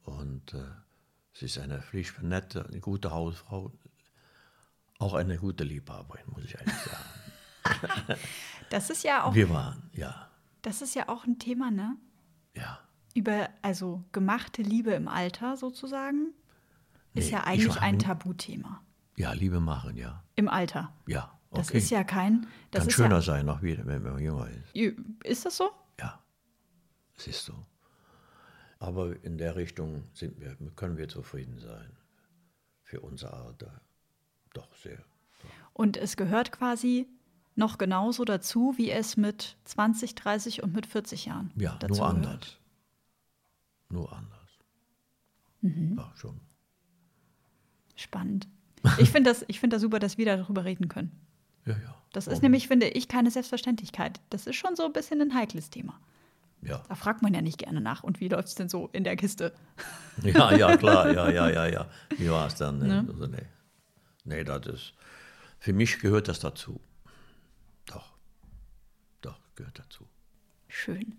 Und 0.05 0.55
äh, 0.55 0.63
sie 1.31 1.45
ist 1.45 1.59
eine 1.59 1.83
frisch 1.83 2.17
nette, 2.19 2.65
eine 2.65 2.79
gute 2.79 3.11
Hausfrau. 3.11 3.71
Auch 4.97 5.13
eine 5.13 5.37
gute 5.37 5.63
Liebhaberin, 5.63 6.23
muss 6.31 6.45
ich 6.45 6.59
eigentlich 6.59 6.79
sagen. 6.79 8.19
das 8.71 8.89
ist 8.89 9.03
ja 9.03 9.25
auch. 9.25 9.35
Wir 9.35 9.51
waren, 9.51 9.87
ja. 9.93 10.27
Das 10.63 10.81
ist 10.81 10.95
ja 10.95 11.07
auch 11.07 11.25
ein 11.25 11.37
Thema, 11.37 11.69
ne? 11.69 11.97
Ja. 12.55 12.79
Über, 13.13 13.49
also 13.61 14.03
gemachte 14.13 14.63
Liebe 14.63 14.93
im 14.93 15.07
Alter 15.07 15.57
sozusagen, 15.57 16.33
ist 17.13 17.25
nee, 17.25 17.33
ja 17.33 17.43
eigentlich 17.43 17.79
ein 17.79 17.99
Tabuthema. 17.99 18.81
Ja, 19.15 19.33
Liebe 19.33 19.59
machen, 19.59 19.95
ja. 19.95 20.23
Im 20.35 20.49
Alter. 20.49 20.91
Ja. 21.05 21.34
Okay. 21.59 21.73
Das 21.73 21.83
ist 21.83 21.89
ja 21.89 22.03
kein. 22.03 22.47
Das 22.71 22.81
Kann 22.81 22.87
ist 22.89 22.95
schöner 22.95 23.15
ja, 23.15 23.21
sein, 23.21 23.45
noch 23.45 23.61
wieder, 23.61 23.85
wenn 23.85 24.03
man 24.03 24.19
jünger 24.19 24.47
ist. 24.49 24.75
Ist 25.23 25.45
das 25.45 25.57
so? 25.57 25.71
Ja, 25.99 26.19
es 27.17 27.27
ist 27.27 27.45
so. 27.45 27.53
Aber 28.79 29.23
in 29.23 29.37
der 29.37 29.55
Richtung 29.55 30.03
sind 30.13 30.39
wir, 30.39 30.55
können 30.75 30.97
wir 30.97 31.07
zufrieden 31.07 31.59
sein. 31.59 31.91
Für 32.83 32.99
unser 33.01 33.33
Alter. 33.33 33.81
Doch, 34.53 34.75
sehr. 34.75 34.97
Doch. 34.97 35.49
Und 35.73 35.97
es 35.97 36.17
gehört 36.17 36.51
quasi 36.51 37.07
noch 37.55 37.77
genauso 37.77 38.25
dazu, 38.25 38.73
wie 38.77 38.91
es 38.91 39.17
mit 39.17 39.57
20, 39.65 40.13
30 40.15 40.63
und 40.63 40.73
mit 40.73 40.85
40 40.85 41.25
Jahren 41.25 41.51
ja, 41.55 41.75
dazu 41.79 41.95
nur 41.95 42.09
gehört. 42.09 42.25
anders. 42.25 42.57
Nur 43.89 44.13
anders. 44.13 44.59
Mhm. 45.61 45.95
Ja, 45.97 46.11
schon. 46.15 46.39
Spannend. 47.95 48.47
Ich 48.99 49.09
finde 49.09 49.31
das, 49.31 49.45
find 49.49 49.73
das 49.73 49.81
super, 49.81 49.99
dass 49.99 50.17
wir 50.17 50.25
darüber 50.25 50.63
reden 50.65 50.89
können. 50.89 51.11
Ja, 51.65 51.73
ja. 51.73 51.95
Das 52.13 52.27
ist 52.27 52.41
nämlich, 52.41 52.67
finde 52.69 52.87
ich, 52.87 53.09
keine 53.09 53.29
Selbstverständlichkeit. 53.29 54.21
Das 54.29 54.47
ist 54.47 54.55
schon 54.55 54.75
so 54.75 54.85
ein 54.85 54.93
bisschen 54.93 55.21
ein 55.21 55.33
heikles 55.33 55.69
Thema. 55.69 55.99
Ja. 56.61 56.81
Da 56.87 56.95
fragt 56.95 57.21
man 57.21 57.33
ja 57.33 57.41
nicht 57.41 57.57
gerne 57.57 57.81
nach. 57.81 58.03
Und 58.03 58.21
wie 58.21 58.29
läuft 58.29 58.47
es 58.47 58.55
denn 58.55 58.69
so 58.69 58.89
in 58.93 59.03
der 59.03 59.15
Kiste? 59.15 59.53
Ja, 60.23 60.53
ja, 60.53 60.77
klar. 60.77 61.11
Ja, 61.11 61.29
ja, 61.29 61.49
ja, 61.49 61.65
ja. 61.67 61.89
Wie 62.17 62.29
war 62.29 62.47
es 62.47 62.55
dann? 62.55 62.79
Ne? 62.79 63.05
Also, 63.05 63.27
nee. 63.27 63.45
nee, 64.23 64.45
das 64.45 64.65
ist. 64.67 64.93
Für 65.59 65.73
mich 65.73 65.99
gehört 65.99 66.29
das 66.29 66.39
dazu. 66.39 66.79
Doch. 67.85 68.13
Doch, 69.19 69.37
gehört 69.55 69.77
dazu. 69.77 70.07
Schön. 70.69 71.17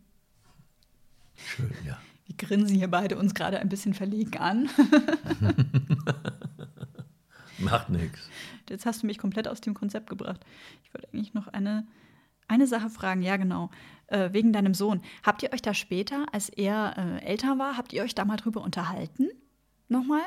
Schön, 1.34 1.74
ja. 1.84 1.98
Wir 2.24 2.36
grinsen 2.36 2.74
hier 2.74 2.90
beide 2.90 3.18
uns 3.18 3.34
gerade 3.34 3.60
ein 3.60 3.68
bisschen 3.68 3.92
verlegen 3.92 4.38
an. 4.38 4.70
Macht 7.58 7.88
nichts. 7.88 8.28
Jetzt 8.68 8.86
hast 8.86 9.02
du 9.02 9.06
mich 9.06 9.18
komplett 9.18 9.48
aus 9.48 9.60
dem 9.60 9.74
Konzept 9.74 10.10
gebracht. 10.10 10.40
Ich 10.84 10.92
wollte 10.92 11.08
eigentlich 11.08 11.34
noch 11.34 11.48
eine, 11.48 11.86
eine 12.48 12.66
Sache 12.66 12.90
fragen. 12.90 13.22
Ja, 13.22 13.36
genau. 13.36 13.70
Äh, 14.08 14.32
wegen 14.32 14.52
deinem 14.52 14.74
Sohn. 14.74 15.02
Habt 15.22 15.42
ihr 15.42 15.52
euch 15.52 15.62
da 15.62 15.74
später, 15.74 16.26
als 16.32 16.48
er 16.48 16.94
äh, 16.96 17.24
älter 17.24 17.58
war, 17.58 17.76
habt 17.76 17.92
ihr 17.92 18.02
euch 18.02 18.14
da 18.14 18.24
mal 18.24 18.36
drüber 18.36 18.62
unterhalten? 18.62 19.28
Nochmal? 19.88 20.22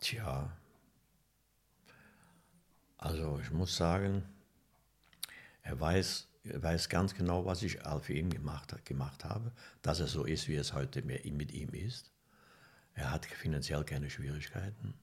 Tja. 0.00 0.50
Also, 2.96 3.38
ich 3.42 3.50
muss 3.50 3.76
sagen, 3.76 4.22
er 5.62 5.78
weiß, 5.78 6.28
er 6.44 6.62
weiß 6.62 6.88
ganz 6.88 7.14
genau, 7.14 7.44
was 7.44 7.62
ich 7.62 7.78
für 8.02 8.12
ihn 8.12 8.30
gemacht, 8.30 8.74
gemacht 8.84 9.24
habe, 9.24 9.52
dass 9.82 10.00
er 10.00 10.06
so 10.06 10.24
ist, 10.24 10.48
wie 10.48 10.56
es 10.56 10.72
heute 10.72 11.02
mit 11.02 11.52
ihm 11.52 11.70
ist. 11.70 12.10
Er 12.94 13.10
hat 13.10 13.26
finanziell 13.26 13.84
keine 13.84 14.10
Schwierigkeiten 14.10 14.94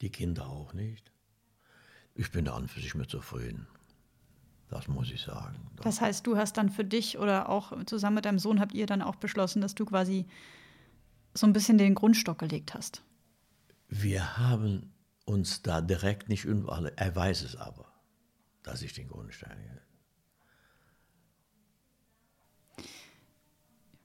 die 0.00 0.10
Kinder 0.10 0.48
auch 0.48 0.72
nicht. 0.72 1.12
Ich 2.14 2.30
bin 2.30 2.46
da 2.46 2.54
an 2.54 2.68
für 2.68 2.80
sich 2.80 2.94
mit 2.94 3.10
zufrieden. 3.10 3.66
Das 4.68 4.88
muss 4.88 5.10
ich 5.10 5.22
sagen. 5.22 5.70
Das 5.76 6.00
heißt, 6.00 6.26
du 6.26 6.36
hast 6.36 6.56
dann 6.56 6.70
für 6.70 6.84
dich 6.84 7.18
oder 7.18 7.48
auch 7.48 7.72
zusammen 7.84 8.16
mit 8.16 8.24
deinem 8.24 8.38
Sohn 8.38 8.58
habt 8.58 8.74
ihr 8.74 8.86
dann 8.86 9.02
auch 9.02 9.16
beschlossen, 9.16 9.60
dass 9.60 9.74
du 9.74 9.84
quasi 9.84 10.26
so 11.34 11.46
ein 11.46 11.52
bisschen 11.52 11.78
den 11.78 11.94
Grundstock 11.94 12.38
gelegt 12.38 12.74
hast. 12.74 13.02
Wir 13.88 14.38
haben 14.38 14.92
uns 15.24 15.62
da 15.62 15.80
direkt 15.80 16.28
nicht 16.28 16.44
überall, 16.44 16.92
er 16.96 17.14
weiß 17.14 17.42
es 17.42 17.56
aber, 17.56 17.92
dass 18.62 18.82
ich 18.82 18.92
den 18.92 19.08
Grundstein. 19.08 19.80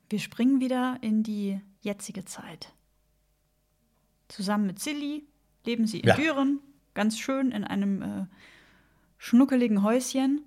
Wir 0.09 0.19
springen 0.19 0.59
wieder 0.59 0.97
in 1.01 1.23
die 1.23 1.61
jetzige 1.79 2.25
Zeit. 2.25 2.73
Zusammen 4.27 4.67
mit 4.67 4.79
Silly 4.79 5.25
leben 5.65 5.87
sie 5.87 5.99
in 5.99 6.09
ja. 6.09 6.15
Düren, 6.15 6.59
ganz 6.93 7.19
schön 7.19 7.51
in 7.51 7.63
einem 7.63 8.01
äh, 8.01 8.25
schnuckeligen 9.17 9.83
Häuschen. 9.83 10.41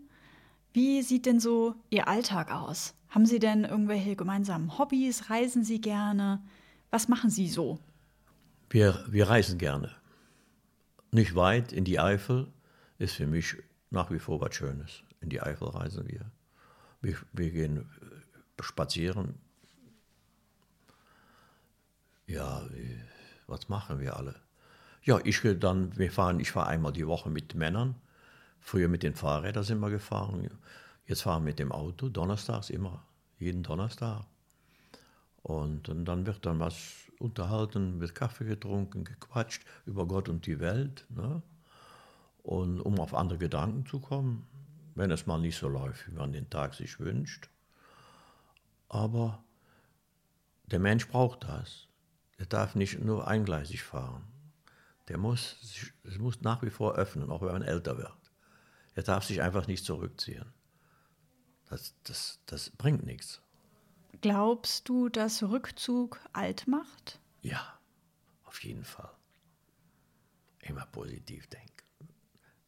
Wie 0.73 1.03
sieht 1.03 1.27
denn 1.27 1.41
so 1.41 1.75
Ihr 1.91 2.09
Alltag 2.09 2.51
aus? 2.51 2.95
Haben 3.09 3.27
Sie 3.27 3.39
denn 3.39 3.65
irgendwelche 3.65 4.17
gemeinsamen 4.17 4.77
Hobbys? 4.77 5.31
Reisen 5.31 5.63
Sie 5.63 5.81
gerne? 5.81 6.43
Was 6.91 7.07
machen 7.07 7.31
Sie 7.31 7.49
so? 7.49 7.79
Wir, 8.71 9.05
wir 9.09 9.29
reisen 9.29 9.59
gerne. 9.59 9.95
Nicht 11.13 11.37
weit 11.37 11.73
in 11.73 11.85
die 11.85 12.01
Eifel 12.01 12.53
ist 12.99 13.15
für 13.15 13.29
mich 13.29 13.57
nach 13.91 14.11
wie 14.11 14.19
vor 14.19 14.41
was 14.41 14.57
Schönes. 14.57 15.05
In 15.21 15.29
die 15.29 15.41
Eifel 15.41 15.69
reisen 15.69 16.09
wir. 16.09 16.33
Wir, 17.01 17.17
wir 17.33 17.51
gehen 17.51 17.79
äh, 17.79 18.63
spazieren. 18.63 19.37
Ja, 22.27 22.63
was 23.47 23.69
machen 23.69 24.01
wir 24.01 24.17
alle? 24.17 24.35
Ja, 25.05 25.21
ich 25.23 25.43
dann, 25.61 25.95
wir 25.99 26.11
fahren, 26.11 26.41
ich 26.41 26.51
fahre 26.51 26.69
einmal 26.69 26.93
die 26.93 27.07
Woche 27.07 27.29
mit 27.29 27.55
Männern. 27.55 27.95
Früher 28.59 28.89
mit 28.89 29.03
den 29.03 29.15
Fahrrädern 29.15 29.63
sind 29.63 29.79
wir 29.81 29.91
gefahren. 29.91 30.49
Jetzt 31.05 31.23
fahren 31.23 31.43
wir 31.43 31.51
mit 31.51 31.59
dem 31.59 31.73
Auto, 31.73 32.09
donnerstags 32.09 32.71
immer, 32.71 33.05
jeden 33.39 33.63
Donnerstag. 33.63 34.25
Und, 35.43 35.91
und 35.91 36.07
dann 36.07 36.25
wird 36.25 36.47
dann 36.47 36.59
was 36.59 37.11
unterhalten, 37.19 38.01
wird 38.01 38.15
Kaffee 38.15 38.47
getrunken, 38.47 39.05
gequatscht 39.05 39.67
über 39.85 40.07
Gott 40.07 40.31
und 40.31 40.47
die 40.47 40.59
Welt. 40.59 41.05
Ne? 41.11 41.43
Und 42.43 42.81
um 42.81 42.99
auf 42.99 43.13
andere 43.13 43.39
Gedanken 43.39 43.85
zu 43.85 44.01
kommen, 44.01 44.47
wenn 44.95 45.11
es 45.11 45.27
mal 45.27 45.39
nicht 45.39 45.59
so 45.59 45.69
läuft, 45.69 46.09
wie 46.09 46.15
man 46.15 46.33
den 46.33 46.49
Tag 46.49 46.73
sich 46.73 46.99
wünscht. 46.99 47.51
Aber 48.89 49.45
der 50.65 50.79
Mensch 50.79 51.07
braucht 51.09 51.45
das. 51.45 51.89
Er 52.39 52.47
darf 52.47 52.75
nicht 52.75 53.05
nur 53.05 53.29
eingleisig 53.29 53.83
fahren 53.83 54.34
der 55.09 55.19
muss, 55.19 55.93
es 56.05 56.19
muss 56.19 56.41
nach 56.41 56.63
wie 56.63 56.71
vor 56.71 56.95
öffnen, 56.95 57.31
auch 57.31 57.43
wenn 57.43 57.53
man 57.53 57.63
älter 57.63 57.99
wird. 57.99 58.33
Er 58.95 59.03
darf 59.03 59.25
sich 59.25 59.43
einfach 59.43 59.67
nicht 59.67 59.85
zurückziehen. 59.85 60.53
Das, 61.69 61.95
das, 62.05 62.41
das 62.47 62.71
bringt 62.71 63.05
nichts. 63.05 63.43
Glaubst 64.21 64.89
du, 64.89 65.09
dass 65.09 65.43
Rückzug 65.43 66.21
alt 66.33 66.67
macht? 66.67 67.21
Ja, 67.43 67.79
auf 68.45 68.63
jeden 68.63 68.85
Fall. 68.85 69.11
Immer 70.61 70.87
positiv 70.87 71.47
denken. 71.49 71.71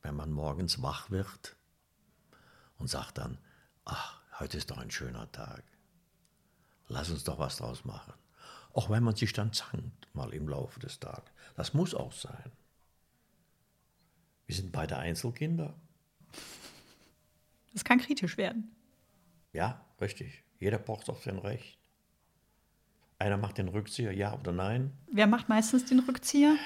Wenn 0.03 0.17
man 0.17 0.31
morgens 0.31 0.83
wach 0.83 1.11
wird 1.11 1.57
und 2.79 2.89
sagt 2.89 3.19
dann, 3.19 3.39
ach, 3.85 4.21
heute 4.39 4.59
ist 4.59 4.71
doch 4.71 4.79
ein 4.79 4.91
schöner 4.91 5.31
Tag. 5.33 5.65
Lass 6.89 7.11
uns 7.11 7.25
doch 7.25 7.39
was 7.39 7.57
draus 7.57 7.85
machen. 7.85 8.15
Auch 8.77 8.91
wenn 8.91 9.03
man 9.03 9.17
sich 9.17 9.33
dann 9.33 9.55
zankt, 9.55 10.07
mal 10.13 10.35
im 10.35 10.51
Laufe 10.51 10.79
des 10.81 11.01
Tages. 11.01 11.33
Das 11.55 11.73
muss 11.73 11.95
auch 11.95 12.13
sein. 12.13 12.53
Wir 14.45 14.55
sind 14.55 14.71
beide 14.71 14.99
Einzelkinder. 14.99 15.73
Das 17.73 17.85
kann 17.85 17.99
kritisch 17.99 18.37
werden. 18.37 18.77
Ja, 19.55 19.83
richtig. 19.99 20.45
Jeder 20.59 20.79
braucht 20.79 21.09
auf 21.09 21.25
sein 21.25 21.39
Recht. 21.39 21.79
Einer 23.19 23.39
macht 23.39 23.57
den 23.57 23.69
Rückzieher, 23.69 24.13
ja 24.13 24.39
oder 24.39 24.53
nein. 24.53 24.93
Wer 25.11 25.27
macht 25.27 25.49
meistens 25.49 25.87
den 25.87 26.01
Rückzieher? 26.01 26.59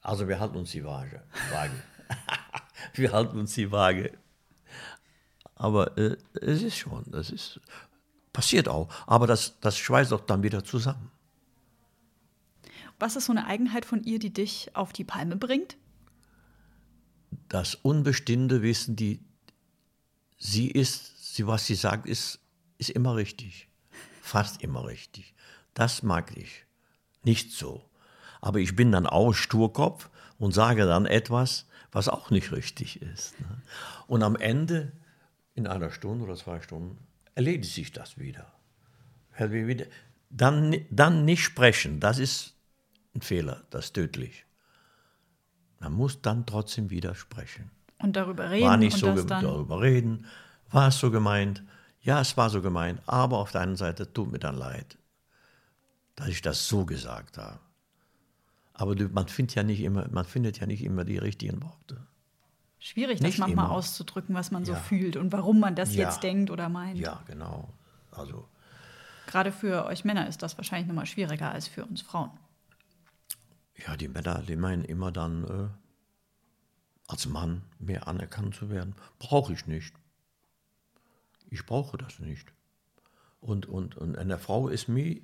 Also 0.00 0.28
wir 0.28 0.38
halten 0.38 0.58
uns 0.58 0.70
die 0.70 0.84
Waage. 0.84 1.24
Waage. 1.50 1.82
wir 2.94 3.10
halten 3.10 3.36
uns 3.36 3.54
die 3.54 3.72
Waage. 3.72 4.16
Aber 5.56 5.98
äh, 5.98 6.16
es 6.40 6.62
ist 6.62 6.76
schon, 6.76 7.04
das 7.10 7.30
ist 7.30 7.60
passiert 8.32 8.68
auch. 8.68 8.88
Aber 9.06 9.26
das, 9.26 9.58
das 9.60 9.78
schweißt 9.78 10.12
auch 10.12 10.20
dann 10.20 10.42
wieder 10.42 10.64
zusammen. 10.64 11.10
Was 12.98 13.16
ist 13.16 13.26
so 13.26 13.32
eine 13.32 13.46
Eigenheit 13.46 13.84
von 13.84 14.04
ihr, 14.04 14.18
die 14.18 14.32
dich 14.32 14.70
auf 14.74 14.92
die 14.92 15.04
Palme 15.04 15.36
bringt? 15.36 15.76
Das 17.48 17.74
unbestimmte 17.74 18.62
Wissen, 18.62 18.96
die 18.96 19.20
sie 20.38 20.70
ist, 20.70 21.34
sie, 21.34 21.46
was 21.46 21.66
sie 21.66 21.74
sagt, 21.74 22.06
ist, 22.06 22.40
ist 22.78 22.90
immer 22.90 23.16
richtig. 23.16 23.68
Fast 24.20 24.62
immer 24.62 24.86
richtig. 24.86 25.34
Das 25.74 26.02
mag 26.02 26.36
ich. 26.36 26.64
Nicht 27.24 27.52
so. 27.52 27.84
Aber 28.40 28.58
ich 28.58 28.76
bin 28.76 28.92
dann 28.92 29.06
auch 29.06 29.32
Sturkopf 29.32 30.10
und 30.38 30.52
sage 30.52 30.86
dann 30.86 31.06
etwas, 31.06 31.66
was 31.92 32.08
auch 32.08 32.30
nicht 32.30 32.52
richtig 32.52 33.00
ist. 33.02 33.38
Ne? 33.40 33.62
Und 34.06 34.22
am 34.22 34.36
Ende, 34.36 34.92
in 35.54 35.66
einer 35.66 35.90
Stunde 35.90 36.24
oder 36.24 36.36
zwei 36.36 36.60
Stunden, 36.60 36.98
erledigt 37.34 37.74
sich 37.74 37.92
das 37.92 38.18
wieder. 38.18 38.52
Dann, 40.30 40.76
dann 40.90 41.24
nicht 41.24 41.42
sprechen, 41.42 42.00
das 42.00 42.18
ist 42.18 42.54
ein 43.14 43.22
Fehler, 43.22 43.64
das 43.70 43.86
ist 43.86 43.94
tödlich. 43.94 44.46
Man 45.80 45.92
muss 45.92 46.22
dann 46.22 46.46
trotzdem 46.46 46.90
wieder 46.90 47.14
sprechen. 47.14 47.70
Und 47.98 48.16
darüber 48.16 48.50
reden. 48.50 48.66
War 48.66 48.76
nicht 48.76 48.96
so 48.96 49.14
darüber 49.24 49.80
reden. 49.80 50.26
War 50.70 50.88
es 50.88 50.98
so 50.98 51.10
gemeint? 51.10 51.62
Ja, 52.00 52.20
es 52.20 52.36
war 52.36 52.50
so 52.50 52.62
gemeint. 52.62 53.00
Aber 53.06 53.38
auf 53.38 53.52
der 53.52 53.62
einen 53.62 53.76
Seite 53.76 54.12
tut 54.12 54.30
mir 54.30 54.38
dann 54.38 54.56
leid, 54.56 54.98
dass 56.16 56.28
ich 56.28 56.42
das 56.42 56.66
so 56.66 56.84
gesagt 56.84 57.38
habe. 57.38 57.60
Aber 58.74 58.96
man 59.10 59.28
findet 59.28 59.54
ja 59.54 59.62
nicht 59.62 59.80
immer, 59.80 60.08
man 60.10 60.24
findet 60.24 60.58
ja 60.58 60.66
nicht 60.66 60.82
immer 60.82 61.04
die 61.04 61.18
richtigen 61.18 61.62
Worte. 61.62 62.06
Schwierig, 62.82 63.20
das 63.20 63.38
manchmal 63.38 63.66
immer. 63.66 63.70
auszudrücken, 63.70 64.34
was 64.34 64.50
man 64.50 64.64
so 64.64 64.74
fühlt 64.74 65.16
und 65.16 65.30
warum 65.30 65.60
man 65.60 65.76
das 65.76 65.94
ja. 65.94 66.08
jetzt 66.08 66.24
denkt 66.24 66.50
oder 66.50 66.68
meint. 66.68 66.98
Ja, 66.98 67.22
genau. 67.28 67.72
Also 68.10 68.48
Gerade 69.28 69.52
für 69.52 69.86
euch 69.86 70.04
Männer 70.04 70.26
ist 70.26 70.42
das 70.42 70.58
wahrscheinlich 70.58 70.88
nochmal 70.88 71.06
schwieriger 71.06 71.52
als 71.52 71.68
für 71.68 71.84
uns 71.84 72.02
Frauen. 72.02 72.32
Ja, 73.86 73.96
die 73.96 74.08
Männer, 74.08 74.42
die 74.42 74.56
meinen 74.56 74.84
immer 74.84 75.12
dann, 75.12 75.44
äh, 75.44 75.68
als 77.06 77.26
Mann 77.26 77.62
mehr 77.78 78.08
anerkannt 78.08 78.56
zu 78.56 78.68
werden. 78.68 78.96
Brauche 79.20 79.52
ich 79.52 79.68
nicht. 79.68 79.94
Ich 81.50 81.64
brauche 81.64 81.96
das 81.98 82.18
nicht. 82.18 82.52
Und, 83.40 83.66
und, 83.66 83.96
und 83.96 84.18
eine 84.18 84.38
Frau 84.38 84.66
ist 84.66 84.88
mir 84.88 85.20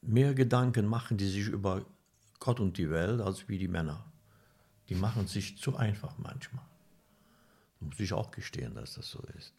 mehr 0.00 0.34
Gedanken 0.34 0.86
machen 0.86 1.16
die 1.16 1.28
sich 1.28 1.46
über 1.46 1.86
Gott 2.40 2.58
und 2.58 2.76
die 2.76 2.90
Welt 2.90 3.20
als 3.20 3.48
wie 3.48 3.58
die 3.58 3.68
Männer. 3.68 4.11
Die 4.88 4.94
machen 4.94 5.26
sich 5.26 5.58
zu 5.58 5.76
einfach 5.76 6.18
manchmal. 6.18 6.64
Muss 7.80 7.98
ich 7.98 8.12
auch 8.12 8.30
gestehen, 8.30 8.74
dass 8.74 8.94
das 8.94 9.10
so 9.10 9.20
ist. 9.36 9.54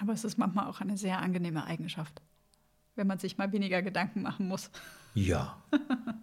Aber 0.00 0.12
es 0.12 0.24
ist 0.24 0.38
manchmal 0.38 0.68
auch 0.68 0.80
eine 0.80 0.96
sehr 0.96 1.18
angenehme 1.18 1.64
Eigenschaft, 1.64 2.22
wenn 2.94 3.06
man 3.06 3.18
sich 3.18 3.36
mal 3.36 3.50
weniger 3.52 3.82
Gedanken 3.82 4.22
machen 4.22 4.46
muss. 4.46 4.70
Ja, 5.14 5.60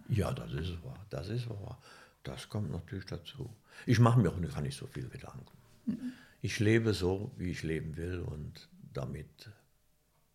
ja, 0.08 0.32
das 0.32 0.52
ist 0.52 0.82
wahr. 0.82 1.04
Das 1.10 1.28
ist 1.28 1.48
wahr. 1.50 1.78
Das 2.22 2.48
kommt 2.48 2.70
natürlich 2.70 3.06
dazu. 3.06 3.54
Ich 3.84 3.98
mache 3.98 4.18
mir 4.18 4.30
auch 4.30 4.40
gar 4.54 4.62
nicht 4.62 4.76
so 4.76 4.86
viel 4.86 5.08
Gedanken. 5.08 5.46
Mhm. 5.84 6.12
Ich 6.40 6.58
lebe 6.58 6.94
so, 6.94 7.32
wie 7.36 7.50
ich 7.50 7.62
leben 7.62 7.96
will 7.96 8.20
und 8.20 8.68
damit 8.92 9.50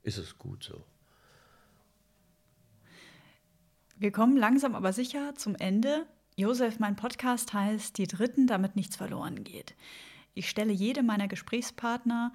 ist 0.04 0.18
es 0.18 0.38
gut 0.38 0.64
so. 0.64 0.84
Wir 3.98 4.12
kommen 4.12 4.38
langsam 4.38 4.76
aber 4.76 4.94
sicher 4.94 5.36
zum 5.36 5.56
Ende. 5.56 6.06
Josef, 6.42 6.80
mein 6.80 6.96
Podcast 6.96 7.54
heißt 7.54 8.00
Die 8.00 8.08
Dritten, 8.08 8.48
damit 8.48 8.76
nichts 8.76 8.96
verloren 8.96 9.44
geht. 9.44 9.76
Ich 10.34 10.50
stelle 10.50 10.74
jedem 10.74 11.06
meiner 11.06 11.28
Gesprächspartner 11.28 12.34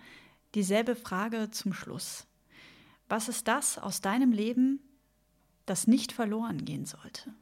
dieselbe 0.54 0.94
Frage 0.94 1.50
zum 1.50 1.72
Schluss. 1.72 2.28
Was 3.08 3.28
ist 3.28 3.48
das 3.48 3.78
aus 3.78 4.00
deinem 4.02 4.30
Leben, 4.30 4.78
das 5.64 5.88
nicht 5.88 6.12
verloren 6.12 6.64
gehen 6.64 6.86
sollte? 6.86 7.34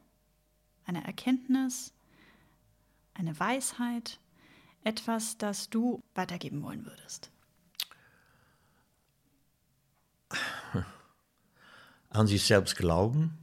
Eine 0.85 1.05
Erkenntnis, 1.05 1.93
eine 3.13 3.39
Weisheit, 3.39 4.19
etwas, 4.83 5.37
das 5.37 5.69
du 5.69 6.01
weitergeben 6.15 6.63
wollen 6.63 6.83
würdest? 6.83 7.29
An 12.09 12.25
sich 12.25 12.43
selbst 12.43 12.75
glauben, 12.75 13.37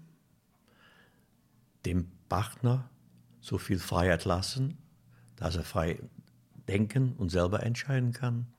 dem 1.85 2.11
Partner 2.29 2.89
so 3.43 3.59
viel 3.59 3.79
Freiheit 3.79 4.25
lassen, 4.25 4.79
dass 5.37 5.57
er 5.57 5.65
frei 5.65 5.99
denken 6.69 7.15
und 7.17 7.29
selber 7.29 7.63
entscheiden 7.63 8.13
kann. 8.13 8.55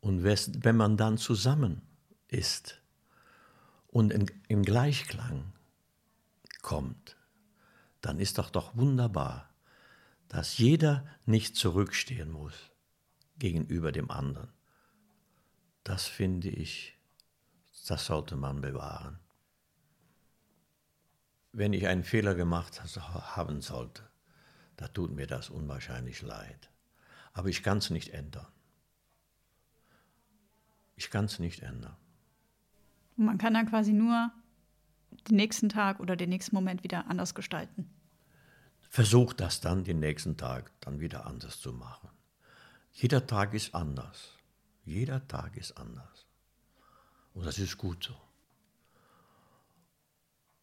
Und 0.00 0.22
wenn 0.22 0.76
man 0.76 0.96
dann 0.96 1.18
zusammen 1.18 1.82
ist 2.28 2.80
und 3.88 4.12
in, 4.12 4.30
im 4.46 4.62
Gleichklang 4.62 5.52
kommt, 6.62 7.16
dann 8.00 8.20
ist 8.20 8.38
doch 8.38 8.50
doch 8.50 8.76
wunderbar, 8.76 9.50
dass 10.28 10.58
jeder 10.58 11.04
nicht 11.26 11.56
zurückstehen 11.56 12.30
muss 12.30 12.54
gegenüber 13.38 13.90
dem 13.90 14.10
anderen. 14.10 14.52
Das 15.82 16.06
finde 16.06 16.48
ich, 16.48 16.96
das 17.88 18.06
sollte 18.06 18.36
man 18.36 18.60
bewahren 18.60 19.18
wenn 21.58 21.72
ich 21.72 21.88
einen 21.88 22.04
Fehler 22.04 22.36
gemacht 22.36 22.80
haben 23.04 23.60
sollte, 23.60 24.02
da 24.76 24.86
tut 24.86 25.10
mir 25.12 25.26
das 25.26 25.50
unwahrscheinlich 25.50 26.22
leid. 26.22 26.70
Aber 27.32 27.48
ich 27.48 27.64
kann 27.64 27.78
es 27.78 27.90
nicht 27.90 28.10
ändern. 28.10 28.46
Ich 30.94 31.10
kann 31.10 31.24
es 31.24 31.40
nicht 31.40 31.60
ändern. 31.62 31.96
Man 33.16 33.38
kann 33.38 33.54
dann 33.54 33.68
quasi 33.68 33.92
nur 33.92 34.30
den 35.28 35.36
nächsten 35.36 35.68
Tag 35.68 35.98
oder 35.98 36.14
den 36.14 36.28
nächsten 36.28 36.54
Moment 36.54 36.84
wieder 36.84 37.08
anders 37.08 37.34
gestalten. 37.34 37.90
Versuch 38.88 39.32
das 39.32 39.60
dann 39.60 39.82
den 39.82 39.98
nächsten 39.98 40.36
Tag 40.36 40.70
dann 40.80 41.00
wieder 41.00 41.26
anders 41.26 41.60
zu 41.60 41.72
machen. 41.72 42.08
Jeder 42.92 43.26
Tag 43.26 43.52
ist 43.54 43.74
anders. 43.74 44.36
Jeder 44.84 45.26
Tag 45.26 45.56
ist 45.56 45.76
anders. 45.76 46.26
Und 47.34 47.46
das 47.46 47.58
ist 47.58 47.76
gut 47.76 48.04
so. 48.04 48.16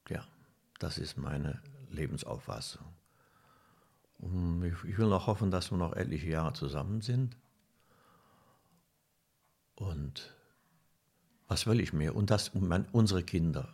Ja. 0.10 0.26
Das 0.80 0.98
ist 0.98 1.18
meine 1.18 1.62
Lebensauffassung. 1.90 2.86
Und 4.18 4.64
ich 4.64 4.98
will 4.98 5.08
noch 5.08 5.28
hoffen, 5.28 5.52
dass 5.52 5.72
wir 5.72 5.78
noch 5.78 5.94
etliche 5.94 6.30
Jahre 6.30 6.54
zusammen 6.54 7.02
sind. 7.02 7.36
Und 9.76 10.34
was 11.48 11.68
will 11.68 11.80
ich 11.80 11.94
mehr? 11.94 12.16
Und 12.16 12.30
dass 12.30 12.52
unsere 12.92 13.24
Kinder, 13.24 13.74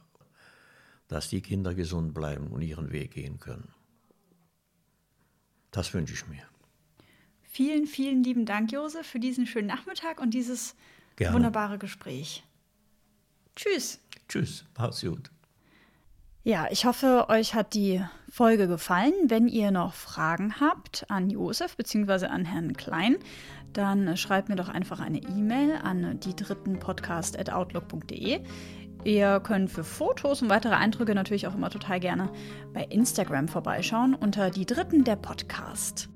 dass 1.08 1.30
die 1.30 1.42
Kinder 1.42 1.74
gesund 1.76 2.14
bleiben 2.14 2.48
und 2.48 2.62
ihren 2.62 2.92
Weg 2.92 3.12
gehen 3.12 3.40
können. 3.40 3.74
Das 5.70 5.94
wünsche 5.94 6.14
ich 6.14 6.28
mir. 6.28 6.44
Vielen, 7.44 7.86
vielen 7.86 8.24
lieben 8.24 8.46
Dank, 8.46 8.72
Josef, 8.72 9.08
für 9.08 9.20
diesen 9.20 9.46
schönen 9.46 9.68
Nachmittag 9.68 10.20
und 10.22 10.34
dieses 10.34 10.76
Gerne. 11.16 11.36
wunderbare 11.36 11.78
Gespräch. 11.78 12.44
Tschüss. 13.56 14.00
Tschüss, 14.28 14.66
macht's 14.78 15.02
gut. 15.02 15.30
Ja, 16.44 16.68
ich 16.72 16.86
hoffe, 16.86 17.28
euch 17.30 17.54
hat 17.54 17.76
die 17.76 18.02
Folge 18.28 18.68
gefallen. 18.68 19.14
Wenn 19.28 19.48
ihr 19.48 19.70
noch 19.70 19.94
Fragen 19.94 20.60
habt 20.60 21.06
an 21.08 21.30
Josef 21.30 21.78
bzw. 21.78 22.26
an 22.26 22.46
Herrn 22.46 22.74
Klein, 22.74 23.18
dann 23.74 24.18
schreibt 24.18 24.50
mir 24.50 24.56
doch 24.56 24.70
einfach 24.70 25.00
eine 25.00 25.20
E-Mail 25.20 25.74
an 25.84 26.20
die 26.20 26.36
dritten 26.36 26.80
Podcast@outlook.de. 26.80 28.40
Ihr 29.04 29.40
könnt 29.42 29.70
für 29.70 29.84
Fotos 29.84 30.42
und 30.42 30.50
weitere 30.50 30.74
Eindrücke 30.74 31.14
natürlich 31.14 31.46
auch 31.46 31.56
immer 31.56 31.70
total 31.70 32.00
gerne 32.00 32.32
bei 32.74 32.86
Instagram 32.86 33.48
vorbeischauen 33.48 34.16
unter 34.16 34.50
die 34.50 34.66
Dritten 34.66 35.04
der 35.04 35.18
Podcast. 35.18 36.10